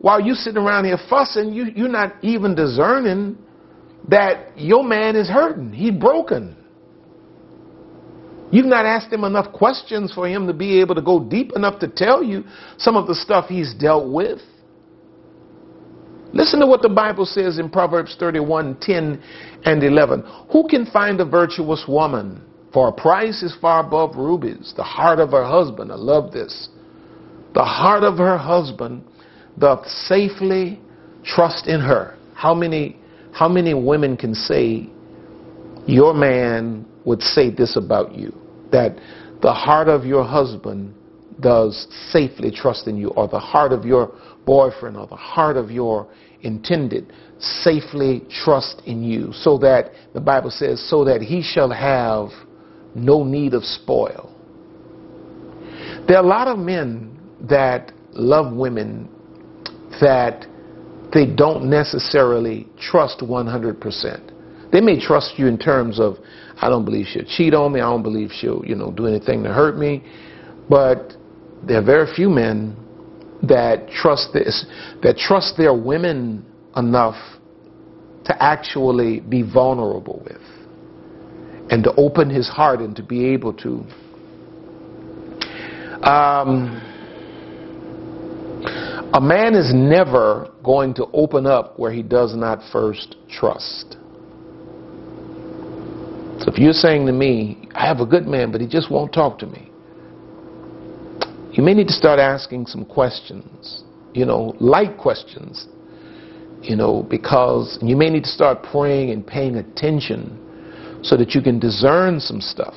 while 0.00 0.20
you're 0.20 0.34
sitting 0.34 0.62
around 0.62 0.84
here 0.84 0.98
fussing, 1.08 1.50
you, 1.54 1.72
you're 1.74 1.88
not 1.88 2.22
even 2.22 2.54
discerning 2.54 3.38
that 4.06 4.52
your 4.54 4.84
man 4.84 5.16
is 5.16 5.30
hurting. 5.30 5.72
He's 5.72 5.92
broken. 5.92 6.54
You've 8.52 8.66
not 8.66 8.84
asked 8.84 9.10
him 9.10 9.24
enough 9.24 9.50
questions 9.54 10.12
for 10.12 10.28
him 10.28 10.46
to 10.46 10.52
be 10.52 10.78
able 10.78 10.94
to 10.96 11.00
go 11.00 11.24
deep 11.24 11.52
enough 11.56 11.78
to 11.78 11.88
tell 11.88 12.22
you 12.22 12.44
some 12.76 12.98
of 12.98 13.06
the 13.06 13.14
stuff 13.14 13.48
he's 13.48 13.72
dealt 13.72 14.12
with. 14.12 14.40
Listen 16.34 16.60
to 16.60 16.66
what 16.66 16.82
the 16.82 16.90
Bible 16.90 17.24
says 17.24 17.58
in 17.58 17.70
Proverbs 17.70 18.14
31 18.20 18.76
10 18.82 19.22
and 19.64 19.82
11. 19.82 20.22
Who 20.52 20.68
can 20.68 20.84
find 20.84 21.18
a 21.18 21.24
virtuous 21.24 21.86
woman? 21.88 22.42
For 22.74 22.88
a 22.88 22.92
price 22.92 23.42
is 23.42 23.56
far 23.58 23.80
above 23.80 24.16
rubies. 24.16 24.74
The 24.76 24.82
heart 24.82 25.18
of 25.18 25.30
her 25.30 25.46
husband, 25.46 25.90
I 25.90 25.94
love 25.94 26.30
this. 26.30 26.68
The 27.54 27.64
heart 27.64 28.02
of 28.02 28.18
her 28.18 28.36
husband 28.36 29.04
doth 29.58 29.86
safely 29.86 30.80
trust 31.24 31.66
in 31.66 31.80
her. 31.80 32.16
How 32.34 32.54
many, 32.54 32.98
how 33.32 33.48
many 33.48 33.74
women 33.74 34.16
can 34.16 34.34
say 34.34 34.88
your 35.86 36.14
man 36.14 36.86
would 37.04 37.22
say 37.22 37.50
this 37.50 37.76
about 37.76 38.14
you? 38.14 38.32
That 38.70 38.96
the 39.42 39.52
heart 39.52 39.88
of 39.88 40.04
your 40.04 40.24
husband 40.24 40.94
does 41.40 41.86
safely 42.10 42.50
trust 42.50 42.86
in 42.86 42.96
you, 42.96 43.08
or 43.10 43.28
the 43.28 43.38
heart 43.38 43.72
of 43.72 43.84
your 43.84 44.12
boyfriend, 44.44 44.96
or 44.96 45.06
the 45.06 45.16
heart 45.16 45.56
of 45.56 45.70
your 45.70 46.08
intended 46.42 47.12
safely 47.38 48.22
trust 48.30 48.82
in 48.86 49.02
you, 49.02 49.32
so 49.32 49.58
that 49.58 49.92
the 50.14 50.20
Bible 50.20 50.50
says, 50.50 50.84
so 50.88 51.04
that 51.04 51.22
he 51.22 51.42
shall 51.42 51.70
have 51.70 52.30
no 52.94 53.22
need 53.24 53.54
of 53.54 53.64
spoil. 53.64 54.34
There 56.06 56.16
are 56.16 56.24
a 56.24 56.26
lot 56.26 56.48
of 56.48 56.58
men 56.58 57.17
that 57.42 57.92
love 58.12 58.54
women 58.54 59.08
that 60.00 60.46
they 61.12 61.26
don't 61.26 61.68
necessarily 61.70 62.66
trust 62.78 63.20
100%. 63.20 64.70
They 64.72 64.80
may 64.80 65.00
trust 65.00 65.38
you 65.38 65.46
in 65.46 65.58
terms 65.58 65.98
of, 65.98 66.16
I 66.60 66.68
don't 66.68 66.84
believe 66.84 67.06
she'll 67.06 67.24
cheat 67.24 67.54
on 67.54 67.72
me, 67.72 67.80
I 67.80 67.84
don't 67.84 68.02
believe 68.02 68.30
she'll, 68.32 68.62
you 68.64 68.74
know, 68.74 68.92
do 68.92 69.06
anything 69.06 69.42
to 69.44 69.52
hurt 69.52 69.78
me, 69.78 70.04
but 70.68 71.14
there 71.66 71.78
are 71.78 71.84
very 71.84 72.12
few 72.14 72.28
men 72.28 72.76
that 73.42 73.88
trust 73.88 74.30
this, 74.32 74.66
that 75.02 75.16
trust 75.16 75.56
their 75.56 75.74
women 75.74 76.44
enough 76.76 77.16
to 78.26 78.42
actually 78.42 79.20
be 79.20 79.42
vulnerable 79.42 80.22
with 80.24 80.42
and 81.70 81.82
to 81.84 81.92
open 81.96 82.28
his 82.28 82.48
heart 82.48 82.80
and 82.80 82.94
to 82.96 83.02
be 83.02 83.26
able 83.26 83.52
to. 83.54 83.84
Um, 86.06 86.97
a 89.14 89.20
man 89.20 89.54
is 89.54 89.72
never 89.74 90.52
going 90.62 90.92
to 90.94 91.06
open 91.12 91.46
up 91.46 91.78
where 91.78 91.92
he 91.92 92.02
does 92.02 92.36
not 92.36 92.60
first 92.70 93.16
trust. 93.30 93.96
So 96.40 96.52
if 96.52 96.58
you're 96.58 96.72
saying 96.72 97.06
to 97.06 97.12
me, 97.12 97.68
I 97.74 97.86
have 97.86 98.00
a 98.00 98.06
good 98.06 98.26
man, 98.26 98.52
but 98.52 98.60
he 98.60 98.66
just 98.66 98.90
won't 98.90 99.12
talk 99.12 99.38
to 99.38 99.46
me, 99.46 99.70
you 101.52 101.62
may 101.62 101.74
need 101.74 101.88
to 101.88 101.92
start 101.92 102.20
asking 102.20 102.66
some 102.66 102.84
questions, 102.84 103.82
you 104.14 104.24
know, 104.24 104.54
light 104.60 104.96
questions, 104.98 105.66
you 106.62 106.76
know, 106.76 107.02
because 107.02 107.78
you 107.82 107.96
may 107.96 108.10
need 108.10 108.24
to 108.24 108.30
start 108.30 108.62
praying 108.62 109.10
and 109.10 109.26
paying 109.26 109.56
attention 109.56 111.00
so 111.02 111.16
that 111.16 111.34
you 111.34 111.40
can 111.40 111.58
discern 111.58 112.20
some 112.20 112.40
stuff 112.40 112.74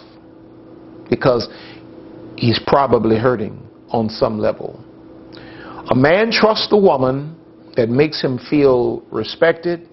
because 1.10 1.48
he's 2.38 2.60
probably 2.66 3.18
hurting 3.18 3.62
on 3.90 4.10
some 4.10 4.40
level. 4.40 4.84
A 5.90 5.96
man 5.96 6.32
trusts 6.32 6.70
the 6.70 6.78
woman 6.78 7.36
that 7.76 7.90
makes 7.90 8.22
him 8.22 8.38
feel 8.50 9.02
respected, 9.12 9.88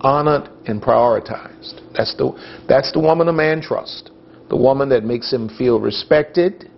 honored, 0.00 0.48
and 0.66 0.80
prioritized. 0.80 1.80
That's 1.96 2.14
the, 2.16 2.32
that's 2.68 2.92
the 2.92 3.00
woman 3.00 3.28
a 3.28 3.32
man 3.32 3.60
trusts. 3.60 4.10
The 4.48 4.56
woman 4.56 4.88
that 4.90 5.04
makes 5.04 5.32
him 5.32 5.48
feel 5.56 5.80
respected, 5.80 6.70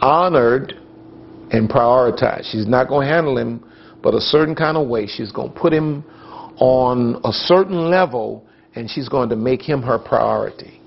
honored, 0.00 0.74
and 1.50 1.68
prioritized. 1.68 2.50
She's 2.50 2.66
not 2.66 2.88
going 2.88 3.06
to 3.06 3.12
handle 3.12 3.38
him 3.38 3.64
but 4.02 4.14
a 4.14 4.20
certain 4.20 4.54
kind 4.54 4.76
of 4.76 4.88
way. 4.88 5.06
She's 5.06 5.32
going 5.32 5.52
to 5.52 5.58
put 5.58 5.72
him 5.72 6.04
on 6.56 7.20
a 7.24 7.32
certain 7.32 7.90
level 7.90 8.46
and 8.74 8.88
she's 8.88 9.08
going 9.08 9.28
to 9.30 9.36
make 9.36 9.62
him 9.62 9.82
her 9.82 9.98
priority. 9.98 10.79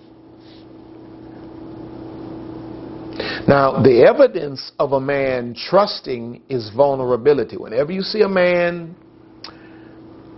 Now, 3.47 3.81
the 3.81 4.05
evidence 4.07 4.71
of 4.79 4.93
a 4.93 5.01
man 5.01 5.53
trusting 5.53 6.43
is 6.47 6.71
vulnerability. 6.75 7.57
Whenever 7.57 7.91
you 7.91 8.01
see 8.01 8.21
a 8.21 8.29
man, 8.29 8.95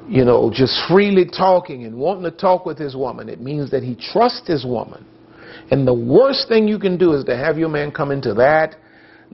you 0.07 0.25
know, 0.25 0.51
just 0.51 0.79
freely 0.87 1.25
talking 1.25 1.85
and 1.85 1.95
wanting 1.95 2.23
to 2.23 2.31
talk 2.31 2.65
with 2.65 2.79
his 2.79 2.95
woman, 2.95 3.29
it 3.29 3.39
means 3.39 3.69
that 3.71 3.83
he 3.83 3.95
trusts 3.95 4.47
his 4.47 4.65
woman. 4.65 5.05
And 5.69 5.87
the 5.87 5.93
worst 5.93 6.47
thing 6.47 6.67
you 6.67 6.79
can 6.79 6.97
do 6.97 7.13
is 7.13 7.23
to 7.25 7.37
have 7.37 7.57
your 7.59 7.69
man 7.69 7.91
come 7.91 8.11
into 8.11 8.33
that 8.35 8.75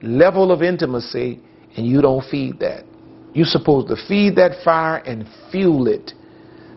level 0.02 0.52
of 0.52 0.62
intimacy 0.62 1.40
and 1.76 1.86
you 1.86 2.02
don't 2.02 2.24
feed 2.30 2.58
that. 2.60 2.84
You're 3.32 3.46
supposed 3.46 3.88
to 3.88 3.96
feed 4.06 4.36
that 4.36 4.62
fire 4.62 4.98
and 4.98 5.26
fuel 5.50 5.88
it 5.88 6.12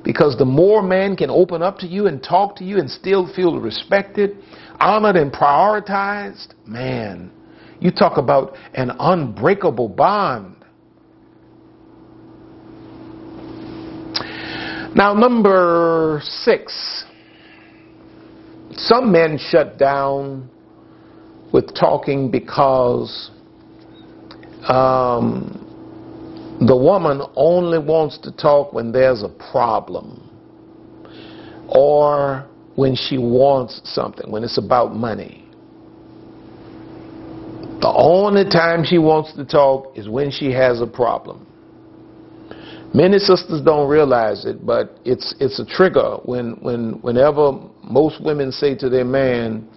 because 0.06 0.38
the 0.38 0.46
more 0.46 0.84
man 0.84 1.18
can 1.18 1.32
open 1.32 1.64
up 1.64 1.80
to 1.80 1.88
you 1.88 2.06
and 2.06 2.24
talk 2.24 2.56
to 2.58 2.64
you 2.64 2.78
and 2.78 2.90
still 2.90 3.28
feel 3.34 3.60
respected, 3.60 4.38
honored, 4.80 5.16
and 5.16 5.34
prioritized, 5.34 6.54
man, 6.66 7.32
you 7.80 7.92
talk 7.92 8.18
about 8.18 8.56
an 8.76 8.92
unbreakable 9.00 9.90
bond. 9.90 10.56
Now, 14.96 15.14
number 15.14 16.22
six, 16.24 17.04
some 18.78 19.12
men 19.12 19.38
shut 19.40 19.78
down 19.78 20.50
with 21.52 21.76
talking 21.76 22.30
because 22.30 23.32
um, 24.68 25.65
the 26.60 26.76
woman 26.76 27.22
only 27.36 27.80
wants 27.80 28.18
to 28.20 28.32
talk 28.32 28.72
when 28.74 28.92
there's 28.92 29.24
a 29.24 29.30
problem 29.52 30.22
or 31.68 32.46
when 32.76 32.96
she 32.96 33.18
wants 33.18 33.82
something, 33.84 34.32
when 34.32 34.44
it's 34.44 34.58
about 34.58 34.96
money. 34.96 35.46
The 37.82 37.94
only 37.94 38.46
time 38.46 38.84
she 38.86 38.98
wants 38.98 39.34
to 39.34 39.46
talk 39.46 39.98
is 39.98 40.08
when 40.08 40.32
she 40.32 40.52
has 40.52 40.82
a 40.82 40.88
problem. 40.88 41.46
Many 42.94 43.20
sisters 43.20 43.62
don't 43.62 43.90
realize 43.90 44.46
it, 44.46 44.66
but 44.66 44.98
it's 45.04 45.36
it's 45.40 45.60
a 45.60 45.66
trigger 45.66 46.18
when 46.24 46.54
when 46.62 46.94
whenever 47.02 47.52
most 47.84 48.24
women 48.24 48.52
say 48.54 48.74
to 48.76 48.90
their 48.90 49.04
man, 49.04 49.68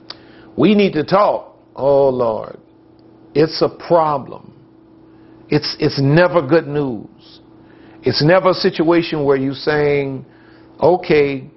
"We 0.57 0.75
need 0.75 0.93
to 0.93 1.03
talk." 1.03 1.57
Oh 1.75 2.09
Lord, 2.09 2.59
it's 3.35 3.61
a 3.61 3.69
problem. 3.69 4.53
It's, 5.49 5.77
it's 5.79 6.01
never 6.01 6.43
good 6.43 6.67
news. 6.67 7.41
It's 8.03 8.23
never 8.23 8.51
a 8.51 8.55
situation 8.55 9.25
where 9.25 9.37
you're 9.37 9.55
saying, 9.55 10.25
okay, 10.81 11.49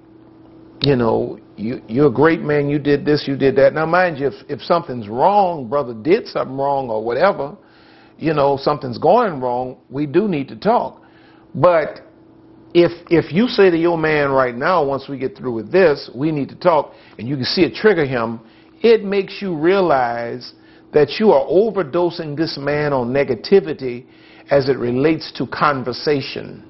you 0.80 0.96
know, 0.96 1.38
you, 1.56 1.80
you're 1.86 2.08
a 2.08 2.12
great 2.12 2.40
man, 2.40 2.68
you 2.68 2.78
did 2.78 3.04
this, 3.04 3.24
you 3.26 3.36
did 3.36 3.56
that. 3.56 3.74
Now, 3.74 3.86
mind 3.86 4.18
you, 4.18 4.28
if, 4.28 4.34
if 4.48 4.60
something's 4.62 5.08
wrong, 5.08 5.68
brother 5.68 5.94
did 5.94 6.26
something 6.26 6.56
wrong 6.56 6.88
or 6.88 7.04
whatever, 7.04 7.56
you 8.18 8.34
know, 8.34 8.56
something's 8.60 8.98
going 8.98 9.40
wrong, 9.40 9.78
we 9.90 10.06
do 10.06 10.28
need 10.28 10.48
to 10.48 10.56
talk. 10.56 11.02
But 11.54 12.00
if 12.74 12.92
if 13.10 13.32
you 13.32 13.48
say 13.48 13.70
to 13.70 13.76
your 13.76 13.98
man 13.98 14.30
right 14.30 14.56
now, 14.56 14.84
once 14.84 15.08
we 15.08 15.18
get 15.18 15.36
through 15.36 15.52
with 15.52 15.70
this, 15.70 16.10
we 16.14 16.32
need 16.32 16.48
to 16.48 16.54
talk, 16.56 16.94
and 17.18 17.28
you 17.28 17.36
can 17.36 17.44
see 17.44 17.62
it 17.62 17.74
trigger 17.74 18.06
him, 18.06 18.40
it 18.80 19.04
makes 19.04 19.42
you 19.42 19.54
realize 19.56 20.54
that 20.92 21.18
you 21.18 21.32
are 21.32 21.46
overdosing 21.46 22.36
this 22.36 22.58
man 22.58 22.92
on 22.92 23.12
negativity 23.12 24.04
as 24.50 24.68
it 24.68 24.76
relates 24.76 25.32
to 25.32 25.46
conversation. 25.46 26.68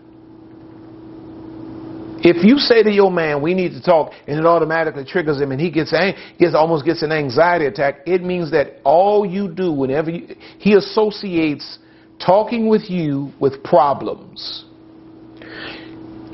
If 2.25 2.45
you 2.45 2.59
say 2.59 2.85
to 2.85 2.91
your 2.91 3.11
man, 3.11 3.43
we 3.43 3.53
need 3.53 3.73
to 3.73 3.83
talk, 3.83 4.13
and 4.29 4.39
it 4.39 4.47
automatically 4.47 5.05
triggers 5.05 5.41
him 5.41 5.51
and 5.51 5.61
he 5.61 5.73
gets, 5.73 5.93
ang- 5.93 6.15
gets 6.39 6.55
almost 6.55 6.85
gets 6.85 7.03
an 7.03 7.11
anxiety 7.11 7.67
attack, 7.67 7.97
it 8.07 8.23
means 8.23 8.53
that 8.53 8.77
all 8.85 9.27
you 9.27 9.49
do 9.49 9.73
whenever 9.73 10.11
you, 10.11 10.37
he 10.59 10.75
associates 10.75 11.79
talking 12.25 12.69
with 12.69 12.89
you 12.89 13.33
with 13.41 13.65
problems. 13.65 14.67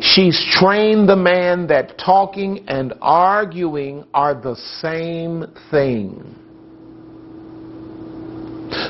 She's 0.01 0.39
trained 0.53 1.09
the 1.09 1.16
man 1.16 1.66
that 1.68 1.97
talking 1.99 2.68
and 2.68 2.93
arguing 3.01 4.05
are 4.12 4.34
the 4.34 4.57
same 4.80 5.47
thing. 5.70 6.38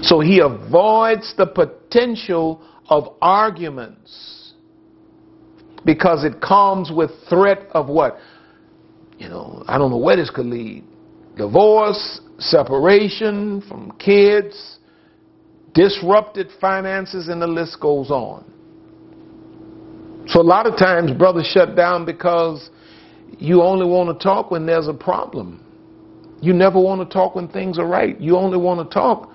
So 0.02 0.20
he 0.20 0.40
avoids 0.40 1.34
the 1.36 1.46
potential 1.46 2.62
of 2.88 3.16
arguments 3.20 4.52
because 5.84 6.24
it 6.24 6.40
comes 6.40 6.90
with 6.92 7.10
threat 7.28 7.66
of 7.72 7.88
what? 7.88 8.18
You 9.18 9.28
know, 9.28 9.64
I 9.66 9.78
don't 9.78 9.90
know 9.90 9.98
where 9.98 10.16
this 10.16 10.30
could 10.30 10.46
lead. 10.46 10.84
Divorce, 11.36 12.20
separation 12.38 13.62
from 13.62 13.92
kids, 13.98 14.78
disrupted 15.74 16.48
finances, 16.60 17.28
and 17.28 17.40
the 17.40 17.46
list 17.46 17.80
goes 17.80 18.10
on. 18.10 18.44
So 20.28 20.40
a 20.40 20.42
lot 20.42 20.66
of 20.66 20.76
times 20.76 21.12
brothers 21.12 21.46
shut 21.46 21.74
down 21.74 22.04
because 22.04 22.70
you 23.38 23.62
only 23.62 23.86
want 23.86 24.18
to 24.18 24.22
talk 24.22 24.50
when 24.50 24.66
there's 24.66 24.88
a 24.88 24.94
problem. 24.94 25.64
You 26.40 26.52
never 26.52 26.80
want 26.80 27.08
to 27.08 27.12
talk 27.12 27.34
when 27.34 27.48
things 27.48 27.78
are 27.78 27.86
right. 27.86 28.20
You 28.20 28.36
only 28.36 28.58
want 28.58 28.88
to 28.88 28.94
talk 28.94 29.32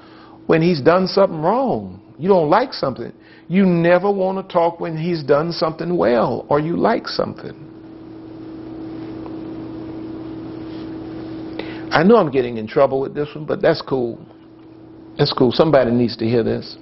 when 0.48 0.62
he's 0.62 0.82
done 0.82 1.08
something 1.08 1.42
wrong. 1.42 2.02
You 2.20 2.30
don't 2.30 2.50
like 2.50 2.74
something. 2.74 3.12
You 3.48 3.66
never 3.66 4.12
want 4.12 4.46
to 4.46 4.54
talk 4.54 4.80
when 4.80 4.98
he's 4.98 5.24
done 5.24 5.52
something 5.52 5.98
well 5.98 6.46
or 6.50 6.60
you 6.60 6.78
like 6.78 7.08
something. 7.08 7.70
I 11.92 12.02
know 12.04 12.16
I'm 12.16 12.32
getting 12.32 12.58
in 12.58 12.68
trouble 12.68 13.00
with 13.00 13.14
this 13.14 13.30
one, 13.36 13.46
but 13.46 13.62
that's 13.62 13.82
cool. 13.82 14.20
That's 15.18 15.32
cool. 15.32 15.52
Somebody 15.52 15.92
needs 15.92 16.18
to 16.18 16.26
hear 16.26 16.44
this. 16.44 16.78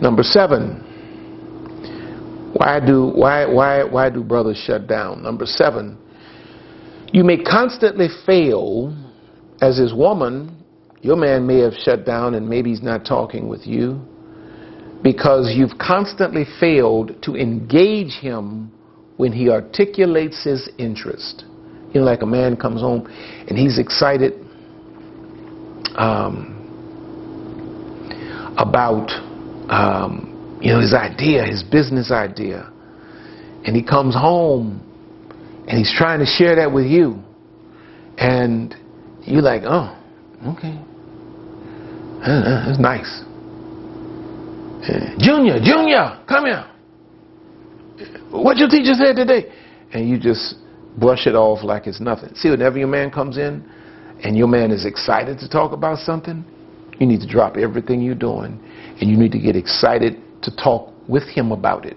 Number 0.00 0.22
seven. 0.24 0.88
Why 2.54 2.80
do 2.84 3.12
why 3.14 3.46
why 3.46 3.84
why 3.84 4.10
do 4.10 4.22
brothers 4.24 4.62
shut 4.66 4.86
down? 4.86 5.22
Number 5.22 5.46
seven. 5.46 5.96
You 7.12 7.24
may 7.24 7.36
constantly 7.36 8.08
fail 8.26 8.96
as 9.60 9.78
his 9.78 9.94
woman 9.94 10.61
your 11.02 11.16
man 11.16 11.46
may 11.46 11.58
have 11.58 11.74
shut 11.74 12.06
down 12.06 12.34
and 12.34 12.48
maybe 12.48 12.70
he's 12.70 12.82
not 12.82 13.04
talking 13.04 13.48
with 13.48 13.66
you 13.66 14.00
because 15.02 15.52
you've 15.54 15.78
constantly 15.78 16.44
failed 16.60 17.20
to 17.22 17.36
engage 17.36 18.12
him 18.12 18.72
when 19.16 19.32
he 19.32 19.50
articulates 19.50 20.44
his 20.44 20.70
interest. 20.78 21.44
You 21.92 22.00
know, 22.00 22.06
like 22.06 22.22
a 22.22 22.26
man 22.26 22.56
comes 22.56 22.80
home 22.80 23.06
and 23.48 23.58
he's 23.58 23.78
excited. 23.78 24.32
Um, 25.96 26.62
about 28.56 29.10
um, 29.70 30.58
you 30.60 30.72
know 30.72 30.80
his 30.80 30.94
idea, 30.94 31.44
his 31.44 31.62
business 31.62 32.10
idea, 32.10 32.70
and 33.64 33.74
he 33.76 33.82
comes 33.82 34.14
home 34.14 34.80
and 35.68 35.78
he's 35.78 35.92
trying 35.96 36.18
to 36.20 36.26
share 36.26 36.56
that 36.56 36.72
with 36.72 36.86
you, 36.86 37.22
and 38.18 38.74
you're 39.22 39.42
like, 39.42 39.62
oh, 39.64 39.96
okay, 40.48 40.78
that's 42.22 42.78
nice. 42.78 43.22
Junior, 45.18 45.58
Junior, 45.62 46.20
come 46.28 46.46
here. 46.46 46.68
What 48.30 48.56
your 48.56 48.68
teacher 48.68 48.94
said 48.94 49.16
today? 49.16 49.52
And 49.92 50.08
you 50.08 50.18
just 50.18 50.56
brush 50.98 51.26
it 51.26 51.34
off 51.34 51.62
like 51.62 51.86
it's 51.86 52.00
nothing. 52.00 52.34
See, 52.34 52.50
whenever 52.50 52.78
your 52.78 52.88
man 52.88 53.10
comes 53.10 53.38
in 53.38 53.68
and 54.22 54.36
your 54.36 54.48
man 54.48 54.70
is 54.70 54.86
excited 54.86 55.38
to 55.40 55.48
talk 55.48 55.72
about 55.72 55.98
something, 55.98 56.44
you 56.98 57.06
need 57.06 57.20
to 57.20 57.28
drop 57.28 57.56
everything 57.56 58.00
you're 58.00 58.14
doing 58.14 58.60
and 59.00 59.10
you 59.10 59.16
need 59.16 59.32
to 59.32 59.38
get 59.38 59.56
excited 59.56 60.20
to 60.42 60.54
talk 60.56 60.92
with 61.08 61.24
him 61.24 61.52
about 61.52 61.84
it. 61.84 61.96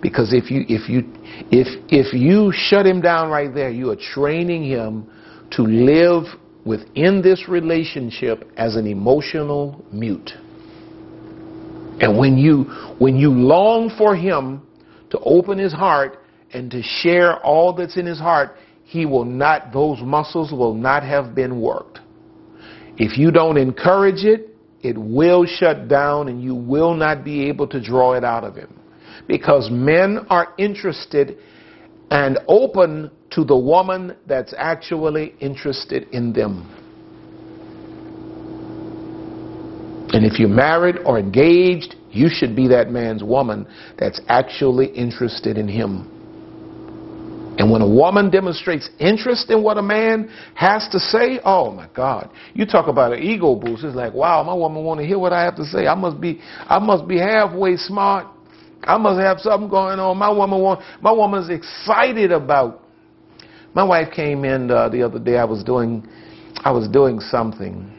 Because 0.00 0.32
if 0.32 0.50
you 0.50 0.64
if 0.68 0.88
you 0.88 1.02
if 1.50 1.66
if 1.88 2.12
you 2.12 2.52
shut 2.54 2.86
him 2.86 3.00
down 3.00 3.30
right 3.30 3.52
there, 3.52 3.70
you 3.70 3.90
are 3.90 3.96
training 3.96 4.64
him 4.64 5.10
to 5.52 5.62
live 5.62 6.24
within 6.64 7.22
this 7.22 7.48
relationship 7.48 8.50
as 8.56 8.76
an 8.76 8.86
emotional 8.86 9.84
mute. 9.92 10.30
And 12.00 12.18
when 12.18 12.36
you 12.38 12.64
when 12.98 13.16
you 13.16 13.30
long 13.30 13.94
for 13.96 14.16
him 14.16 14.62
to 15.10 15.18
open 15.20 15.58
his 15.58 15.72
heart 15.72 16.20
and 16.52 16.70
to 16.70 16.82
share 16.82 17.36
all 17.44 17.72
that's 17.72 17.96
in 17.96 18.06
his 18.06 18.18
heart, 18.18 18.56
he 18.84 19.06
will 19.06 19.24
not 19.24 19.72
those 19.72 20.00
muscles 20.00 20.52
will 20.52 20.74
not 20.74 21.02
have 21.02 21.34
been 21.34 21.60
worked. 21.60 22.00
If 22.96 23.18
you 23.18 23.30
don't 23.30 23.56
encourage 23.56 24.24
it, 24.24 24.50
it 24.82 24.98
will 24.98 25.46
shut 25.46 25.88
down 25.88 26.28
and 26.28 26.42
you 26.42 26.54
will 26.54 26.94
not 26.94 27.24
be 27.24 27.48
able 27.48 27.66
to 27.68 27.80
draw 27.80 28.14
it 28.14 28.24
out 28.24 28.44
of 28.44 28.56
him. 28.56 28.78
Because 29.28 29.70
men 29.70 30.26
are 30.28 30.52
interested 30.58 31.38
and 32.10 32.38
open 32.48 33.10
to 33.30 33.44
the 33.44 33.56
woman 33.56 34.16
that's 34.26 34.54
actually 34.56 35.34
interested 35.40 36.08
in 36.12 36.32
them. 36.32 36.68
And 40.12 40.26
if 40.26 40.38
you're 40.38 40.48
married 40.48 40.96
or 41.06 41.18
engaged, 41.18 41.96
you 42.10 42.28
should 42.30 42.54
be 42.54 42.68
that 42.68 42.90
man's 42.90 43.22
woman 43.22 43.66
that's 43.98 44.20
actually 44.28 44.88
interested 44.88 45.56
in 45.56 45.66
him. 45.66 46.12
And 47.58 47.70
when 47.70 47.82
a 47.82 47.88
woman 47.88 48.30
demonstrates 48.30 48.88
interest 48.98 49.50
in 49.50 49.62
what 49.62 49.78
a 49.78 49.82
man 49.82 50.30
has 50.54 50.88
to 50.92 50.98
say, 50.98 51.38
oh 51.44 51.70
my 51.70 51.88
God, 51.94 52.30
you 52.54 52.64
talk 52.64 52.88
about 52.88 53.12
an 53.12 53.22
ego 53.22 53.54
boost. 53.54 53.84
It's 53.84 53.94
like, 53.94 54.14
wow, 54.14 54.42
my 54.42 54.54
woman 54.54 54.84
want 54.84 55.00
to 55.00 55.06
hear 55.06 55.18
what 55.18 55.32
I 55.32 55.42
have 55.44 55.56
to 55.56 55.64
say. 55.64 55.86
I 55.86 55.94
must 55.94 56.20
be, 56.20 56.40
I 56.66 56.78
must 56.78 57.06
be 57.06 57.18
halfway 57.18 57.76
smart. 57.76 58.26
I 58.84 58.98
must 58.98 59.20
have 59.20 59.40
something 59.40 59.68
going 59.68 59.98
on. 59.98 60.18
My 60.18 60.30
woman 60.30 60.60
want, 60.60 60.80
my 61.00 61.12
woman's 61.12 61.48
excited 61.48 62.32
about. 62.32 62.80
My 63.74 63.84
wife 63.84 64.12
came 64.12 64.44
in 64.44 64.70
uh, 64.70 64.88
the 64.88 65.02
other 65.02 65.18
day. 65.18 65.36
I 65.36 65.44
was 65.44 65.64
doing, 65.64 66.06
I 66.58 66.72
was 66.72 66.88
doing 66.88 67.20
something 67.20 67.98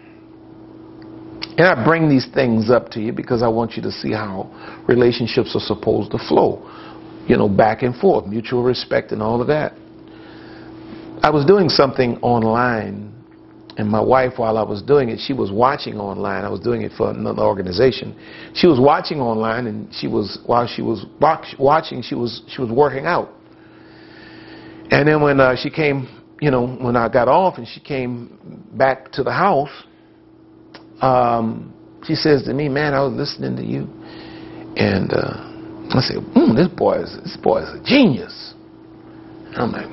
and 1.58 1.68
I 1.68 1.84
bring 1.86 2.10
these 2.10 2.28
things 2.34 2.72
up 2.72 2.90
to 2.92 3.00
you 3.00 3.14
because 3.14 3.44
I 3.44 3.48
want 3.48 3.74
you 3.74 3.84
to 3.84 3.92
see 3.92 4.12
how 4.12 4.50
relationships 4.88 5.56
are 5.56 5.60
supposed 5.60 6.10
to 6.12 6.18
flow. 6.18 6.68
You 7.28 7.38
know, 7.38 7.48
back 7.48 7.84
and 7.84 7.96
forth, 7.96 8.26
mutual 8.26 8.64
respect 8.64 9.12
and 9.12 9.22
all 9.22 9.40
of 9.40 9.48
that. 9.48 9.74
I 11.22 11.30
was 11.30 11.46
doing 11.46 11.70
something 11.70 12.18
online, 12.18 13.13
and 13.78 13.90
my 13.90 14.02
wife, 14.02 14.34
while 14.38 14.58
I 14.58 14.64
was 14.64 14.84
doing 14.84 15.10
it, 15.10 15.20
she 15.20 15.34
was 15.34 15.52
watching 15.52 16.00
online. 16.00 16.46
I 16.46 16.50
was 16.50 16.60
doing 16.60 16.84
it 16.84 16.92
for 16.96 17.10
another 17.10 17.42
organization. 17.42 18.16
She 18.54 18.68
was 18.68 18.80
watching 18.80 19.20
online, 19.20 19.66
and 19.66 19.94
she 19.94 20.08
was 20.08 20.38
while 20.46 20.68
she 20.68 20.84
was 20.84 21.06
watching, 21.58 22.04
she 22.04 22.14
was 22.14 22.44
she 22.48 22.62
was 22.62 22.70
working 22.70 23.06
out. 23.06 23.30
And 24.92 25.08
then 25.08 25.22
when 25.22 25.40
uh, 25.40 25.56
she 25.56 25.72
came, 25.72 26.08
you 26.40 26.52
know, 26.52 26.68
when 26.68 26.96
I 26.96 27.10
got 27.10 27.28
off 27.28 27.58
and 27.58 27.68
she 27.68 27.80
came 27.80 28.68
back 28.74 29.12
to 29.14 29.24
the 29.24 29.32
house, 29.32 29.72
um, 31.02 31.74
she 32.04 32.14
says 32.14 32.44
to 32.44 32.54
me, 32.54 32.70
"Man, 32.70 32.94
I 32.94 33.02
was 33.02 33.14
listening 33.14 33.56
to 33.56 33.64
you," 33.64 33.88
and 34.76 35.12
uh, 35.12 35.98
I 35.98 36.02
said, 36.02 36.18
mm, 36.18 36.56
"This 36.56 36.68
boy 36.68 37.02
is 37.02 37.18
this 37.24 37.38
boy 37.38 37.64
is 37.64 37.70
a 37.70 37.84
genius." 37.84 38.54
And 39.48 39.58
I'm 39.58 39.72
like, 39.72 39.88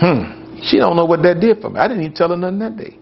"Hmm." 0.00 0.39
She 0.62 0.78
don't 0.78 0.96
know 0.96 1.04
what 1.04 1.22
that 1.22 1.40
did 1.40 1.60
for 1.60 1.70
me. 1.70 1.80
I 1.80 1.88
didn't 1.88 2.02
even 2.02 2.14
tell 2.14 2.28
her 2.30 2.36
nothing 2.36 2.58
that 2.58 2.76
day. 2.76 2.98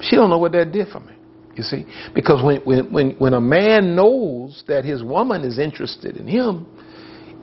She 0.00 0.16
don't 0.16 0.30
know 0.30 0.38
what 0.38 0.52
that 0.52 0.72
did 0.72 0.88
for 0.88 1.00
me. 1.00 1.12
You 1.54 1.62
see, 1.62 1.84
because 2.14 2.42
when 2.42 2.60
when 2.62 2.90
when 2.92 3.10
when 3.18 3.34
a 3.34 3.40
man 3.40 3.94
knows 3.94 4.64
that 4.68 4.84
his 4.84 5.02
woman 5.02 5.44
is 5.44 5.58
interested 5.58 6.16
in 6.16 6.26
him, 6.26 6.66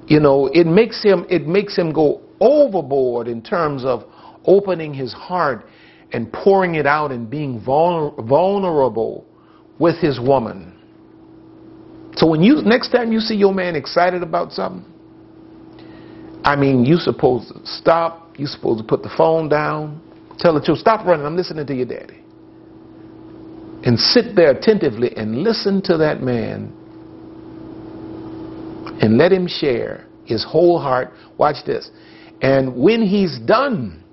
you 0.07 0.19
know, 0.19 0.47
it 0.47 0.65
makes 0.65 1.03
him 1.03 1.25
it 1.29 1.45
makes 1.45 1.77
him 1.77 1.93
go 1.93 2.21
overboard 2.39 3.27
in 3.27 3.41
terms 3.41 3.85
of 3.85 4.03
opening 4.45 4.93
his 4.93 5.13
heart 5.13 5.67
and 6.11 6.31
pouring 6.33 6.75
it 6.75 6.87
out 6.87 7.11
and 7.11 7.29
being 7.29 7.59
vulnerable 7.59 9.25
with 9.77 9.97
his 9.97 10.19
woman. 10.19 10.75
So 12.15 12.27
when 12.27 12.41
you 12.41 12.63
next 12.63 12.89
time 12.89 13.11
you 13.11 13.19
see 13.19 13.35
your 13.35 13.53
man 13.53 13.75
excited 13.75 14.23
about 14.23 14.51
something, 14.51 14.91
I 16.43 16.55
mean, 16.55 16.83
you 16.83 16.97
supposed 16.97 17.53
to 17.53 17.59
stop. 17.63 18.28
You 18.39 18.47
supposed 18.47 18.79
to 18.79 18.85
put 18.85 19.03
the 19.03 19.09
phone 19.17 19.49
down. 19.49 20.01
Tell 20.39 20.53
the 20.53 20.61
child, 20.61 20.77
stop 20.77 21.05
running. 21.05 21.25
I'm 21.25 21.35
listening 21.35 21.67
to 21.67 21.75
your 21.75 21.85
daddy. 21.85 22.23
And 23.83 23.99
sit 23.99 24.33
there 24.33 24.51
attentively 24.51 25.15
and 25.17 25.43
listen 25.43 25.81
to 25.83 25.97
that 25.97 26.21
man 26.21 26.73
and 29.01 29.17
let 29.17 29.33
him 29.33 29.45
share 29.47 30.05
his 30.23 30.45
whole 30.45 30.79
heart. 30.79 31.11
Watch 31.37 31.65
this. 31.65 31.91
And 32.41 32.81
when 32.81 33.01
he's 33.01 33.39
done, 33.39 34.03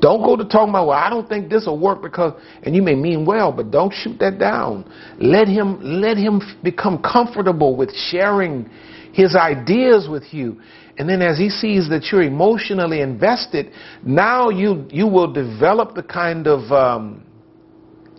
don't 0.00 0.22
go 0.22 0.36
to 0.36 0.44
talking 0.44 0.70
about, 0.70 0.88
well, 0.88 0.98
I 0.98 1.08
don't 1.08 1.28
think 1.28 1.48
this 1.48 1.66
will 1.66 1.78
work 1.78 2.02
because, 2.02 2.40
and 2.64 2.74
you 2.74 2.82
may 2.82 2.96
mean 2.96 3.24
well, 3.24 3.52
but 3.52 3.70
don't 3.70 3.94
shoot 3.94 4.18
that 4.18 4.38
down. 4.40 4.84
Let 5.18 5.46
him, 5.46 5.78
let 5.80 6.16
him 6.16 6.42
become 6.64 7.00
comfortable 7.00 7.76
with 7.76 7.94
sharing 7.94 8.68
his 9.12 9.36
ideas 9.36 10.08
with 10.10 10.24
you. 10.32 10.60
And 10.96 11.08
then 11.08 11.22
as 11.22 11.38
he 11.38 11.50
sees 11.50 11.88
that 11.88 12.08
you're 12.12 12.22
emotionally 12.22 13.00
invested, 13.00 13.72
now 14.04 14.48
you, 14.48 14.86
you 14.90 15.06
will 15.06 15.32
develop 15.32 15.94
the 15.94 16.02
kind 16.02 16.46
of, 16.46 16.70
um, 16.72 17.24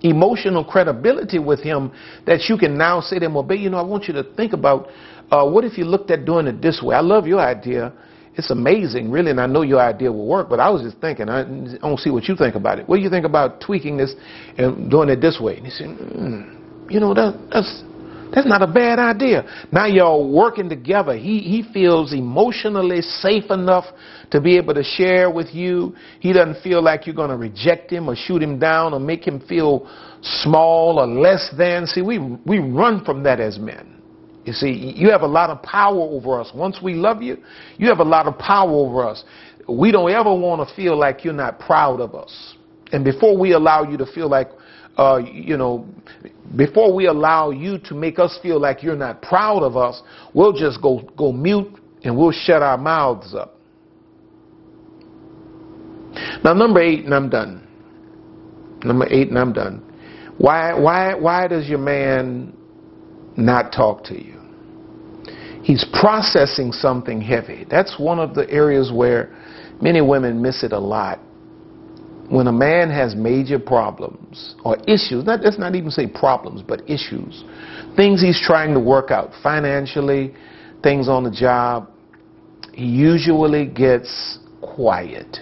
emotional 0.02 0.64
credibility 0.64 1.40
with 1.40 1.62
him 1.62 1.92
that 2.28 2.42
you 2.48 2.58
can 2.58 2.78
now 2.78 3.00
say 3.00 3.18
to 3.18 3.26
him, 3.26 3.34
well, 3.34 3.42
babe, 3.42 3.62
you 3.62 3.70
know, 3.70 3.78
I 3.78 3.82
want 3.82 4.04
you 4.04 4.14
to 4.14 4.24
think 4.36 4.54
about 4.54 4.90
uh, 5.32 5.50
what 5.50 5.64
if 5.64 5.78
you 5.80 5.86
looked 5.86 6.12
at 6.12 6.26
doing 6.26 6.46
it 6.46 6.62
this 6.62 6.82
way? 6.84 6.96
I 6.96 7.00
love 7.00 7.26
your 7.26 7.40
idea 7.40 7.92
it's 8.38 8.52
amazing, 8.52 9.12
really, 9.12 9.32
and 9.32 9.40
I 9.40 9.48
know 9.48 9.62
your 9.62 9.80
idea 9.80 10.12
will 10.12 10.28
work, 10.28 10.50
but 10.50 10.60
I 10.60 10.70
was 10.70 10.82
just 10.82 10.98
thinking, 11.00 11.30
I 11.30 11.44
don't 11.44 12.00
see 12.00 12.10
what 12.10 12.26
you 12.26 12.36
think 12.36 12.56
about 12.56 12.80
it. 12.80 12.88
What 12.88 12.98
do 12.98 13.02
you 13.02 13.10
think 13.10 13.26
about 13.26 13.62
tweaking 13.62 13.96
this 13.96 14.14
and 14.58 14.92
doing 14.92 15.10
it 15.10 15.22
this 15.22 15.40
way? 15.40 15.58
And 15.58 15.66
he 15.66 15.72
said, 15.72 15.88
mm, 15.88 16.92
you 16.92 17.00
know, 17.00 17.14
that, 17.14 17.48
that's, 17.52 17.84
that's 18.34 18.48
not 18.48 18.62
a 18.62 18.68
bad 18.68 19.00
idea. 19.00 19.44
Now 19.72 19.86
y'all 19.86 20.32
working 20.32 20.70
together. 20.70 21.16
He, 21.16 21.40
he 21.40 21.64
feels 21.74 22.14
emotionally 22.14 23.02
safe 23.02 23.50
enough 23.50 23.86
to 24.32 24.42
be 24.42 24.58
able 24.58 24.74
to 24.74 24.84
share 24.84 25.30
with 25.30 25.54
you. 25.54 25.96
He 26.20 26.34
doesn't 26.34 26.62
feel 26.62 26.82
like 26.82 27.06
you're 27.06 27.16
going 27.16 27.30
to 27.30 27.38
reject 27.38 27.92
him 27.92 28.10
or 28.10 28.16
shoot 28.16 28.42
him 28.42 28.60
down 28.60 28.94
or 28.94 29.00
make 29.00 29.26
him 29.26 29.40
feel 29.48 29.90
small 30.22 31.00
or 31.00 31.08
less 31.08 31.54
than. 31.58 31.86
See, 31.88 32.02
we, 32.02 32.20
we 32.20 32.60
run 32.60 33.04
from 33.06 33.24
that 33.24 33.40
as 33.40 33.60
men. 33.60 34.02
You 34.46 34.54
see, 34.54 34.94
you 34.96 35.10
have 35.10 35.22
a 35.22 35.28
lot 35.28 35.50
of 35.50 35.62
power 35.64 36.00
over 36.00 36.40
us. 36.40 36.52
Once 36.54 36.80
we 36.82 36.94
love 36.94 37.22
you, 37.22 37.38
you 37.78 37.88
have 37.90 38.00
a 38.00 38.04
lot 38.04 38.28
of 38.28 38.38
power 38.38 38.72
over 38.72 39.04
us. 39.08 39.24
We 39.68 39.92
don't 39.92 40.12
ever 40.12 40.34
want 40.34 40.68
to 40.68 40.76
feel 40.76 40.98
like 40.98 41.24
you're 41.24 41.34
not 41.34 41.60
proud 41.60 42.00
of 42.00 42.14
us. 42.14 42.56
And 42.92 43.04
before 43.04 43.36
we 43.38 43.54
allow 43.54 43.84
you 43.84 43.98
to 43.98 44.06
feel 44.06 44.30
like, 44.30 44.50
uh, 44.98 45.18
you 45.18 45.58
know, 45.58 45.88
before 46.56 46.94
we 46.94 47.08
allow 47.08 47.50
you 47.50 47.78
to 47.80 47.94
make 47.94 48.20
us 48.20 48.38
feel 48.42 48.60
like 48.60 48.84
you're 48.84 48.96
not 48.96 49.22
proud 49.22 49.64
of 49.64 49.76
us, 49.78 50.02
we'll 50.34 50.54
just 50.54 50.82
go, 50.82 51.02
go 51.18 51.32
mute 51.32 51.74
and 52.04 52.16
we'll 52.16 52.32
shut 52.32 52.62
our 52.62 52.78
mouths 52.78 53.34
up. 53.34 53.60
Now, 56.44 56.54
number 56.54 56.82
eight, 56.82 57.06
and 57.06 57.14
I'm 57.14 57.30
done. 57.30 57.68
Number 58.84 59.08
eight, 59.10 59.30
and 59.30 59.38
I'm 59.38 59.52
done. 59.52 59.82
Why, 60.38 60.74
why, 60.74 61.16
why 61.16 61.48
does 61.48 61.68
your 61.68 61.80
man 61.80 62.56
not 63.36 63.72
talk 63.72 64.04
to 64.06 64.22
you? 64.22 64.36
he's 65.66 65.84
processing 66.00 66.72
something 66.72 67.20
heavy. 67.20 67.66
That's 67.70 67.98
one 68.00 68.20
of 68.20 68.36
the 68.36 68.48
areas 68.52 68.92
where 68.94 69.36
many 69.82 70.00
women 70.00 70.40
miss 70.40 70.64
it 70.64 70.72
a 70.72 70.80
lot. 70.80 71.20
When 72.30 72.48
a 72.48 72.52
man 72.52 72.90
has 72.90 73.16
major 73.16 73.60
problems 73.60 74.56
or 74.64 74.78
issues, 74.88 75.26
not, 75.26 75.42
let's 75.42 75.60
not 75.60 75.76
even 75.76 75.92
say 75.92 76.08
problems, 76.08 76.64
but 76.64 76.82
issues, 76.90 77.44
things 77.96 78.22
he's 78.22 78.42
trying 78.42 78.74
to 78.74 78.80
work 78.80 79.12
out 79.12 79.32
financially, 79.44 80.34
things 80.82 81.08
on 81.08 81.24
the 81.24 81.32
job, 81.32 81.90
he 82.74 82.86
usually 82.86 83.68
gets 83.68 84.40
quiet. 84.62 85.38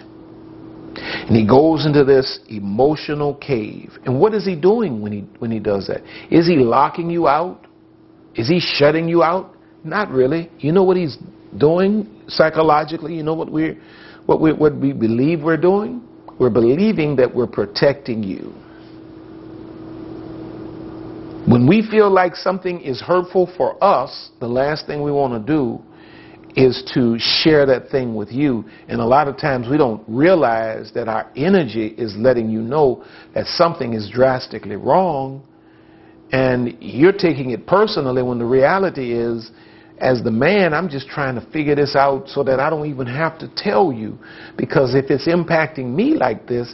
And 0.95 1.35
he 1.35 1.47
goes 1.47 1.85
into 1.85 2.03
this 2.03 2.39
emotional 2.49 3.35
cave. 3.35 3.91
And 4.05 4.19
what 4.19 4.33
is 4.33 4.45
he 4.45 4.55
doing 4.55 5.01
when 5.01 5.11
he, 5.11 5.19
when 5.39 5.51
he 5.51 5.59
does 5.59 5.87
that? 5.87 6.01
Is 6.29 6.47
he 6.47 6.57
locking 6.57 7.09
you 7.09 7.27
out? 7.27 7.65
Is 8.35 8.47
he 8.47 8.59
shutting 8.59 9.07
you 9.07 9.23
out? 9.23 9.55
Not 9.83 10.09
really. 10.09 10.51
You 10.59 10.71
know 10.71 10.83
what 10.83 10.97
he's 10.97 11.17
doing 11.57 12.09
psychologically? 12.27 13.15
You 13.15 13.23
know 13.23 13.33
what, 13.33 13.51
we're, 13.51 13.77
what, 14.25 14.39
we, 14.39 14.53
what 14.53 14.75
we 14.75 14.93
believe 14.93 15.41
we're 15.41 15.57
doing? 15.57 16.01
We're 16.39 16.49
believing 16.49 17.15
that 17.17 17.33
we're 17.33 17.47
protecting 17.47 18.23
you. 18.23 18.53
When 21.45 21.67
we 21.67 21.85
feel 21.89 22.09
like 22.09 22.35
something 22.35 22.79
is 22.81 23.01
hurtful 23.01 23.51
for 23.57 23.81
us, 23.83 24.29
the 24.39 24.47
last 24.47 24.87
thing 24.87 25.03
we 25.03 25.11
want 25.11 25.45
to 25.45 25.53
do 25.53 25.81
is 26.55 26.89
to 26.93 27.17
share 27.19 27.65
that 27.65 27.89
thing 27.89 28.15
with 28.15 28.31
you. 28.31 28.63
And 28.87 29.01
a 29.01 29.05
lot 29.05 29.27
of 29.27 29.37
times 29.37 29.67
we 29.67 29.77
don't 29.77 30.03
realize 30.07 30.91
that 30.93 31.07
our 31.07 31.29
energy 31.35 31.87
is 31.97 32.15
letting 32.15 32.49
you 32.49 32.61
know 32.61 33.03
that 33.33 33.47
something 33.47 33.93
is 33.93 34.09
drastically 34.09 34.75
wrong. 34.75 35.43
And 36.31 36.77
you're 36.79 37.11
taking 37.11 37.51
it 37.51 37.67
personally 37.67 38.23
when 38.23 38.39
the 38.39 38.45
reality 38.45 39.13
is, 39.13 39.51
as 39.99 40.23
the 40.23 40.31
man, 40.31 40.73
I'm 40.73 40.89
just 40.89 41.07
trying 41.07 41.35
to 41.35 41.51
figure 41.51 41.75
this 41.75 41.95
out 41.95 42.27
so 42.27 42.43
that 42.43 42.59
I 42.59 42.69
don't 42.69 42.87
even 42.87 43.07
have 43.07 43.37
to 43.39 43.47
tell 43.55 43.93
you. 43.93 44.17
Because 44.57 44.95
if 44.95 45.09
it's 45.09 45.27
impacting 45.27 45.93
me 45.93 46.15
like 46.15 46.47
this, 46.47 46.73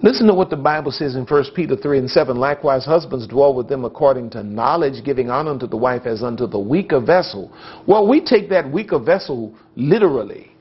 Listen 0.00 0.28
to 0.28 0.34
what 0.34 0.48
the 0.48 0.56
Bible 0.56 0.92
says 0.92 1.16
in 1.16 1.24
1 1.24 1.44
Peter 1.56 1.74
3 1.74 1.98
and 1.98 2.10
7. 2.10 2.36
Likewise, 2.36 2.84
husbands 2.84 3.26
dwell 3.26 3.52
with 3.52 3.68
them 3.68 3.84
according 3.84 4.30
to 4.30 4.44
knowledge, 4.44 5.04
giving 5.04 5.28
honor 5.28 5.50
unto 5.50 5.66
the 5.66 5.76
wife 5.76 6.06
as 6.06 6.22
unto 6.22 6.46
the 6.46 6.58
weaker 6.58 7.00
vessel. 7.00 7.52
Well, 7.86 8.06
we 8.06 8.24
take 8.24 8.48
that 8.50 8.70
weaker 8.70 9.00
vessel 9.00 9.56
literally. 9.74 10.52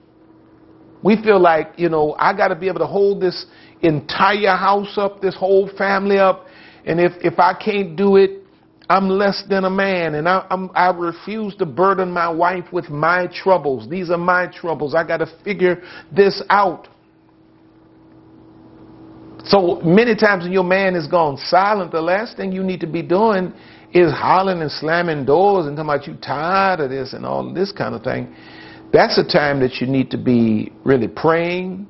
We 1.04 1.22
feel 1.22 1.39
like, 1.39 1.74
you 1.78 1.88
know, 1.88 2.16
I 2.18 2.36
got 2.36 2.48
to 2.48 2.56
be 2.56 2.68
able 2.68 2.80
to 2.80 2.88
hold 2.88 3.22
this 3.22 3.45
entire 3.82 4.56
house 4.56 4.98
up, 4.98 5.22
this 5.22 5.36
whole 5.36 5.70
family 5.78 6.18
up. 6.18 6.48
And 6.86 7.00
if, 7.00 7.12
if 7.22 7.38
I 7.38 7.54
can't 7.54 7.95
do 7.95 8.16
it, 8.16 8.43
I'm 8.90 9.10
less 9.10 9.44
than 9.50 9.66
a 9.66 9.70
man. 9.70 10.16
And 10.16 10.30
I, 10.30 10.46
I 10.74 10.92
refuse 10.92 11.56
to 11.58 11.66
burden 11.66 12.12
my 12.12 12.30
wife 12.30 12.66
with 12.72 12.90
my 12.90 13.28
troubles. 13.28 13.90
These 13.90 14.10
are 14.10 14.18
my 14.18 14.48
troubles. 14.48 14.96
I 14.96 15.06
got 15.06 15.18
to 15.18 15.28
figure 15.44 15.82
this 16.12 16.42
out. 16.50 16.88
So 19.46 19.82
many 19.84 20.16
times 20.16 20.44
when 20.44 20.52
your 20.52 20.64
man 20.64 20.96
is 20.96 21.08
gone 21.08 21.38
silent, 21.38 21.92
the 21.92 22.02
last 22.02 22.38
thing 22.38 22.52
you 22.52 22.64
need 22.64 22.82
to 22.82 22.88
be 22.88 23.02
doing 23.02 23.54
is 23.94 24.12
hollering 24.12 24.62
and 24.62 24.72
slamming 24.72 25.26
doors 25.26 25.68
and 25.68 25.78
talking 25.78 25.90
about 25.90 26.08
you 26.08 26.16
tired 26.16 26.82
of 26.82 26.90
this 26.90 27.14
and 27.14 27.26
all 27.26 27.54
this 27.54 27.72
kind 27.72 27.96
of 27.96 28.04
thing. 28.04 28.34
That's 28.92 29.18
a 29.18 29.24
time 29.24 29.60
that 29.62 29.76
you 29.82 29.88
need 29.88 30.12
to 30.12 30.18
be 30.18 30.72
really 30.84 31.08
praying 31.08 31.88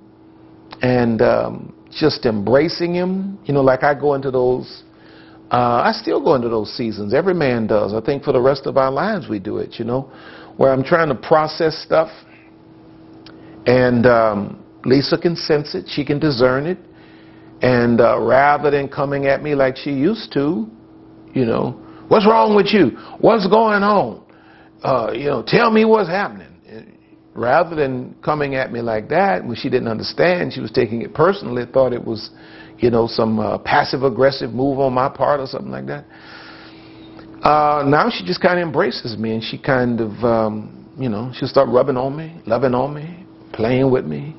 and 0.81 1.21
um, 1.21 1.73
just 1.91 2.25
embracing 2.25 2.93
him. 2.93 3.39
You 3.45 3.53
know, 3.53 3.61
like 3.61 3.83
I 3.83 3.93
go 3.93 4.13
into 4.13 4.31
those, 4.31 4.83
uh, 5.51 5.81
I 5.85 5.91
still 5.93 6.21
go 6.21 6.35
into 6.35 6.49
those 6.49 6.75
seasons. 6.75 7.13
Every 7.13 7.33
man 7.33 7.67
does. 7.67 7.93
I 7.93 8.01
think 8.01 8.23
for 8.23 8.33
the 8.33 8.41
rest 8.41 8.65
of 8.65 8.77
our 8.77 8.91
lives 8.91 9.29
we 9.29 9.39
do 9.39 9.57
it, 9.57 9.79
you 9.79 9.85
know, 9.85 10.11
where 10.57 10.73
I'm 10.73 10.83
trying 10.83 11.09
to 11.09 11.15
process 11.15 11.77
stuff. 11.81 12.09
And 13.65 14.05
um, 14.05 14.63
Lisa 14.83 15.17
can 15.17 15.35
sense 15.35 15.75
it. 15.75 15.85
She 15.87 16.03
can 16.03 16.19
discern 16.19 16.65
it. 16.65 16.77
And 17.61 18.01
uh, 18.01 18.19
rather 18.19 18.69
than 18.71 18.87
coming 18.87 19.25
at 19.25 19.41
me 19.41 19.55
like 19.55 19.77
she 19.77 19.91
used 19.91 20.31
to, 20.33 20.67
you 21.33 21.45
know, 21.45 21.71
what's 22.07 22.25
wrong 22.25 22.55
with 22.55 22.67
you? 22.73 22.97
What's 23.19 23.47
going 23.47 23.83
on? 23.83 24.23
Uh, 24.83 25.11
you 25.13 25.25
know, 25.25 25.43
tell 25.45 25.71
me 25.71 25.85
what's 25.85 26.09
happening. 26.09 26.47
Rather 27.33 27.75
than 27.75 28.15
coming 28.23 28.55
at 28.55 28.71
me 28.71 28.81
like 28.81 29.09
that, 29.09 29.45
when 29.45 29.55
she 29.55 29.69
didn't 29.69 29.87
understand, 29.87 30.53
she 30.53 30.59
was 30.59 30.71
taking 30.71 31.03
it 31.03 31.13
personally, 31.13 31.63
thought 31.71 31.93
it 31.93 32.03
was, 32.03 32.31
you 32.79 32.89
know, 32.89 33.07
some 33.07 33.39
uh, 33.39 33.57
passive 33.57 34.03
aggressive 34.03 34.51
move 34.51 34.79
on 34.79 34.93
my 34.93 35.09
part 35.09 35.39
or 35.39 35.47
something 35.47 35.71
like 35.71 35.87
that. 35.87 36.05
Uh, 37.43 37.83
now 37.87 38.09
she 38.09 38.25
just 38.25 38.41
kind 38.41 38.59
of 38.59 38.65
embraces 38.65 39.17
me 39.17 39.33
and 39.33 39.43
she 39.43 39.57
kind 39.57 40.01
of, 40.01 40.11
um, 40.23 40.85
you 40.97 41.09
know, 41.09 41.31
she'll 41.35 41.47
start 41.47 41.69
rubbing 41.69 41.97
on 41.97 42.15
me, 42.15 42.41
loving 42.45 42.73
on 42.73 42.93
me, 42.93 43.25
playing 43.53 43.91
with 43.91 44.05
me, 44.05 44.35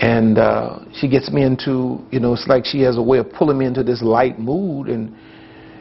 and 0.00 0.38
uh, 0.38 0.80
she 0.94 1.08
gets 1.08 1.30
me 1.30 1.44
into, 1.44 1.98
you 2.10 2.20
know, 2.20 2.32
it's 2.32 2.46
like 2.48 2.64
she 2.64 2.80
has 2.80 2.96
a 2.96 3.02
way 3.02 3.18
of 3.18 3.32
pulling 3.32 3.58
me 3.58 3.66
into 3.66 3.82
this 3.82 4.02
light 4.02 4.38
mood, 4.38 4.88
and 4.88 5.14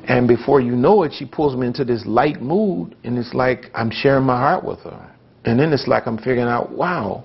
and 0.07 0.27
before 0.27 0.59
you 0.59 0.75
know 0.75 1.03
it, 1.03 1.13
she 1.15 1.25
pulls 1.25 1.55
me 1.55 1.67
into 1.67 1.86
this 1.86 2.05
light 2.05 2.41
mood, 2.41 2.95
and 3.03 3.17
it's 3.17 3.34
like 3.34 3.71
I'm 3.73 3.91
sharing 3.91 4.25
my 4.25 4.38
heart 4.38 4.63
with 4.63 4.79
her, 4.79 5.15
and 5.45 5.59
then 5.59 5.71
it's 5.73 5.88
like 5.88 6.07
I'm 6.07 6.17
figuring 6.17 6.41
out, 6.41 6.71
wow, 6.71 7.23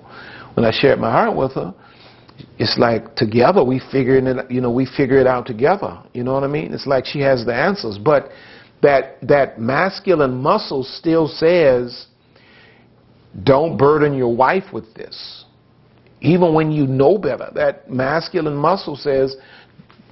when 0.53 0.65
I 0.65 0.71
shared 0.71 0.99
my 0.99 1.11
heart 1.11 1.35
with 1.35 1.53
her, 1.53 1.73
it's 2.59 2.77
like 2.77 3.15
together 3.15 3.63
we 3.63 3.81
figuring 3.91 4.27
it, 4.27 4.51
you 4.51 4.61
know, 4.61 4.71
we 4.71 4.85
figure 4.85 5.19
it 5.19 5.27
out 5.27 5.45
together. 5.45 6.01
You 6.13 6.23
know 6.23 6.33
what 6.33 6.43
I 6.43 6.47
mean? 6.47 6.73
It's 6.73 6.87
like 6.87 7.05
she 7.05 7.19
has 7.21 7.45
the 7.45 7.53
answers, 7.53 7.97
but 7.97 8.29
that 8.81 9.17
that 9.23 9.59
masculine 9.59 10.35
muscle 10.35 10.83
still 10.83 11.27
says, 11.27 12.07
don't 13.43 13.77
burden 13.77 14.13
your 14.13 14.35
wife 14.35 14.71
with 14.71 14.93
this 14.93 15.45
even 16.21 16.53
when 16.53 16.71
you 16.71 16.87
know 16.87 17.17
better. 17.17 17.49
That 17.53 17.89
masculine 17.89 18.55
muscle 18.55 18.95
says, 18.95 19.35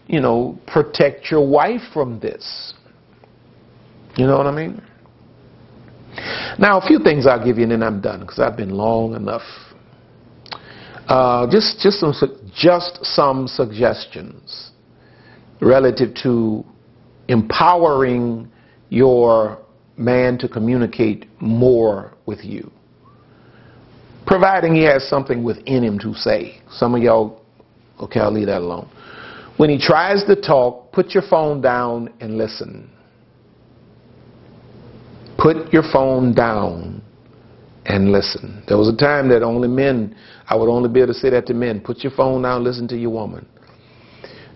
you 0.08 0.20
know, 0.20 0.58
protect 0.68 1.32
your 1.32 1.48
wife 1.48 1.82
from 1.94 2.20
this. 2.20 2.74
You 4.16 4.28
know 4.28 4.38
what 4.38 4.48
I 4.48 4.52
mean? 4.52 4.82
Now, 6.58 6.80
a 6.80 6.88
few 6.88 7.00
things 7.00 7.28
I'll 7.28 7.44
give 7.44 7.58
you, 7.58 7.64
and 7.64 7.72
then 7.72 7.84
I'm 7.84 8.02
done 8.02 8.22
because 8.22 8.40
I've 8.40 8.56
been 8.56 8.70
long 8.70 9.16
enough. 9.16 9.42
Uh, 11.08 11.50
just, 11.52 11.80
just 11.80 12.00
some, 12.00 12.14
just 12.56 13.00
some 13.04 13.48
suggestions 13.48 14.72
relative 15.62 16.14
to 16.16 16.66
empowering 17.28 18.50
your 18.90 19.60
man 19.98 20.38
to 20.38 20.48
communicate 20.48 21.26
more 21.40 22.14
with 22.26 22.44
you 22.44 22.72
providing 24.26 24.76
he 24.76 24.84
has 24.84 25.08
something 25.08 25.44
within 25.44 25.84
him 25.84 26.00
to 26.00 26.14
say. 26.14 26.62
Some 26.72 26.96
of 26.96 27.02
y'all, 27.02 27.42
okay, 28.00 28.20
I'll 28.20 28.32
leave 28.32 28.48
that 28.48 28.62
alone. 28.62 28.90
When 29.58 29.70
he 29.70 29.78
tries 29.78 30.24
to 30.26 30.36
talk, 30.36 30.92
put 30.92 31.12
your 31.12 31.24
phone 31.30 31.62
down 31.62 32.14
and 32.20 32.38
listen. 32.38 32.90
Put 35.38 35.72
your 35.72 35.84
phone 35.94 36.34
down 36.34 37.02
and 37.86 38.12
listen. 38.12 38.64
There 38.68 38.78
was 38.78 38.90
a 38.90 38.96
time 38.96 39.30
that 39.30 39.44
only 39.44 39.68
men, 39.68 40.16
I 40.48 40.56
would 40.56 40.70
only 40.70 40.90
be 40.90 41.02
able 41.02 41.14
to 41.14 41.20
say 41.20 41.30
that 41.30 41.46
to 41.48 41.54
men. 41.54 41.82
Put 41.82 42.00
your 42.00 42.12
phone 42.12 42.42
down, 42.42 42.64
listen 42.64 42.88
to 42.90 42.98
your 42.98 43.12
woman. 43.12 43.48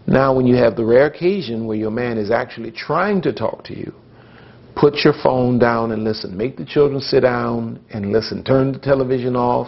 Now, 0.08 0.36
when 0.36 0.48
you 0.48 0.56
have 0.56 0.76
the 0.76 0.86
rare 0.86 1.06
occasion 1.06 1.68
where 1.68 1.78
your 1.78 1.92
man 1.92 2.18
is 2.18 2.32
actually 2.32 2.72
trying 2.72 3.22
to 3.24 3.34
talk 3.34 3.64
to 3.66 3.78
you, 3.78 3.94
Put 4.80 5.04
your 5.04 5.14
phone 5.22 5.60
down 5.60 5.92
and 5.92 6.06
listen. 6.06 6.38
Make 6.38 6.56
the 6.56 6.64
children 6.64 7.02
sit 7.02 7.22
down 7.22 7.82
and 7.90 8.14
listen. 8.14 8.46
Turn 8.46 8.72
the 8.72 8.80
television 8.80 9.36
off 9.36 9.68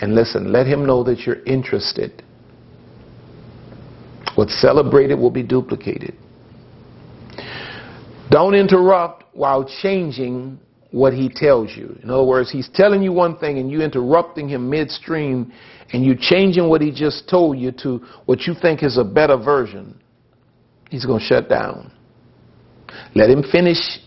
and 0.00 0.16
listen. 0.16 0.50
Let 0.50 0.66
him 0.66 0.84
know 0.84 1.04
that 1.04 1.20
you're 1.20 1.44
interested. 1.44 2.24
What's 4.34 4.60
celebrated 4.60 5.14
will 5.14 5.30
be 5.30 5.44
duplicated. 5.44 6.16
Don't 8.30 8.54
interrupt 8.54 9.24
while 9.32 9.64
changing 9.80 10.58
what 10.90 11.12
he 11.12 11.28
tells 11.28 11.76
you. 11.76 11.98
In 12.02 12.10
other 12.10 12.24
words, 12.24 12.50
he's 12.50 12.68
telling 12.72 13.02
you 13.02 13.12
one 13.12 13.36
thing 13.38 13.58
and 13.58 13.70
you 13.70 13.82
interrupting 13.82 14.48
him 14.48 14.70
midstream 14.70 15.52
and 15.92 16.04
you 16.04 16.14
changing 16.18 16.68
what 16.68 16.80
he 16.80 16.90
just 16.90 17.28
told 17.28 17.58
you 17.58 17.72
to 17.82 17.98
what 18.24 18.42
you 18.42 18.54
think 18.60 18.82
is 18.82 18.96
a 18.96 19.04
better 19.04 19.36
version. 19.36 19.98
He's 20.90 21.04
going 21.04 21.20
to 21.20 21.24
shut 21.24 21.48
down. 21.48 21.92
Let 23.14 23.28
him 23.28 23.42
finish 23.52 23.98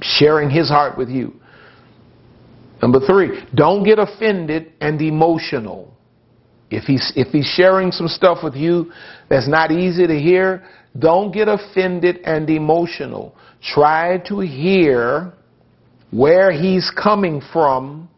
sharing 0.00 0.48
his 0.48 0.68
heart 0.68 0.96
with 0.96 1.10
you. 1.10 1.34
Number 2.80 3.00
three, 3.00 3.42
don't 3.54 3.84
get 3.84 3.98
offended 3.98 4.72
and 4.80 5.00
emotional. 5.00 5.94
If 6.70 6.84
he's, 6.84 7.12
if 7.14 7.28
he's 7.28 7.46
sharing 7.46 7.92
some 7.92 8.08
stuff 8.08 8.38
with 8.42 8.54
you 8.54 8.90
that's 9.28 9.48
not 9.48 9.70
easy 9.70 10.06
to 10.06 10.18
hear, 10.18 10.64
don't 10.98 11.30
get 11.30 11.48
offended 11.48 12.18
and 12.24 12.48
emotional. 12.48 13.36
Try 13.62 14.18
to 14.28 14.40
hear 14.40 15.32
where 16.10 16.52
he's 16.52 16.90
coming 16.90 17.40
from 17.52 18.08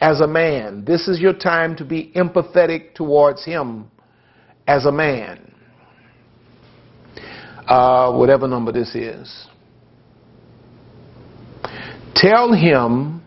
as 0.00 0.20
a 0.20 0.26
man. 0.26 0.84
This 0.84 1.08
is 1.08 1.20
your 1.20 1.32
time 1.32 1.76
to 1.76 1.84
be 1.84 2.12
empathetic 2.14 2.94
towards 2.94 3.44
him 3.44 3.90
as 4.66 4.86
a 4.86 4.92
man. 4.92 5.52
Uh, 7.66 8.12
whatever 8.12 8.48
number 8.48 8.72
this 8.72 8.94
is. 8.94 9.46
Tell 12.14 12.52
him 12.52 13.22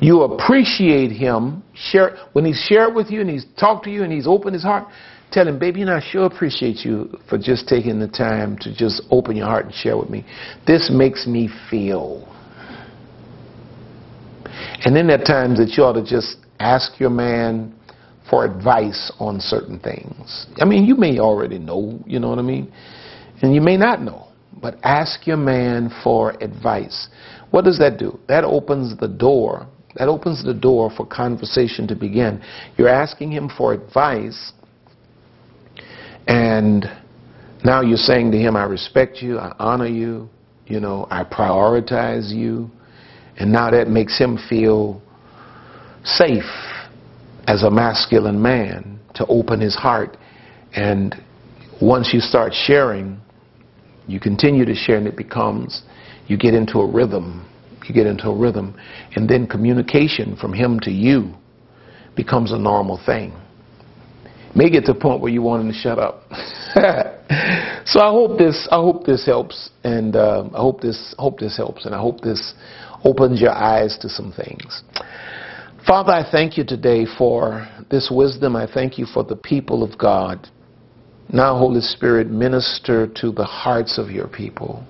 you 0.00 0.22
appreciate 0.22 1.10
him. 1.10 1.62
Share 1.74 2.16
when 2.32 2.44
he's 2.44 2.58
shared 2.68 2.94
with 2.94 3.10
you 3.10 3.20
and 3.20 3.30
he's 3.30 3.46
talked 3.58 3.84
to 3.84 3.90
you 3.90 4.02
and 4.02 4.12
he's 4.12 4.26
opened 4.26 4.54
his 4.54 4.62
heart. 4.62 4.88
Tell 5.32 5.48
him, 5.48 5.58
baby, 5.58 5.84
know, 5.84 5.96
I 5.96 6.00
sure 6.00 6.24
appreciate 6.24 6.84
you 6.84 7.18
for 7.28 7.36
just 7.36 7.66
taking 7.66 7.98
the 7.98 8.08
time 8.08 8.56
to 8.58 8.74
just 8.74 9.02
open 9.10 9.36
your 9.36 9.46
heart 9.46 9.66
and 9.66 9.74
share 9.74 9.96
with 9.96 10.08
me. 10.08 10.24
This 10.66 10.90
makes 10.92 11.26
me 11.26 11.48
feel. 11.70 12.32
And 14.84 14.94
then 14.94 15.06
there 15.06 15.20
are 15.20 15.24
times 15.24 15.58
that 15.58 15.74
you 15.76 15.84
ought 15.84 15.94
to 15.94 16.04
just 16.04 16.36
ask 16.58 17.00
your 17.00 17.10
man 17.10 17.74
for 18.28 18.44
advice 18.44 19.12
on 19.18 19.40
certain 19.40 19.78
things. 19.78 20.46
I 20.58 20.64
mean, 20.64 20.84
you 20.84 20.96
may 20.96 21.18
already 21.18 21.58
know, 21.58 22.00
you 22.06 22.18
know 22.18 22.28
what 22.28 22.38
I 22.38 22.42
mean? 22.42 22.72
And 23.42 23.54
you 23.54 23.60
may 23.60 23.76
not 23.76 24.02
know, 24.02 24.28
but 24.60 24.76
ask 24.82 25.26
your 25.26 25.36
man 25.36 25.90
for 26.02 26.32
advice. 26.42 27.08
What 27.50 27.64
does 27.64 27.78
that 27.78 27.98
do? 27.98 28.18
That 28.28 28.44
opens 28.44 28.96
the 28.98 29.08
door. 29.08 29.66
That 29.96 30.08
opens 30.08 30.44
the 30.44 30.54
door 30.54 30.90
for 30.94 31.06
conversation 31.06 31.86
to 31.88 31.94
begin. 31.94 32.42
You're 32.76 32.88
asking 32.88 33.32
him 33.32 33.50
for 33.56 33.72
advice, 33.72 34.52
and 36.26 36.84
now 37.64 37.80
you're 37.80 37.96
saying 37.96 38.30
to 38.32 38.38
him, 38.38 38.56
I 38.56 38.64
respect 38.64 39.22
you, 39.22 39.38
I 39.38 39.54
honor 39.58 39.86
you, 39.86 40.28
you 40.66 40.80
know, 40.80 41.06
I 41.10 41.24
prioritize 41.24 42.30
you. 42.34 42.70
And 43.38 43.52
now 43.52 43.70
that 43.70 43.88
makes 43.88 44.18
him 44.18 44.38
feel 44.48 45.02
safe 46.04 46.44
as 47.46 47.62
a 47.62 47.70
masculine 47.70 48.40
man 48.40 48.98
to 49.14 49.26
open 49.26 49.60
his 49.60 49.74
heart. 49.74 50.16
And 50.74 51.14
once 51.80 52.10
you 52.12 52.20
start 52.20 52.52
sharing, 52.54 53.20
you 54.06 54.20
continue 54.20 54.64
to 54.64 54.74
share 54.74 54.96
and 54.96 55.06
it 55.06 55.16
becomes, 55.16 55.82
you 56.26 56.36
get 56.36 56.54
into 56.54 56.78
a 56.78 56.90
rhythm. 56.90 57.46
You 57.86 57.94
get 57.94 58.06
into 58.06 58.28
a 58.28 58.36
rhythm. 58.36 58.78
And 59.14 59.28
then 59.28 59.46
communication 59.46 60.36
from 60.36 60.52
him 60.52 60.80
to 60.80 60.90
you 60.90 61.34
becomes 62.16 62.52
a 62.52 62.58
normal 62.58 63.00
thing. 63.04 63.34
May 64.54 64.70
get 64.70 64.86
to 64.86 64.94
the 64.94 64.98
point 64.98 65.20
where 65.20 65.30
you 65.30 65.42
want 65.42 65.66
him 65.66 65.72
to 65.72 65.78
shut 65.78 65.98
up. 65.98 66.22
so 67.84 68.00
I 68.00 68.10
hope 68.10 68.38
this, 68.38 68.66
I 68.70 68.76
hope 68.76 69.04
this 69.04 69.26
helps, 69.26 69.70
and 69.84 70.16
uh, 70.16 70.48
I 70.54 70.56
hope 70.56 70.80
this, 70.80 71.14
hope 71.18 71.38
this 71.38 71.56
helps, 71.58 71.84
and 71.84 71.94
I 71.94 71.98
hope 71.98 72.22
this 72.22 72.54
opens 73.04 73.40
your 73.40 73.52
eyes 73.52 73.98
to 73.98 74.08
some 74.08 74.32
things. 74.32 74.82
Father, 75.86 76.12
I 76.12 76.28
thank 76.28 76.56
you 76.58 76.64
today 76.64 77.06
for 77.18 77.68
this 77.90 78.10
wisdom. 78.10 78.56
I 78.56 78.66
thank 78.66 78.98
you 78.98 79.06
for 79.06 79.22
the 79.22 79.36
people 79.36 79.82
of 79.82 79.96
God. 79.96 80.48
Now, 81.32 81.56
Holy 81.58 81.80
Spirit, 81.80 82.28
minister 82.28 83.06
to 83.20 83.32
the 83.32 83.44
hearts 83.44 83.98
of 83.98 84.10
your 84.10 84.28
people. 84.28 84.84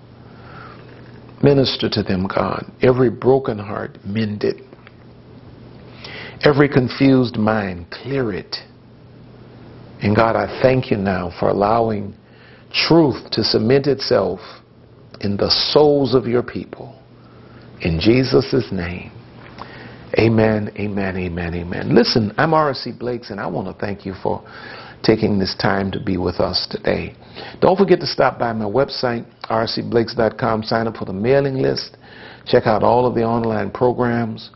Minister 1.43 1.89
to 1.91 2.03
them, 2.03 2.27
God. 2.27 2.71
Every 2.83 3.11
broken 3.11 3.59
heart, 3.59 3.99
mend 4.05 4.43
it. 4.43 4.57
Every 6.43 6.69
confused 6.69 7.37
mind, 7.37 7.91
clear 7.91 8.33
it. 8.33 8.57
And 10.03 10.15
God, 10.15 10.37
I 10.37 10.61
thank 10.63 10.91
you 10.91 10.97
now 10.97 11.33
for 11.39 11.49
allowing 11.49 12.15
truth 12.73 13.31
to 13.33 13.43
cement 13.43 13.87
itself 13.87 14.41
in 15.21 15.37
the 15.37 15.51
souls 15.51 16.15
of 16.15 16.27
your 16.27 16.43
people. 16.43 17.01
In 17.81 18.01
Jesus' 18.01 18.73
name. 18.73 19.13
Amen, 20.19 20.71
amen, 20.79 21.17
amen, 21.17 21.55
amen. 21.55 21.95
Listen, 21.95 22.33
I'm 22.39 22.55
R.C. 22.55 22.93
Blakes, 22.93 23.31
and 23.31 23.39
I 23.39 23.47
want 23.47 23.69
to 23.69 23.75
thank 23.85 24.07
you 24.07 24.15
for 24.23 24.43
taking 25.03 25.39
this 25.39 25.55
time 25.55 25.91
to 25.91 26.01
be 26.01 26.17
with 26.17 26.41
us 26.41 26.67
today. 26.71 27.15
Don't 27.61 27.77
forget 27.77 28.01
to 28.01 28.07
stop 28.07 28.39
by 28.39 28.53
my 28.53 28.65
website, 28.65 29.27
rcblakes.com, 29.45 30.63
sign 30.63 30.87
up 30.87 30.97
for 30.97 31.05
the 31.05 31.13
mailing 31.13 31.57
list, 31.57 31.97
check 32.47 32.67
out 32.67 32.83
all 32.83 33.07
of 33.07 33.15
the 33.15 33.23
online 33.23 33.71
programs. 33.71 34.51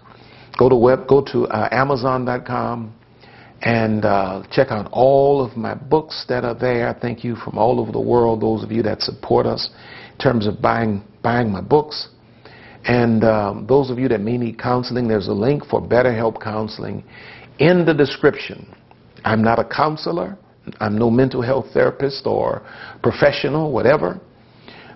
Go 0.59 0.69
to 0.69 0.77
web, 0.77 1.07
go 1.07 1.23
to 1.33 1.47
uh, 1.49 1.69
amazon.com 1.73 2.95
and 3.63 4.05
uh, 4.05 4.43
check 4.51 4.69
out 4.71 4.89
all 4.93 5.45
of 5.45 5.57
my 5.57 5.75
books 5.75 6.25
that 6.29 6.45
are 6.45 6.55
there. 6.55 6.97
Thank 7.01 7.23
you 7.23 7.37
from 7.37 7.59
all 7.59 7.79
over 7.81 7.93
the 7.93 8.01
world, 8.01 8.41
those 8.41 8.63
of 8.63 8.73
you 8.73 8.83
that 8.85 9.03
support 9.03 9.47
us 9.47 9.71
in 10.13 10.19
terms 10.19 10.47
of 10.47 10.61
buying 10.63 11.03
buying 11.23 11.51
my 11.51 11.61
books. 11.61 12.09
And 12.85 13.25
um, 13.25 13.67
those 13.67 13.91
of 13.91 13.99
you 13.99 14.09
that 14.09 14.21
may 14.21 14.39
need 14.39 14.59
counseling, 14.59 15.07
there's 15.07 15.29
a 15.29 15.33
link 15.33 15.65
for 15.67 15.81
BetterHelp 15.81 16.43
Counseling 16.43 17.05
in 17.59 17.85
the 17.85 17.93
description. 17.93 18.75
I'm 19.25 19.43
not 19.43 19.59
a 19.59 19.65
counselor. 19.65 20.39
I'm 20.79 20.97
no 20.97 21.11
mental 21.11 21.43
health 21.43 21.67
therapist 21.73 22.27
or 22.27 22.63
professional, 23.03 23.73
whatever. 23.73 24.21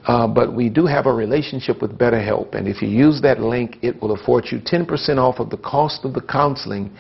Uh, 0.07 0.26
but 0.26 0.55
we 0.55 0.68
do 0.68 0.85
have 0.85 1.07
a 1.07 1.12
relationship 1.12 1.80
with 1.80 1.99
BetterHelp. 1.99 2.55
And 2.55 2.68
if 2.68 2.82
you 2.82 2.89
use 2.89 3.22
that 3.22 3.41
link, 3.41 3.78
it 3.82 4.01
will 4.03 4.12
afford 4.12 4.47
you 4.51 4.59
10% 4.59 5.16
off 5.16 5.41
of 5.41 5.49
the 5.49 5.57
cost 5.57 6.05
of 6.05 6.12
the 6.12 6.20
counseling. 6.20 6.95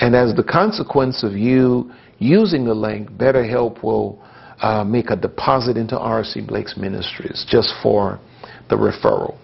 And 0.00 0.14
as 0.14 0.34
the 0.34 0.44
consequence 0.44 1.22
of 1.22 1.32
you 1.32 1.90
using 2.18 2.64
the 2.64 2.74
link, 2.74 3.10
BetterHelp 3.12 3.82
will 3.82 4.22
uh, 4.60 4.84
make 4.84 5.10
a 5.10 5.16
deposit 5.16 5.76
into 5.76 5.98
R.C. 5.98 6.42
Blakes 6.42 6.76
Ministries 6.76 7.46
just 7.48 7.72
for 7.82 8.20
the 8.68 8.76
referral. 8.76 9.38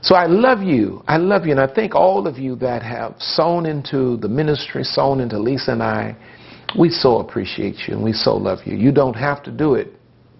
So 0.00 0.14
I 0.14 0.26
love 0.26 0.62
you. 0.62 1.02
I 1.08 1.16
love 1.16 1.44
you. 1.44 1.52
And 1.52 1.60
I 1.60 1.72
thank 1.72 1.94
all 1.94 2.26
of 2.26 2.38
you 2.38 2.54
that 2.56 2.82
have 2.82 3.14
sown 3.18 3.66
into 3.66 4.16
the 4.18 4.28
ministry, 4.28 4.84
sown 4.84 5.20
into 5.20 5.38
Lisa 5.38 5.72
and 5.72 5.82
I. 5.82 6.16
We 6.78 6.90
so 6.90 7.18
appreciate 7.18 7.88
you 7.88 7.94
and 7.94 8.04
we 8.04 8.12
so 8.12 8.36
love 8.36 8.60
you. 8.64 8.76
You 8.76 8.92
don't 8.92 9.14
have 9.14 9.42
to 9.44 9.50
do 9.50 9.74
it, 9.74 9.88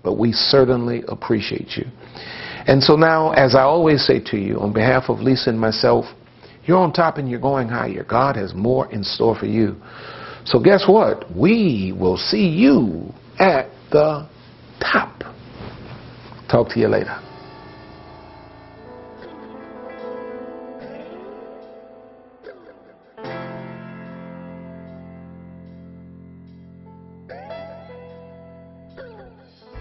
but 0.02 0.18
we 0.18 0.32
certainly 0.32 1.02
appreciate 1.08 1.76
you. 1.76 1.86
And 2.66 2.82
so 2.82 2.96
now, 2.96 3.32
as 3.32 3.54
I 3.54 3.62
always 3.62 4.06
say 4.06 4.20
to 4.26 4.36
you, 4.36 4.60
on 4.60 4.72
behalf 4.72 5.04
of 5.08 5.20
Lisa 5.20 5.50
and 5.50 5.58
myself, 5.58 6.04
you're 6.64 6.78
on 6.78 6.92
top 6.92 7.16
and 7.16 7.28
you're 7.28 7.40
going 7.40 7.68
higher. 7.68 8.04
God 8.04 8.36
has 8.36 8.52
more 8.54 8.92
in 8.92 9.02
store 9.02 9.34
for 9.34 9.46
you. 9.46 9.76
So 10.44 10.60
guess 10.60 10.84
what? 10.86 11.34
We 11.34 11.94
will 11.98 12.18
see 12.18 12.46
you 12.46 13.12
at 13.38 13.70
the 13.90 14.28
top. 14.80 15.22
Talk 16.50 16.68
to 16.70 16.80
you 16.80 16.88
later. 16.88 17.27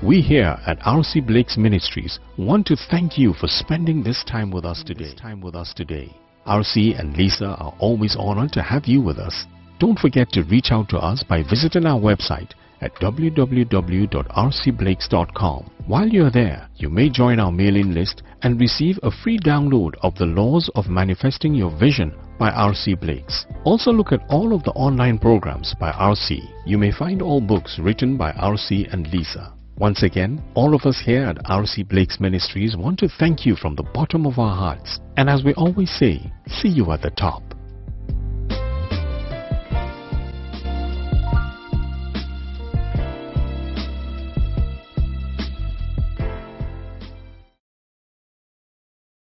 We 0.08 0.22
here 0.22 0.58
at 0.66 0.80
RC 0.80 1.28
Blakes 1.28 1.58
Ministries 1.58 2.18
want 2.38 2.66
to 2.68 2.78
thank 2.78 3.18
you 3.18 3.34
for 3.34 3.50
spending 3.50 4.02
this 4.02 4.24
time 4.24 4.52
with 4.52 4.64
us 4.64 4.82
today. 4.82 5.04
This 5.04 5.16
Time 5.16 5.42
with 5.42 5.54
us 5.54 5.74
today. 5.74 6.16
RC 6.48 6.98
and 6.98 7.18
Lisa 7.18 7.58
are 7.60 7.74
always 7.80 8.16
honored 8.18 8.54
to 8.54 8.62
have 8.62 8.86
you 8.86 9.02
with 9.02 9.18
us. 9.18 9.46
Don't 9.80 10.00
forget 10.00 10.32
to 10.32 10.44
reach 10.44 10.72
out 10.72 10.88
to 10.90 10.98
us 10.98 11.24
by 11.24 11.44
visiting 11.44 11.86
our 11.86 12.00
website 12.00 12.52
at 12.80 12.96
www.rcblakes.com. 13.02 15.72
While 15.88 16.08
you're 16.08 16.32
there, 16.32 16.70
you 16.78 16.90
may 16.90 17.10
join 17.10 17.42
our 17.42 17.52
mailing 17.52 17.94
list 17.94 18.24
and 18.44 18.62
receive 18.62 18.98
a 19.04 19.12
free 19.12 19.40
download 19.40 19.96
of 20.04 20.16
The 20.16 20.28
Laws 20.28 20.70
of 20.76 20.88
Manifesting 20.88 21.54
Your 21.54 21.78
Vision 21.78 22.14
by 22.40 22.52
R.C. 22.52 22.94
Blakes. 22.94 23.46
Also 23.66 23.92
look 23.92 24.14
at 24.14 24.26
all 24.30 24.56
of 24.56 24.64
the 24.64 24.72
online 24.72 25.20
programs 25.20 25.76
by 25.78 25.92
R.C. 25.92 26.42
You 26.66 26.78
may 26.78 26.94
find 26.94 27.22
all 27.22 27.42
books 27.42 27.78
written 27.78 28.16
by 28.16 28.32
R.C. 28.32 28.88
and 28.90 29.12
Lisa. 29.12 29.57
Once 29.80 30.02
again, 30.02 30.44
all 30.56 30.74
of 30.74 30.82
us 30.86 31.00
here 31.06 31.24
at 31.24 31.38
RC 31.46 31.88
Blakes 31.88 32.20
Ministries 32.20 32.76
want 32.76 32.98
to 32.98 33.08
thank 33.20 33.46
you 33.46 33.56
from 33.56 33.76
the 33.76 33.84
bottom 33.94 34.26
of 34.26 34.40
our 34.40 34.56
hearts. 34.56 35.00
And 35.18 35.30
as 35.30 35.44
we 35.44 35.54
always 35.54 35.92
say, 35.92 36.32
see 36.48 36.70
you 36.70 36.92
at 36.92 37.04
the 37.04 37.12
top. 37.12 37.44